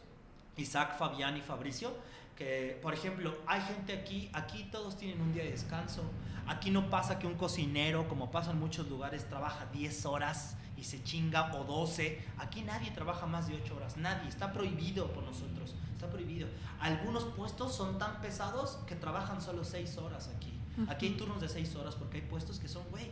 [0.58, 1.94] Isaac, Fabián y Fabricio,
[2.40, 6.04] Que, por ejemplo, hay gente aquí, aquí todos tienen un día de descanso.
[6.48, 10.86] Aquí no pasa que un cocinero, como pasa en muchos lugares, trabaja 10 horas y
[10.86, 12.18] se chinga o 12.
[12.38, 14.30] Aquí nadie trabaja más de 8 horas, nadie.
[14.30, 16.48] Está prohibido por nosotros, está prohibido.
[16.80, 20.54] Algunos puestos son tan pesados que trabajan solo 6 horas aquí.
[20.88, 23.12] Aquí hay turnos de 6 horas porque hay puestos que son, güey,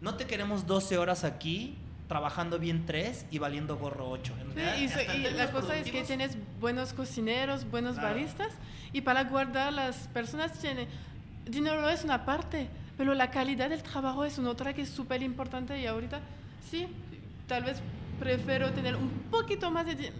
[0.00, 1.76] no te queremos 12 horas aquí
[2.08, 4.34] trabajando bien 3 y valiendo gorro 8.
[4.54, 8.52] Sí, y, la cosa es que tienes buenos cocineros, buenos baristas
[8.92, 10.86] y para guardar las personas tiene
[11.46, 15.22] dinero es una parte, pero la calidad del trabajo es una otra que es súper
[15.22, 16.20] importante y ahorita
[16.70, 16.86] sí,
[17.46, 17.78] tal vez
[18.18, 20.12] prefiero tener un poquito más de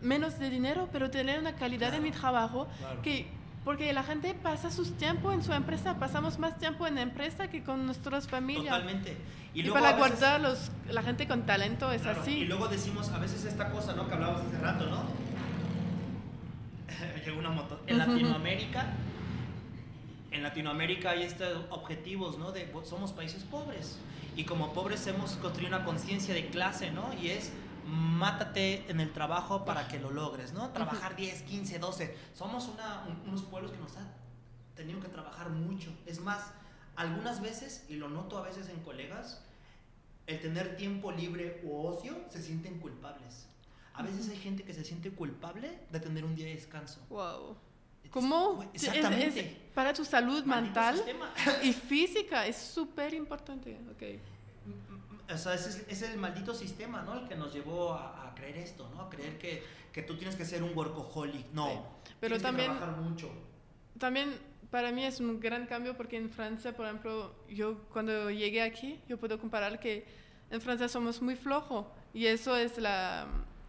[0.00, 2.66] menos de dinero, pero tener una calidad en mi trabajo
[3.02, 3.26] que
[3.64, 7.48] porque la gente pasa su tiempo en su empresa, pasamos más tiempo en la empresa
[7.48, 8.74] que con nuestras familias.
[8.74, 9.16] Totalmente.
[9.54, 12.38] Y, para guardar los, la gente con talento es así.
[12.38, 14.08] Y luego decimos a veces esta cosa, ¿no?
[14.08, 15.04] Que hablábamos hace rato, ¿no?
[17.24, 17.80] Llegó una moto.
[17.86, 18.86] En Latinoamérica,
[20.32, 22.50] en Latinoamérica hay estos objetivos, ¿no?
[22.50, 23.98] De somos países pobres.
[24.36, 27.10] Y como pobres hemos construido una conciencia de clase, ¿no?
[27.22, 27.52] Y es
[27.92, 30.70] mátate en el trabajo para que lo logres, ¿no?
[30.70, 32.16] Trabajar 10, 15, 12.
[32.34, 32.70] Somos
[33.26, 34.10] unos pueblos que nos han
[34.74, 35.92] tenido que trabajar mucho.
[36.06, 36.52] Es más,
[36.96, 39.42] algunas veces, y lo noto a veces en colegas,
[40.26, 43.46] el tener tiempo libre o ocio se sienten culpables.
[43.92, 47.00] A veces hay gente que se siente culpable de tener un día de descanso.
[47.10, 47.56] Wow.
[48.10, 48.64] ¿Cómo?
[48.72, 49.70] Exactamente.
[49.74, 51.02] para tu salud mental
[51.62, 53.78] y física es súper importante.
[53.94, 54.18] Okay
[55.30, 57.18] o sea, ese es, el maldito sistema, ¿no?
[57.18, 59.02] El que nos llevó a, creer esto, ¿no?
[59.02, 59.62] A creer que,
[59.92, 61.52] que, tú tienes que ser un workaholic.
[61.52, 61.86] No.
[62.20, 62.72] Pero también.
[62.72, 63.30] trabajar mucho.
[63.98, 64.38] También
[64.70, 69.00] para mí es un gran cambio porque en Francia, por ejemplo, yo cuando llegué aquí,
[69.08, 70.06] yo puedo comparar que
[70.50, 73.26] en Francia somos muy flojos y eso es la,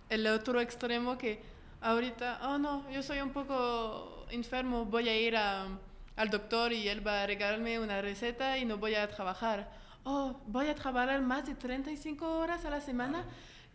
[0.10, 1.42] el otro extremo que
[1.82, 7.06] ahorita, oh no, yo soy un poco enfermo, voy a ir al doctor y él
[7.06, 11.46] va a regalarme una receta y no voy a trabajar oh, voy a trabajar más
[11.46, 13.26] de 35 horas a la semana,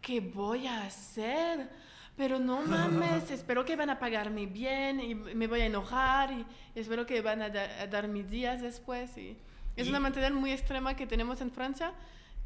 [0.01, 1.69] ¿qué voy a hacer?
[2.17, 6.45] Pero no mames, espero que van a pagarme bien y me voy a enojar y
[6.75, 9.17] espero que van a, dar mis días después.
[9.17, 9.37] Y
[9.77, 11.93] es una mentalidad muy extrema que tenemos en Francia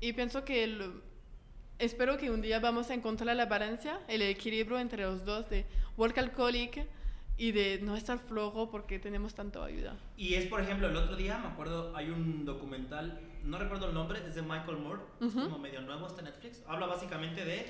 [0.00, 0.92] y pienso que
[1.78, 5.64] espero que un día vamos a encontrar la balanza, el equilibrio entre los dos de
[5.96, 6.86] work alcoholic
[7.38, 9.96] y de no estar flojo porque tenemos tanto ayuda.
[10.16, 13.94] Y es, por ejemplo, el otro día, me acuerdo, hay un documental, no recuerdo el
[13.94, 16.62] nombre, es de Michael Moore, es como medio nuevo, en Netflix.
[16.66, 17.66] Habla básicamente de.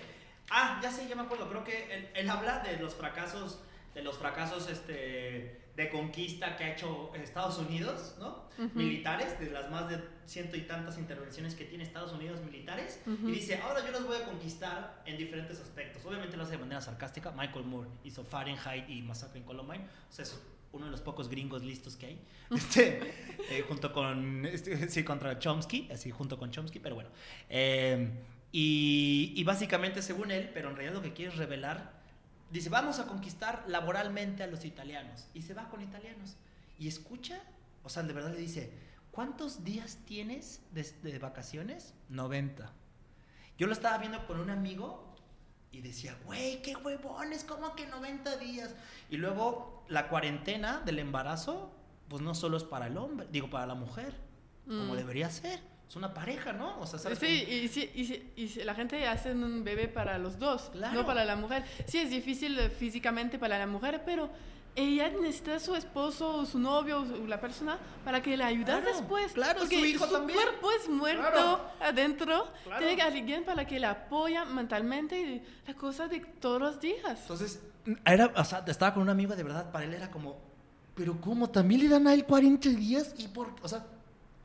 [0.50, 3.60] Ah, ya sé, ya me acuerdo, creo que él, él habla de los fracasos,
[3.94, 8.42] de los fracasos, este de conquista que ha hecho Estados Unidos, ¿no?
[8.74, 13.30] Militares, de las más de ciento y tantas intervenciones que tiene Estados Unidos militares, y
[13.30, 16.04] dice, ahora yo los voy a conquistar en diferentes aspectos.
[16.04, 17.32] Obviamente lo hace de manera sarcástica.
[17.32, 20.26] Michael Moore hizo Fahrenheit y Massacre en Columbine, o sea,
[20.72, 22.18] uno de los pocos gringos listos que hay,
[22.50, 23.00] este,
[23.50, 27.10] eh, junto con, este, sí, contra Chomsky, así junto con Chomsky, pero bueno.
[27.48, 28.10] Eh,
[28.54, 32.02] y, básicamente, según él, pero en realidad lo que quiere es revelar
[32.50, 35.26] dice, vamos a conquistar laboralmente a los italianos.
[35.32, 36.36] Y se va con italianos.
[36.78, 37.40] Y escucha,
[37.82, 38.70] o sea, de verdad le dice,
[39.10, 41.94] ¿cuántos días tienes de, vacaciones?
[42.10, 42.70] 90.
[43.56, 45.11] Yo lo estaba viendo con un amigo
[45.72, 48.74] y decía, güey, qué huevones, ¿cómo que 90 días?
[49.10, 51.72] Y luego la cuarentena del embarazo,
[52.08, 54.14] pues no solo es para el hombre, digo, para la mujer,
[54.66, 54.96] como mm.
[54.96, 56.80] debería ser es una pareja, ¿no?
[56.80, 57.90] O sea, sí, y, si,
[58.34, 61.64] y, si, la gente hace un bebé para los dos, no para la mujer.
[61.86, 64.30] Sí, es difícil físicamente para la mujer, pero
[64.74, 68.80] ella necesita a su esposo o su novio o la persona para que le ayude
[68.80, 69.32] después.
[69.32, 72.46] Claro, porque su hijo su cuerpo es muerto adentro.
[72.78, 77.20] Tiene que alguien para que la apoya mentalmente y la cosa de todos los días.
[77.20, 77.60] Entonces,
[78.06, 80.38] era, o sea, estaba con un amigo de verdad, para él era como,
[80.94, 81.50] pero ¿cómo?
[81.50, 83.14] ¿También le dan a él 40 días?
[83.18, 83.84] ¿Y por O sea,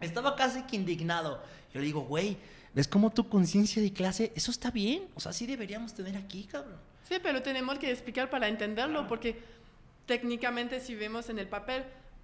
[0.02, 1.42] estaba casi que indignado.
[1.74, 2.38] Yo le digo, güey,
[2.74, 5.08] ¿ves cómo tu conciencia de clase, eso está bien?
[5.16, 6.78] O sea, sí deberíamos tener aquí, cabrón.
[7.08, 9.42] Sí, pero tenemos que explicar para entenderlo, porque
[10.08, 11.84] técnicamente si vemos en el papel,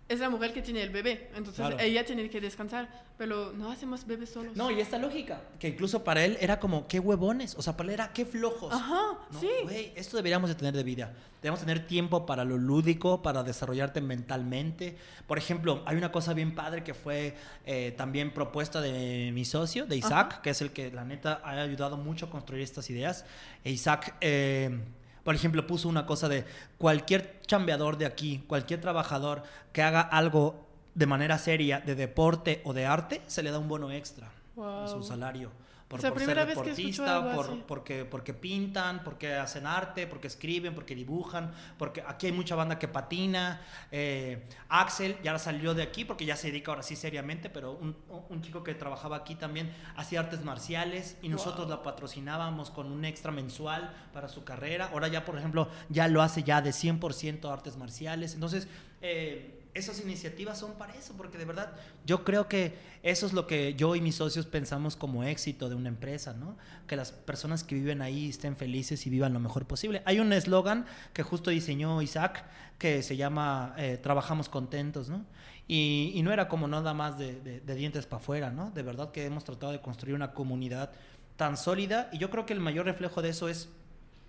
[0.10, 4.06] es la mujer que tiene el bebé, entonces ella tiene que descansar, pero no hacemos
[4.06, 4.56] bebés solos.
[4.56, 7.88] No, y esta lógica, que incluso para él era como, qué huevones, o sea, para
[7.88, 8.74] él era, qué flojos.
[8.74, 9.50] Ajá, sí.
[9.64, 11.14] Güey, esto deberíamos de tener de vida.
[11.42, 14.98] Debemos tener tiempo para lo lúdico, para desarrollarte mentalmente.
[15.26, 17.36] Por ejemplo, hay una cosa bien padre que fue
[17.66, 21.52] eh, también propuesta de mi socio, de Isaac, que es el que la neta ha
[21.62, 23.26] ayudado mucho a construir estas ideas.
[23.64, 24.16] E Isaac...
[24.20, 24.80] Eh,
[25.24, 26.46] por ejemplo, puso una cosa de
[26.78, 32.74] cualquier chambeador de aquí, cualquier trabajador que haga algo de manera seria de deporte o
[32.74, 35.52] de arte, se le da un bono extra a su salario.
[35.94, 39.36] Por, O sea, por primera ser vez que escucho deportista, por, porque, porque pintan, porque
[39.36, 43.62] hacen arte, porque escriben, porque dibujan, porque aquí hay mucha banda que patina.
[43.92, 47.96] Eh, Axel ya salió de aquí porque ya se dedica ahora sí seriamente, pero un,
[48.30, 51.78] un chico que trabajaba aquí también hacía artes marciales y nosotros Wow.
[51.78, 54.90] la patrocinábamos con un extra mensual para su carrera.
[54.92, 58.34] Ahora ya, por ejemplo, ya lo hace ya de 100% artes marciales.
[58.34, 58.68] Entonces,
[59.02, 61.72] eh, esas iniciativas son para eso, porque de verdad
[62.06, 65.76] yo creo que eso es lo que yo y mis socios pensamos como éxito de
[65.76, 66.58] una empresa, ¿no?
[66.88, 70.02] Que las personas que viven ahí estén felices y vivan lo mejor posible.
[70.06, 72.46] Hay un eslogan que justo diseñó Isaac
[72.78, 75.26] que se llama eh, Trabajamos contentos, ¿no?
[75.68, 78.72] Y, no era como nada más de, de- de dientes para afuera, ¿no?
[78.72, 80.92] De verdad que hemos tratado de construir una comunidad
[81.38, 83.70] tan sólida y yo creo que el mayor reflejo de eso es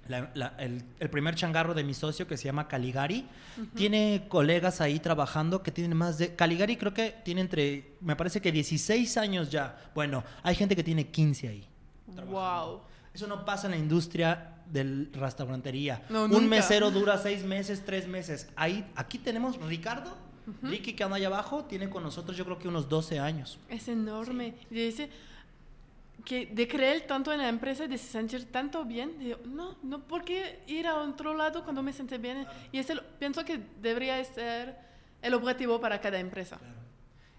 [0.09, 3.27] la- la- el, el primer changarro de mi socio que se llama Caligari.
[3.75, 8.41] Tiene colegas ahí trabajando que tienen más de Caligari creo que tiene entre me parece
[8.41, 9.79] que 16 años ya.
[9.95, 11.67] Bueno hay gente que tiene 15 ahí
[12.15, 12.33] trabajando.
[12.33, 12.81] Wow.
[13.15, 16.03] eso no pasa en la industria del restaurantería.
[16.09, 18.49] No, un mesero dura seis meses tres meses.
[18.57, 20.17] Ahí aquí tenemos Ricardo
[20.63, 23.59] Ricky que anda allá abajo tiene con nosotros yo creo que unos 12 años.
[23.71, 24.55] Es enorme.
[24.71, 25.09] Y dice
[26.25, 30.25] que de creer tanto en la empresa, de sentir tanto bien, digo, no, no, ¿por
[30.25, 32.47] qué ir a otro lado cuando me siento bien?
[32.73, 34.77] Y es el- pienso que debería ser
[35.23, 36.59] el objetivo para cada empresa.
[36.59, 36.75] Claro.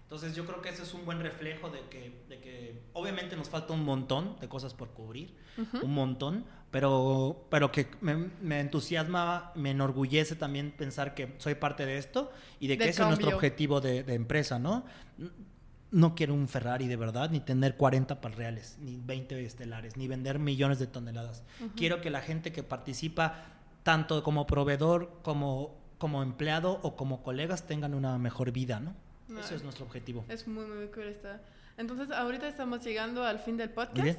[0.04, 3.48] Entonces yo creo que ese es un buen reflejo de que, de que obviamente nos
[3.48, 5.34] falta un montón de cosas por cubrir,
[5.82, 11.86] un montón, pero, pero que me, me entusiasma, me enorgullece también pensar que soy parte
[11.86, 12.30] de esto
[12.60, 14.84] y de que Del ese es nuestro objetivo de, de empresa, ¿no?
[15.96, 20.38] No quiero un Ferrari de verdad, ni tener 40 reales, ni 20 estelares, ni vender
[20.38, 21.42] millones de toneladas.
[21.74, 23.46] Quiero que la gente que participa,
[23.82, 28.94] tanto como proveedor, como, como empleado o como colegas, tengan una mejor vida, ¿no?
[29.28, 30.26] No, Ese es nuestro objetivo.
[30.28, 31.40] Es muy, muy cool esta.
[31.78, 34.18] Entonces, ahorita estamos llegando al fin del podcast.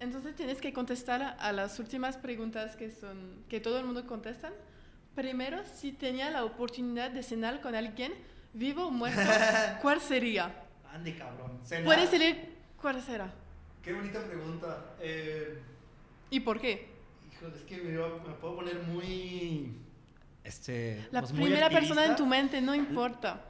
[0.00, 4.52] Entonces, tienes que contestar a, las últimas preguntas que son que todo el mundo contestan.
[5.14, 8.12] Primero, si tenía la oportunidad de cenar con alguien
[8.56, 9.20] vivo o muerto,
[9.82, 10.50] ¿cuál sería?
[10.92, 11.60] Andy, cabrón.
[11.64, 11.84] Cenar.
[11.84, 13.30] Puedes elegir cuál será
[13.82, 14.84] Qué bonita pregunta.
[15.00, 15.60] Eh,
[16.30, 16.88] y por qué.
[17.32, 19.72] híjole, es que me, me puedo poner muy.
[20.42, 21.06] Este.
[21.12, 23.44] La pues, muy primera persona en tu mente, no importa.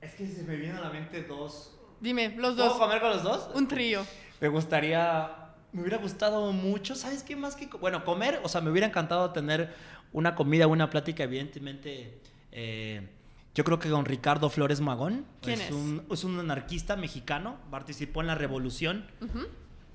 [0.00, 1.76] Es que se me vienen a la mente dos.
[2.00, 2.78] Dime, los ¿Puedo dos.
[2.78, 3.50] comer con los dos?
[3.54, 4.04] Un trío.
[4.40, 5.30] Me gustaría.
[5.72, 6.94] Me hubiera gustado mucho.
[6.94, 7.66] ¿Sabes qué más que.?
[7.66, 8.40] Bueno, comer.
[8.44, 9.74] O sea, me hubiera encantado tener
[10.12, 12.20] una comida, una plática, evidentemente.
[12.52, 13.08] eh,
[13.54, 15.26] yo creo que con Ricardo Flores Magón.
[15.42, 15.70] ¿Quién es?
[15.70, 17.58] Un, es un anarquista mexicano.
[17.70, 19.06] Participó en la revolución.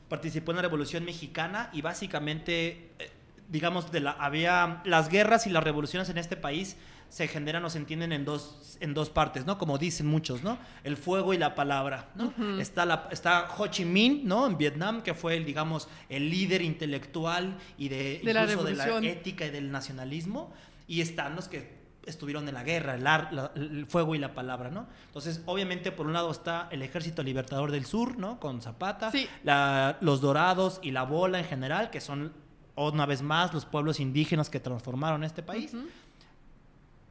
[0.09, 3.11] Participó en la Revolución Mexicana y básicamente, eh,
[3.49, 6.77] digamos, de la, había las guerras y las revoluciones en este país
[7.09, 9.57] se generan o se entienden en dos, en dos partes, ¿no?
[9.57, 10.57] Como dicen muchos, ¿no?
[10.85, 12.33] El fuego y la palabra, ¿no?
[12.59, 14.47] está, la, está Ho Chi Minh, ¿no?
[14.47, 18.75] En Vietnam, que fue, el, digamos, el líder intelectual y de, De la incluso de
[18.75, 20.53] la ética y del nacionalismo.
[20.87, 21.76] Y están los que
[22.07, 24.87] estuvieron en la guerra, el, ar- la- el fuego y la palabra, ¿no?
[25.07, 28.39] Entonces, obviamente, por un lado está el Ejército Libertador del Sur, ¿no?
[28.39, 29.27] Con Zapata, Sí.
[29.43, 32.33] la- los dorados y la bola en general, que son,
[32.75, 35.73] una vez más, los pueblos indígenas que transformaron este país.
[35.73, 35.87] Ujú.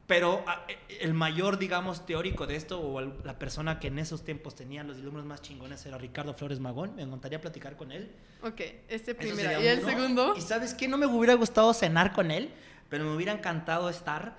[0.07, 0.65] Pero a-
[1.01, 4.95] el mayor, digamos, teórico de esto, o la persona que en esos tiempos tenía los
[4.95, 6.95] dilumnos más chingones, era Ricardo Flores Magón.
[6.95, 8.09] Me encantaría platicar con él.
[8.41, 9.61] Ok, este primero.
[9.61, 9.89] ¿Y el uno.
[9.89, 10.33] segundo?
[10.37, 12.51] Y sabes qué, no me hubiera gustado cenar con él,
[12.87, 14.37] pero me hubiera encantado estar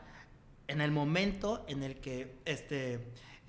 [0.68, 3.00] en el momento en el que este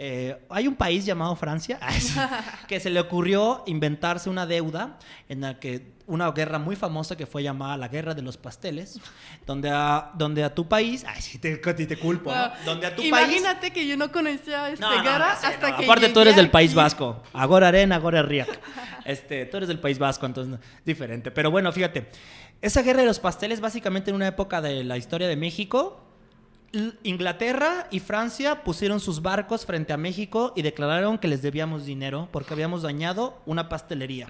[0.02, 1.78] eh, hay un país llamado Francia
[2.70, 4.98] que se le ocurrió inventarse una deuda
[5.28, 9.02] en la que una guerra muy famosa que fue llamada la guerra de los pasteles
[9.46, 11.60] donde a, donde a tu país ay sí te,
[12.00, 12.50] culpo ¿no?
[12.64, 15.84] Donde a tu Imagínate que yo no conocía esta no, guerra no sé, hasta que
[15.84, 16.74] Aparte, tú eres del País.
[16.74, 17.22] Vasco.
[17.34, 18.60] Agora arena, agora riak.
[19.04, 21.32] Este, tú eres del País Vasco, entonces diferente.
[21.32, 22.08] Pero bueno, fíjate.
[22.62, 26.09] Esa guerra de los pasteles, básicamente en una época de la historia de México,
[27.04, 32.30] Inglaterra y Francia pusieron sus barcos frente a México y declararon que les debíamos dinero
[32.32, 34.30] porque habíamos dañado una pastelería.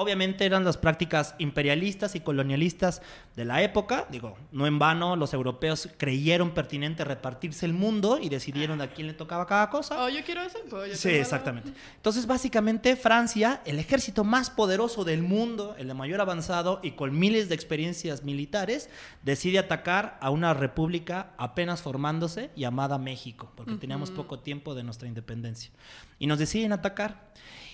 [0.00, 3.02] Obviamente eran las prácticas imperialistas y colonialistas
[3.36, 4.06] de la época.
[4.10, 9.08] Digo, no en vano los europeos creyeron pertinente repartirse el mundo y decidieron a quién
[9.08, 10.02] le tocaba cada cosa.
[10.02, 10.96] Oh, yo quiero ese pollo.
[10.96, 11.74] Sí, exactamente.
[11.96, 17.18] Entonces, básicamente, Francia, el ejército más poderoso del mundo, el de mayor avanzado y con
[17.18, 18.88] miles de experiencias militares,
[19.22, 25.08] decide atacar a una república apenas formándose llamada México, porque teníamos poco tiempo de nuestra
[25.08, 25.70] independencia.
[26.18, 27.28] Y nos deciden atacar.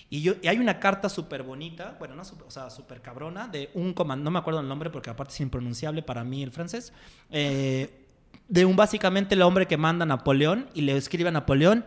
[0.09, 3.47] Y, yo, y hay una carta súper bonita, bueno, no, sup- o sea, súper cabrona,
[3.49, 6.51] de un comandante, no me acuerdo el nombre porque aparte es impronunciable para mí el
[6.51, 6.93] francés,
[7.29, 8.05] eh,
[8.47, 11.85] de un básicamente el hombre que manda a Napoleón y le escribe a Napoleón,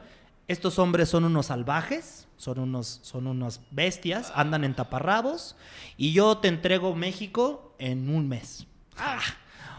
[0.49, 5.57] estos hombres son unos salvajes, son unos, son unos bestias, andan en taparrabos
[5.97, 8.67] y yo te entrego México en un mes.
[8.99, 9.21] Ah.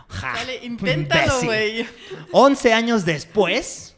[0.08, 1.86] Ja, Dale, inténtalo, güey.
[2.34, 3.96] 11 años después,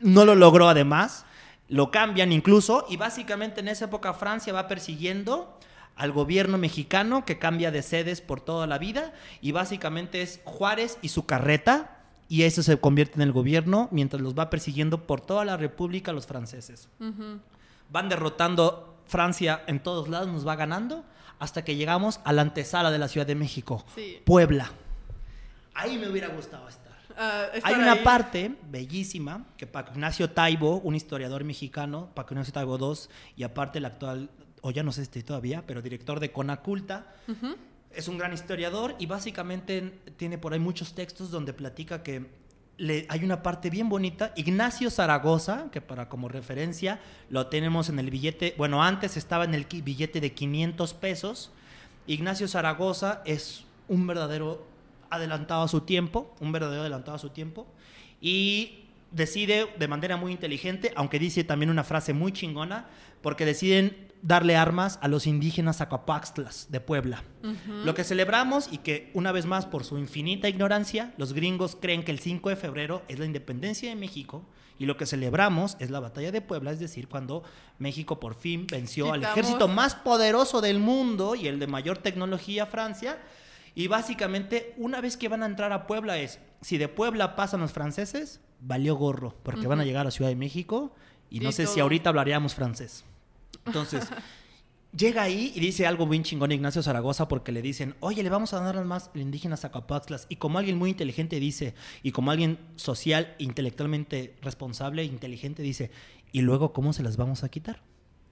[0.00, 1.23] no lo logró además,
[1.68, 5.58] lo cambian incluso y básicamente en esa época Francia va persiguiendo
[5.96, 10.98] al gobierno mexicano que cambia de sedes por toda la vida y básicamente es Juárez
[11.02, 15.20] y su carreta y eso se convierte en el gobierno mientras los va persiguiendo por
[15.20, 16.88] toda la república los franceses.
[17.90, 21.04] Van derrotando Francia en todos lados, nos va ganando
[21.38, 24.20] hasta que llegamos a la antesala de la Ciudad de México, Sí.
[24.24, 24.70] Puebla.
[25.74, 26.83] Ahí me hubiera gustado estar.
[27.16, 28.00] Ah, Hay una ahí.
[28.04, 32.98] parte bellísima que Paco Ignacio Taibo, un historiador mexicano, Paco Ignacio Taibo II,
[33.36, 34.30] y aparte el actual,
[34.62, 37.12] o ya no sé si todavía, pero director de Conaculta,
[37.92, 42.26] es un gran historiador y básicamente tiene por ahí muchos textos donde platica que
[42.76, 44.32] le- hay una parte bien bonita.
[44.34, 46.98] Ignacio Zaragoza, que para como referencia
[47.30, 51.52] lo tenemos en el billete, bueno, antes estaba en el billete de 500 pesos.
[52.08, 54.66] Ignacio Zaragoza es un verdadero
[55.14, 57.66] adelantado a su tiempo, un verdadero adelantado a su tiempo,
[58.20, 62.86] y decide de manera muy inteligente, aunque dice también una frase muy chingona,
[63.22, 67.22] porque deciden darle armas a los indígenas Acapaxtlas de Puebla.
[67.84, 72.04] Lo que celebramos y que una vez más por su infinita ignorancia, los gringos creen
[72.04, 74.46] que el 5 de febrero es la independencia de México
[74.78, 77.44] y lo que celebramos es la batalla de Puebla, es decir, cuando
[77.78, 82.66] México por fin venció al ejército más poderoso del mundo y el de mayor tecnología,
[82.66, 83.18] Francia.
[83.74, 87.60] Y básicamente, una vez que van a entrar a Puebla es, si de Puebla pasan
[87.60, 90.94] los franceses, valió gorro, porque van a llegar a Ciudad de México
[91.28, 93.04] y no sé si ahorita hablaríamos francés.
[93.66, 94.08] Entonces,
[94.96, 98.54] llega ahí y dice algo bien chingón Ignacio Zaragoza porque le dicen, oye, le vamos
[98.54, 100.26] a dar más indígenas a Capaxtlas.
[100.28, 105.90] Y como alguien muy inteligente dice, y como alguien social, intelectualmente responsable, inteligente, dice,
[106.32, 107.82] ¿y luego cómo se las vamos a quitar?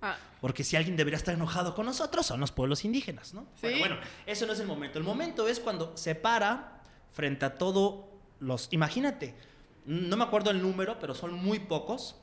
[0.02, 3.42] Ah, Porque si alguien debería estar enojado con nosotros, son los pueblos indígenas, ¿no?
[3.54, 3.62] Sí.
[3.62, 3.96] Pero bueno,
[4.26, 4.98] eso no es el momento.
[4.98, 8.08] El momento es cuando se para frente a todo
[8.40, 8.68] los...
[8.72, 9.36] Imagínate,
[9.84, 12.16] no me acuerdo el número, pero son muy pocos.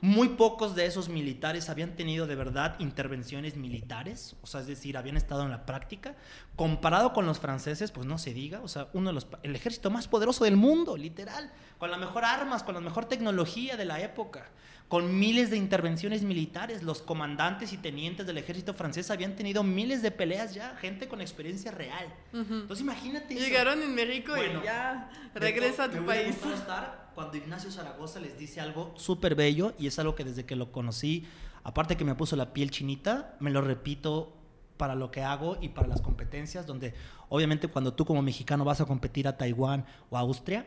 [0.00, 4.96] Muy pocos de esos militares habían tenido de verdad intervenciones militares, o sea, es decir,
[4.96, 6.16] habían estado en la práctica.
[6.54, 9.90] Comparado con los franceses, pues no se diga, o sea, uno de los, el ejército
[9.90, 14.00] más poderoso del mundo, literal, con la mejor armas, con la mejor tecnología de la
[14.00, 14.50] época,
[14.88, 16.82] con miles de intervenciones militares.
[16.82, 21.20] Los comandantes y tenientes del ejército francés habían tenido miles de peleas ya, gente con
[21.20, 22.12] experiencia real.
[22.32, 23.44] Entonces imagínate eso.
[23.44, 26.36] llegaron en México Bueno, y ya regresa a tu me país.
[26.54, 30.56] estar cuando Ignacio Zaragoza les dice algo súper bello y es algo que desde que
[30.56, 31.26] lo conocí,
[31.64, 34.34] aparte que me puso la piel chinita, me lo repito
[34.78, 36.94] para lo que hago y para las competencias, donde
[37.28, 40.64] obviamente cuando tú como mexicano vas a competir a Taiwán o a Austria,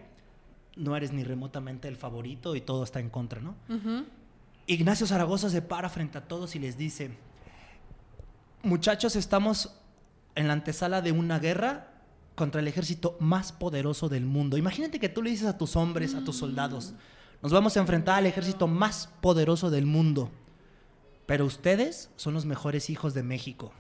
[0.76, 3.56] no eres ni remotamente el favorito y todo está en contra, ¿no?
[4.68, 7.12] Ignacio Zaragoza se para frente a todos y les dice,
[8.64, 9.76] muchachos, estamos
[10.36, 11.92] en la antesala de una guerra
[12.36, 14.58] contra el ejército más poderoso del mundo.
[14.58, 16.94] Imagínate que tú le dices a tus hombres, a tus soldados,
[17.42, 20.30] nos vamos a enfrentar al ejército más poderoso del mundo,
[21.26, 23.74] pero ustedes son los mejores hijos de México.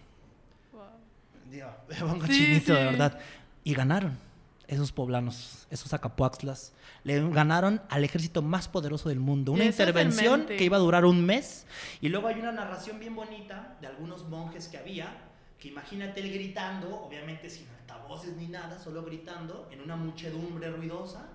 [1.49, 3.19] Dios, me pongo Sí, chinito, de verdad.
[3.63, 4.30] Y ganaron
[4.71, 6.73] esos poblanos, esos acapuaxtlas.
[7.03, 9.51] Le ganaron al ejército más poderoso del mundo.
[9.51, 11.65] Una intervención que iba a durar un mes.
[11.99, 15.15] Y luego hay una narración bien bonita de algunos monjes que había,
[15.59, 21.27] que imagínate él gritando, obviamente sin altavoces ni nada, solo gritando en una muchedumbre ruidosa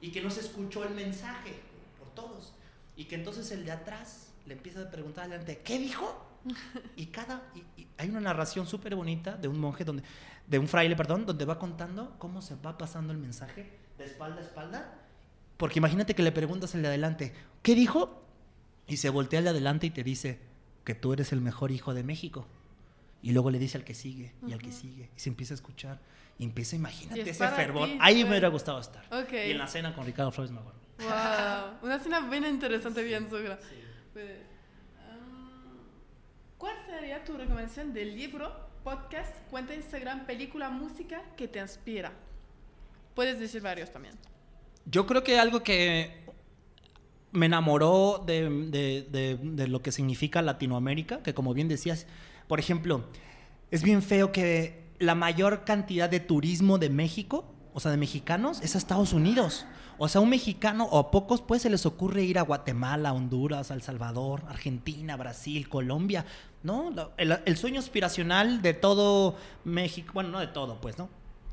[0.00, 1.54] y que no se escuchó el mensaje
[1.98, 2.52] por todos.
[2.96, 6.28] Y que entonces el de atrás le empieza a preguntar adelante, ¿qué dijo?
[6.96, 10.02] Y cada y- y hay una narración súper bonita de un monje donde
[10.52, 14.36] de un fraile, perdón, donde va contando cómo se va pasando el mensaje de espalda
[14.36, 14.98] a espalda,
[15.56, 18.22] porque imagínate que le preguntas al de adelante, ¿qué dijo?
[18.86, 20.40] Y se voltea al de adelante y te dice
[20.84, 22.46] que tú eres el mejor hijo de México.
[23.22, 25.56] Y luego le dice al que sigue y al que sigue y se empieza a
[25.56, 26.00] escuchar
[26.38, 27.88] y empieza, imagínate Y es ese fervor.
[27.88, 29.04] ti, Ahí me hubiera gustado estar.
[29.30, 30.74] Y en la cena con Ricardo Flores Magón.
[30.98, 33.58] Wow, una escena bien interesante, bien sugra.
[34.12, 34.40] Pues,
[35.08, 35.78] um,
[36.58, 42.12] ¿Cuál sería tu recomendación de libro, podcast, cuenta Instagram, película, música que te inspira?
[43.14, 44.14] Puedes decir varios también.
[44.86, 46.22] Yo creo que algo que
[47.30, 52.06] me enamoró de, de- de- de lo que significa Latinoamérica, que como bien decías,
[52.48, 53.04] por ejemplo,
[53.70, 58.60] es bien feo que la mayor cantidad de turismo de México, o sea, de mexicanos,
[58.62, 59.66] es a Estados Unidos.
[59.98, 63.70] O sea, un mexicano o a pocos pues se les ocurre ir a Guatemala, Honduras,
[63.70, 66.24] El Salvador, Argentina, Brasil, Colombia,
[66.62, 66.92] ¿no?
[67.16, 71.08] El, el sueño aspiracional de todo México, bueno, no de todo, pues, ¿no?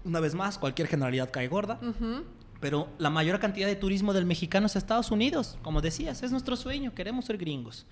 [0.06, 2.24] Una vez más, cualquier generalidad cae gorda Ujú.
[2.60, 6.56] Pero la mayor cantidad de turismo del mexicano es Estados Unidos, como decías, es nuestro
[6.56, 7.86] sueño, queremos ser gringos.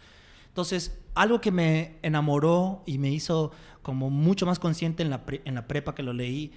[0.50, 3.52] Entonces, algo que me enamoró y me hizo
[3.82, 6.52] como mucho más consciente en la, en la prepa que lo leí,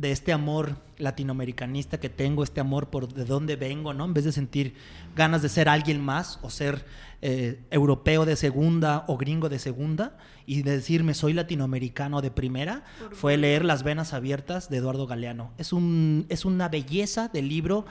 [0.00, 4.06] de este amor latinoamericanista que tengo, este amor por de dónde vengo, ¿no?
[4.06, 4.74] En vez de sentir
[5.14, 6.86] ganas de ser alguien más o ser
[7.20, 10.16] eh, europeo de segunda o gringo de segunda
[10.46, 12.82] y de decirme soy latinoamericano de primera,
[13.12, 15.52] fue leer Las Venas Abiertas de Eduardo Galeano.
[15.58, 17.84] Es, un, es una belleza del libro,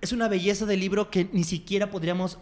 [0.00, 2.38] es una belleza del libro que ni siquiera podríamos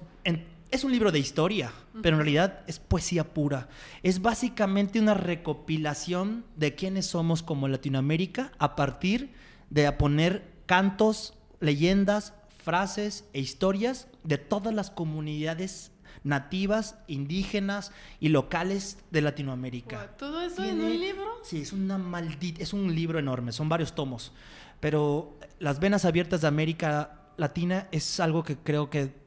[0.70, 1.72] es un libro de historia,
[2.02, 3.68] pero en realidad es poesía pura.
[4.02, 9.32] Es básicamente una recopilación de quiénes somos como Latinoamérica a partir
[9.68, 15.92] de poner cantos, leyendas, frases e historias de todas las comunidades
[16.22, 20.14] nativas, indígenas y locales de Latinoamérica.
[20.18, 21.24] ¿Todo eso en un libro?
[21.42, 24.32] Sí, es una maldita, es un libro enorme, son varios tomos.
[24.80, 29.19] Pero Las venas abiertas de América Latina es algo que creo que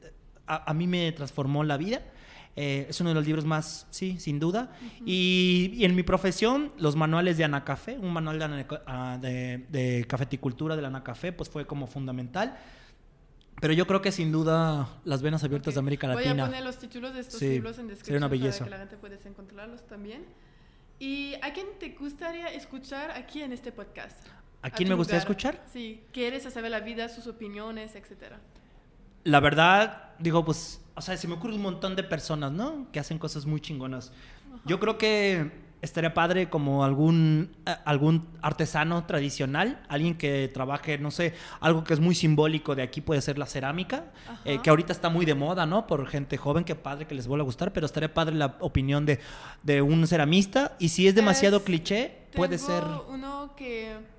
[0.46, 2.02] a, mí me transformó la vida.
[2.56, 4.72] Eh, es uno de los libros más, sí, sin duda.
[5.04, 10.82] y, en mi profesión, los manuales de Anacafé, un manual de, ah, de, cafeticultura de
[10.82, 12.56] la Anacafé, pues fue como fundamental.
[13.60, 16.32] Pero yo creo que sin duda las venas abiertas de América Latina.
[16.32, 18.64] Voy a poner los títulos de estos libros en descripción una belleza.
[18.64, 20.24] para que la gente pueda encontrarlos también.
[20.98, 24.26] ¿Y a quién te gustaría escuchar aquí en este podcast?
[24.62, 25.62] ¿A quién me gustaría escuchar?
[25.72, 28.40] Sí, quieres saber la vida, sus opiniones, etcétera
[29.24, 32.86] la verdad, digo, pues, o sea, se me ocurre un montón de personas, ¿no?
[32.92, 34.12] Que hacen cosas muy chingonas.
[34.64, 41.10] Yo creo que estaría padre como algún, eh, algún artesano tradicional, alguien que trabaje, no
[41.10, 44.06] sé, algo que es muy simbólico de aquí puede ser la cerámica,
[44.44, 45.86] eh, que ahorita está muy de moda, ¿no?
[45.86, 49.04] Por gente joven, que padre que les vuelva a gustar, pero estaría padre la opinión
[49.04, 49.20] de,
[49.62, 50.76] de un ceramista.
[50.78, 52.82] Y si es demasiado cliché, puede ser...
[53.08, 54.13] Uno que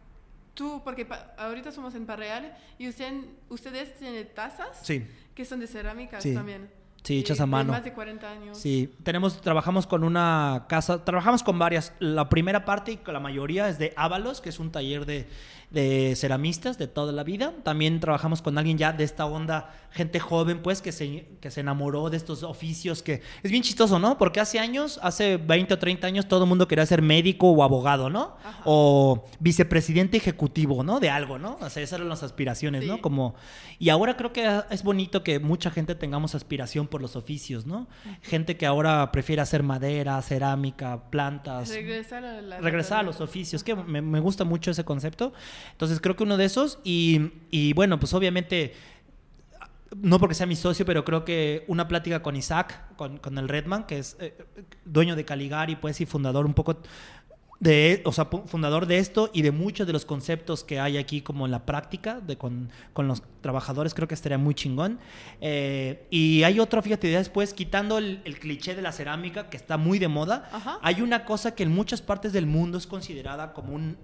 [0.55, 1.07] tú, porque
[1.37, 3.13] ahorita somos en Parreal y usted,
[3.49, 5.05] ustedes tienen tazas sí.
[5.35, 6.69] que son de cerámica también.
[7.03, 7.71] Sí, hechas a mano.
[7.71, 8.57] más de 40 años.
[8.57, 11.93] Sí, tenemos, trabajamos con una casa, trabajamos con varias.
[11.99, 15.27] La primera parte y la mayoría es de Ábalos, que es un taller de,
[15.75, 17.53] de ceramistas de toda la vida.
[17.63, 21.59] También trabajamos con alguien ya de esta onda, gente joven, pues, que se, que se
[21.59, 24.17] enamoró de estos oficios, que es bien chistoso, ¿no?
[24.17, 27.61] Porque hace años, hace 20 o 30 años, todo el mundo quería ser médico o
[27.61, 28.37] abogado, ¿no?
[28.63, 31.01] O vicepresidente ejecutivo, ¿no?
[31.01, 31.57] De algo, ¿no?
[31.59, 33.01] O sea, esas eran las aspiraciones, ¿no?
[33.01, 33.35] Como,
[33.77, 37.89] y ahora creo que es bonito que mucha gente tengamos aspiración por los oficios, ¿no?
[38.21, 41.67] Gente que ahora prefiere hacer madera, cerámica, plantas.
[41.67, 45.33] Regresar a, regresar a los oficios, que me, me gusta mucho ese concepto.
[45.71, 48.73] Entonces creo que uno de esos y, bueno, pues obviamente
[49.95, 53.85] no porque sea mi socio, pero creo que una plática con Isaac, con, el Redman,
[53.85, 54.35] que es eh,
[54.83, 56.81] dueño de Caligari, pues, y fundador un poco
[57.59, 61.21] de, o sea, fundador de esto y de muchos de los conceptos que hay aquí
[61.21, 64.99] como en la práctica de con, los trabajadores, creo que estaría muy chingón.
[65.41, 69.99] Eh, y hay otro, fíjate, después, quitando el, cliché de la cerámica, que está muy
[69.99, 73.97] de moda, hay una cosa que en muchas partes del mundo es considerada como un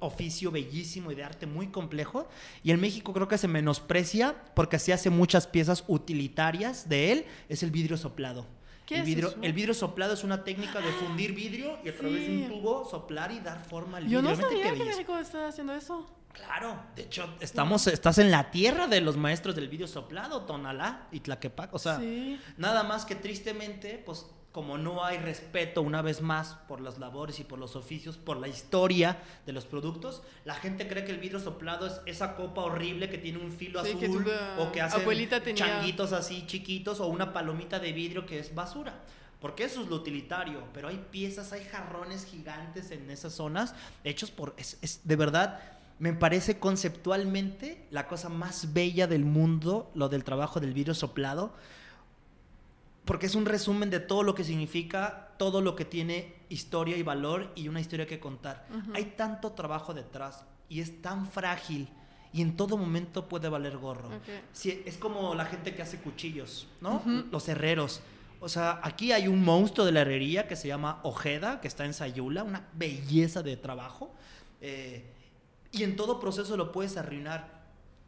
[0.00, 2.28] oficio bellísimo y de arte muy complejo.
[2.62, 7.26] Y en México creo que se menosprecia porque se hace muchas piezas utilitarias de él,
[7.48, 8.46] es el vidrio soplado.
[8.86, 11.96] ¿Qué el, vidrio, es el vidrio soplado es una técnica de fundir vidrio y a
[11.96, 14.20] través de un tubo soplar y dar forma al vidrio.
[14.20, 16.06] Yo no sabía que México está haciendo eso.
[16.32, 21.08] Claro, de hecho, estamos, estás en la tierra de los maestros del vidrio soplado, Tonalá
[21.10, 21.72] y Tlaquepac.
[21.72, 21.98] O sea,
[22.58, 24.26] nada más que tristemente, pues
[24.56, 28.38] como no hay respeto una vez más por las labores y por los oficios, por
[28.38, 32.62] la historia de los productos, la gente cree que el vidrio soplado es esa copa
[32.62, 34.26] horrible que tiene un filo azul
[34.58, 38.94] o que hace changuitos así chiquitos o una palomita de vidrio que es basura.
[39.42, 43.74] Porque eso es lo utilitario, pero hay piezas, hay jarrones gigantes en esas zonas
[44.04, 44.54] hechos por...
[44.56, 45.60] es de verdad,
[45.98, 51.52] me parece conceptualmente la cosa más bella del mundo, lo del trabajo del vidrio soplado
[53.06, 57.02] porque es un resumen de todo lo que significa, todo lo que tiene historia y
[57.02, 58.66] valor y una historia que contar.
[58.94, 61.88] Hay tanto trabajo detrás y es tan frágil
[62.32, 64.10] y en todo momento puede valer gorro.
[64.62, 67.02] es como la gente que hace cuchillos, ¿no?
[67.30, 68.02] Los herreros.
[68.40, 71.86] O sea, aquí hay un monstruo de la herrería que se llama Ojeda, que está
[71.86, 74.12] en Sayula, una belleza de trabajo.
[74.60, 75.04] Eh,
[75.72, 77.55] y en todo proceso lo puedes arruinar.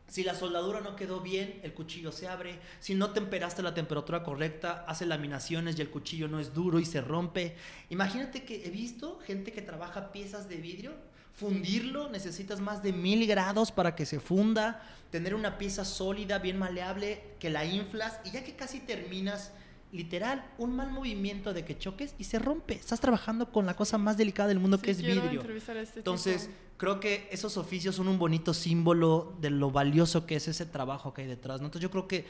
[0.08, 2.58] Si la soldadura no quedó bien, el cuchillo se abre.
[2.80, 6.86] Si no temperaste la temperatura correcta, hace laminaciones y el cuchillo no es duro y
[6.86, 7.56] se rompe.
[7.90, 10.94] Imagínate que he visto gente que trabaja piezas de vidrio.
[11.34, 14.82] Fundirlo necesitas más de mil grados para que se funda.
[15.10, 19.52] Tener una pieza sólida, bien maleable, que la inflas y ya que casi terminas,
[19.92, 22.74] literal, un mal movimiento de que choques y se rompe.
[22.74, 25.42] Estás trabajando con la cosa más delicada del mundo que es vidrio.
[25.42, 26.48] Este Entonces
[26.78, 31.12] creo que esos oficios son un bonito símbolo de lo valioso que es ese trabajo
[31.12, 31.60] que hay detrás.
[31.60, 31.66] ¿no?
[31.66, 32.24] Entonces yo creo que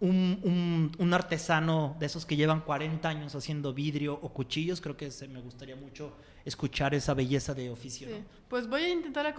[0.00, 5.12] un, un, artesano de esos que llevan 40 años haciendo vidrio o cuchillos, creo que
[5.12, 6.12] se, me gustaría mucho
[6.44, 8.08] escuchar esa belleza de oficio.
[8.48, 9.34] Pues voy a intentar a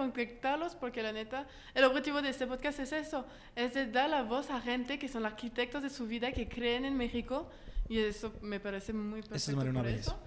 [0.80, 3.26] porque la neta, el objetivo de este podcast es eso,
[3.57, 6.85] es de dar la voz a gente que son arquitectos de su vida, que creen
[6.85, 7.49] en México
[7.90, 10.18] y eso me parece muy perfecto por eso.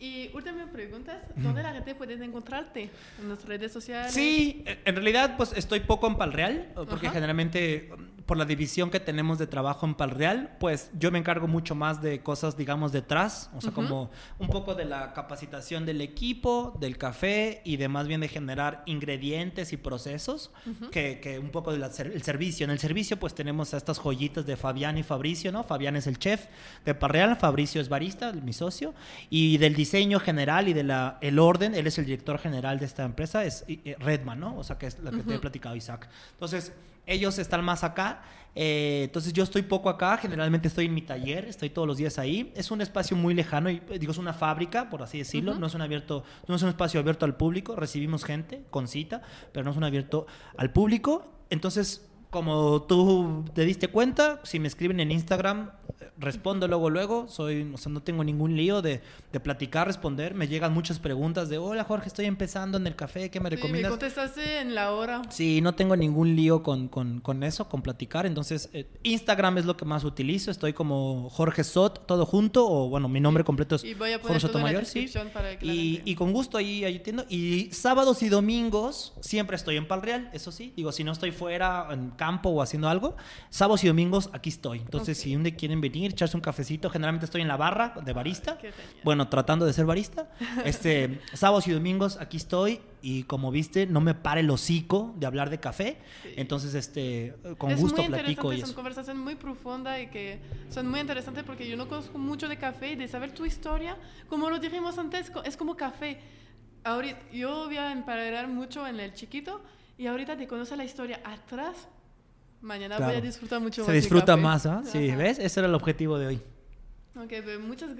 [0.00, 2.88] Y última pregunta, ¿dónde la gente puede encontrarte?
[3.20, 4.12] ¿En las redes sociales?
[4.12, 7.90] Sí, en realidad pues estoy poco en Palreal, porque generalmente
[8.28, 12.02] por la división que tenemos de trabajo en Palreal, pues yo me encargo mucho más
[12.02, 16.98] de cosas, digamos, detrás, o sea, como un poco de la capacitación del equipo, del
[16.98, 20.50] café y de más bien de generar ingredientes y procesos,
[20.92, 22.64] que, que, un poco del servicio.
[22.64, 25.64] En el servicio, pues tenemos a estas joyitas de Fabián y Fabricio, ¿no?
[25.64, 26.48] Fabián es el chef
[26.84, 28.92] de Palreal, Fabricio es barista, mi socio,
[29.30, 30.92] y del diseño general y del
[31.22, 33.64] el orden, él es el director general de esta empresa, es
[34.00, 34.58] Redman, ¿no?
[34.58, 36.10] O sea, que es la que te he platicado, Isaac.
[36.32, 36.74] Entonces,
[37.08, 38.22] ellos están más acá.
[38.54, 42.18] Eh, entonces yo estoy poco acá, generalmente estoy en mi taller, estoy todos los días
[42.18, 42.52] ahí.
[42.56, 45.74] Es un espacio muy lejano, y, digo, es una fábrica, por así decirlo, no, es
[45.74, 49.22] un abierto, no es un espacio abierto al público, recibimos gente con cita,
[49.52, 50.26] pero no es un abierto
[50.56, 51.32] al público.
[51.50, 55.70] Entonces como tú te diste cuenta, si me escriben en Instagram,
[56.18, 57.28] respondo luego, luego.
[57.28, 59.00] Soy, o sea, no tengo ningún lío de,
[59.32, 60.34] de platicar, responder.
[60.34, 63.80] Me llegan muchas preguntas de, hola Jorge, estoy empezando en el café, ¿qué me recomiendas?
[63.80, 65.22] Sí, me contestaste en la hora.
[65.30, 68.26] Sí, no tengo ningún lío con, con, con eso, con platicar.
[68.26, 70.50] Entonces, eh, Instagram es lo que más utilizo.
[70.50, 74.18] Estoy como Jorge Sot, todo junto, o bueno, mi nombre completo es y voy a
[74.18, 74.84] Jorge Sotomayor.
[74.84, 75.10] Sí.
[75.62, 77.24] y, y, con gusto ahí, ahí entiendo.
[77.28, 80.72] Y sábados y domingos siempre estoy en Palreal, eso sí.
[80.76, 83.16] Digo, si no estoy fuera, en campo o haciendo algo,
[83.50, 84.78] sábados y domingos aquí estoy.
[84.80, 88.12] Entonces, si un día quieren venir, echarse un cafecito, generalmente estoy en la barra de
[88.12, 88.58] barista.
[89.04, 90.30] Bueno, tratando de ser barista.
[90.64, 95.26] Este, sábados y domingos aquí estoy y como viste, no me para el hocico de
[95.26, 95.98] hablar de café.
[96.36, 98.52] Entonces, este, con gusto platico.
[98.52, 102.18] Y es una conversación muy profunda y que son muy interesantes porque yo no conozco
[102.18, 103.96] mucho de café y de saber tu historia,
[104.28, 106.18] como lo dijimos antes, es como café.
[106.84, 109.62] Ahorita, yo voy a emparerar mucho en el chiquito
[109.96, 111.88] y ahorita te conoce la historia atrás
[112.60, 113.86] Mañana voy a disfrutar mucho más.
[113.86, 114.82] Se disfruta más, ¿ah?
[114.84, 115.38] Sí, ¿ves?
[115.38, 116.40] Ese era el objetivo de hoy.
[117.16, 117.90] Ok, pues muchas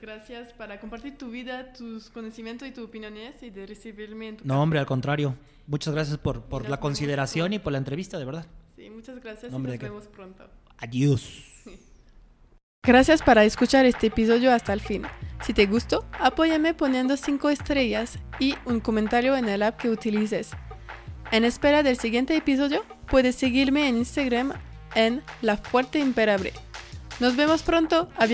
[0.00, 4.46] gracias para compartir tu vida, tus conocimientos y tus opiniones y de recibirme en tu
[4.46, 5.34] No, hombre, al contrario.
[5.66, 8.46] Muchas gracias por, por la consideración y por la entrevista, de verdad.
[8.76, 10.44] Sí, muchas gracias y nos vemos pronto.
[10.78, 11.44] Adiós.
[12.84, 15.02] Gracias para escuchar este episodio hasta el fin.
[15.42, 20.52] Si te gustó, apóyame poniendo 5 estrellas y un comentario en el app que utilices.
[21.30, 24.54] En espera del siguiente episodio, puedes seguirme en Instagram
[24.94, 26.52] en La Fuerte Imperable.
[27.20, 28.08] Nos vemos pronto.
[28.16, 28.26] A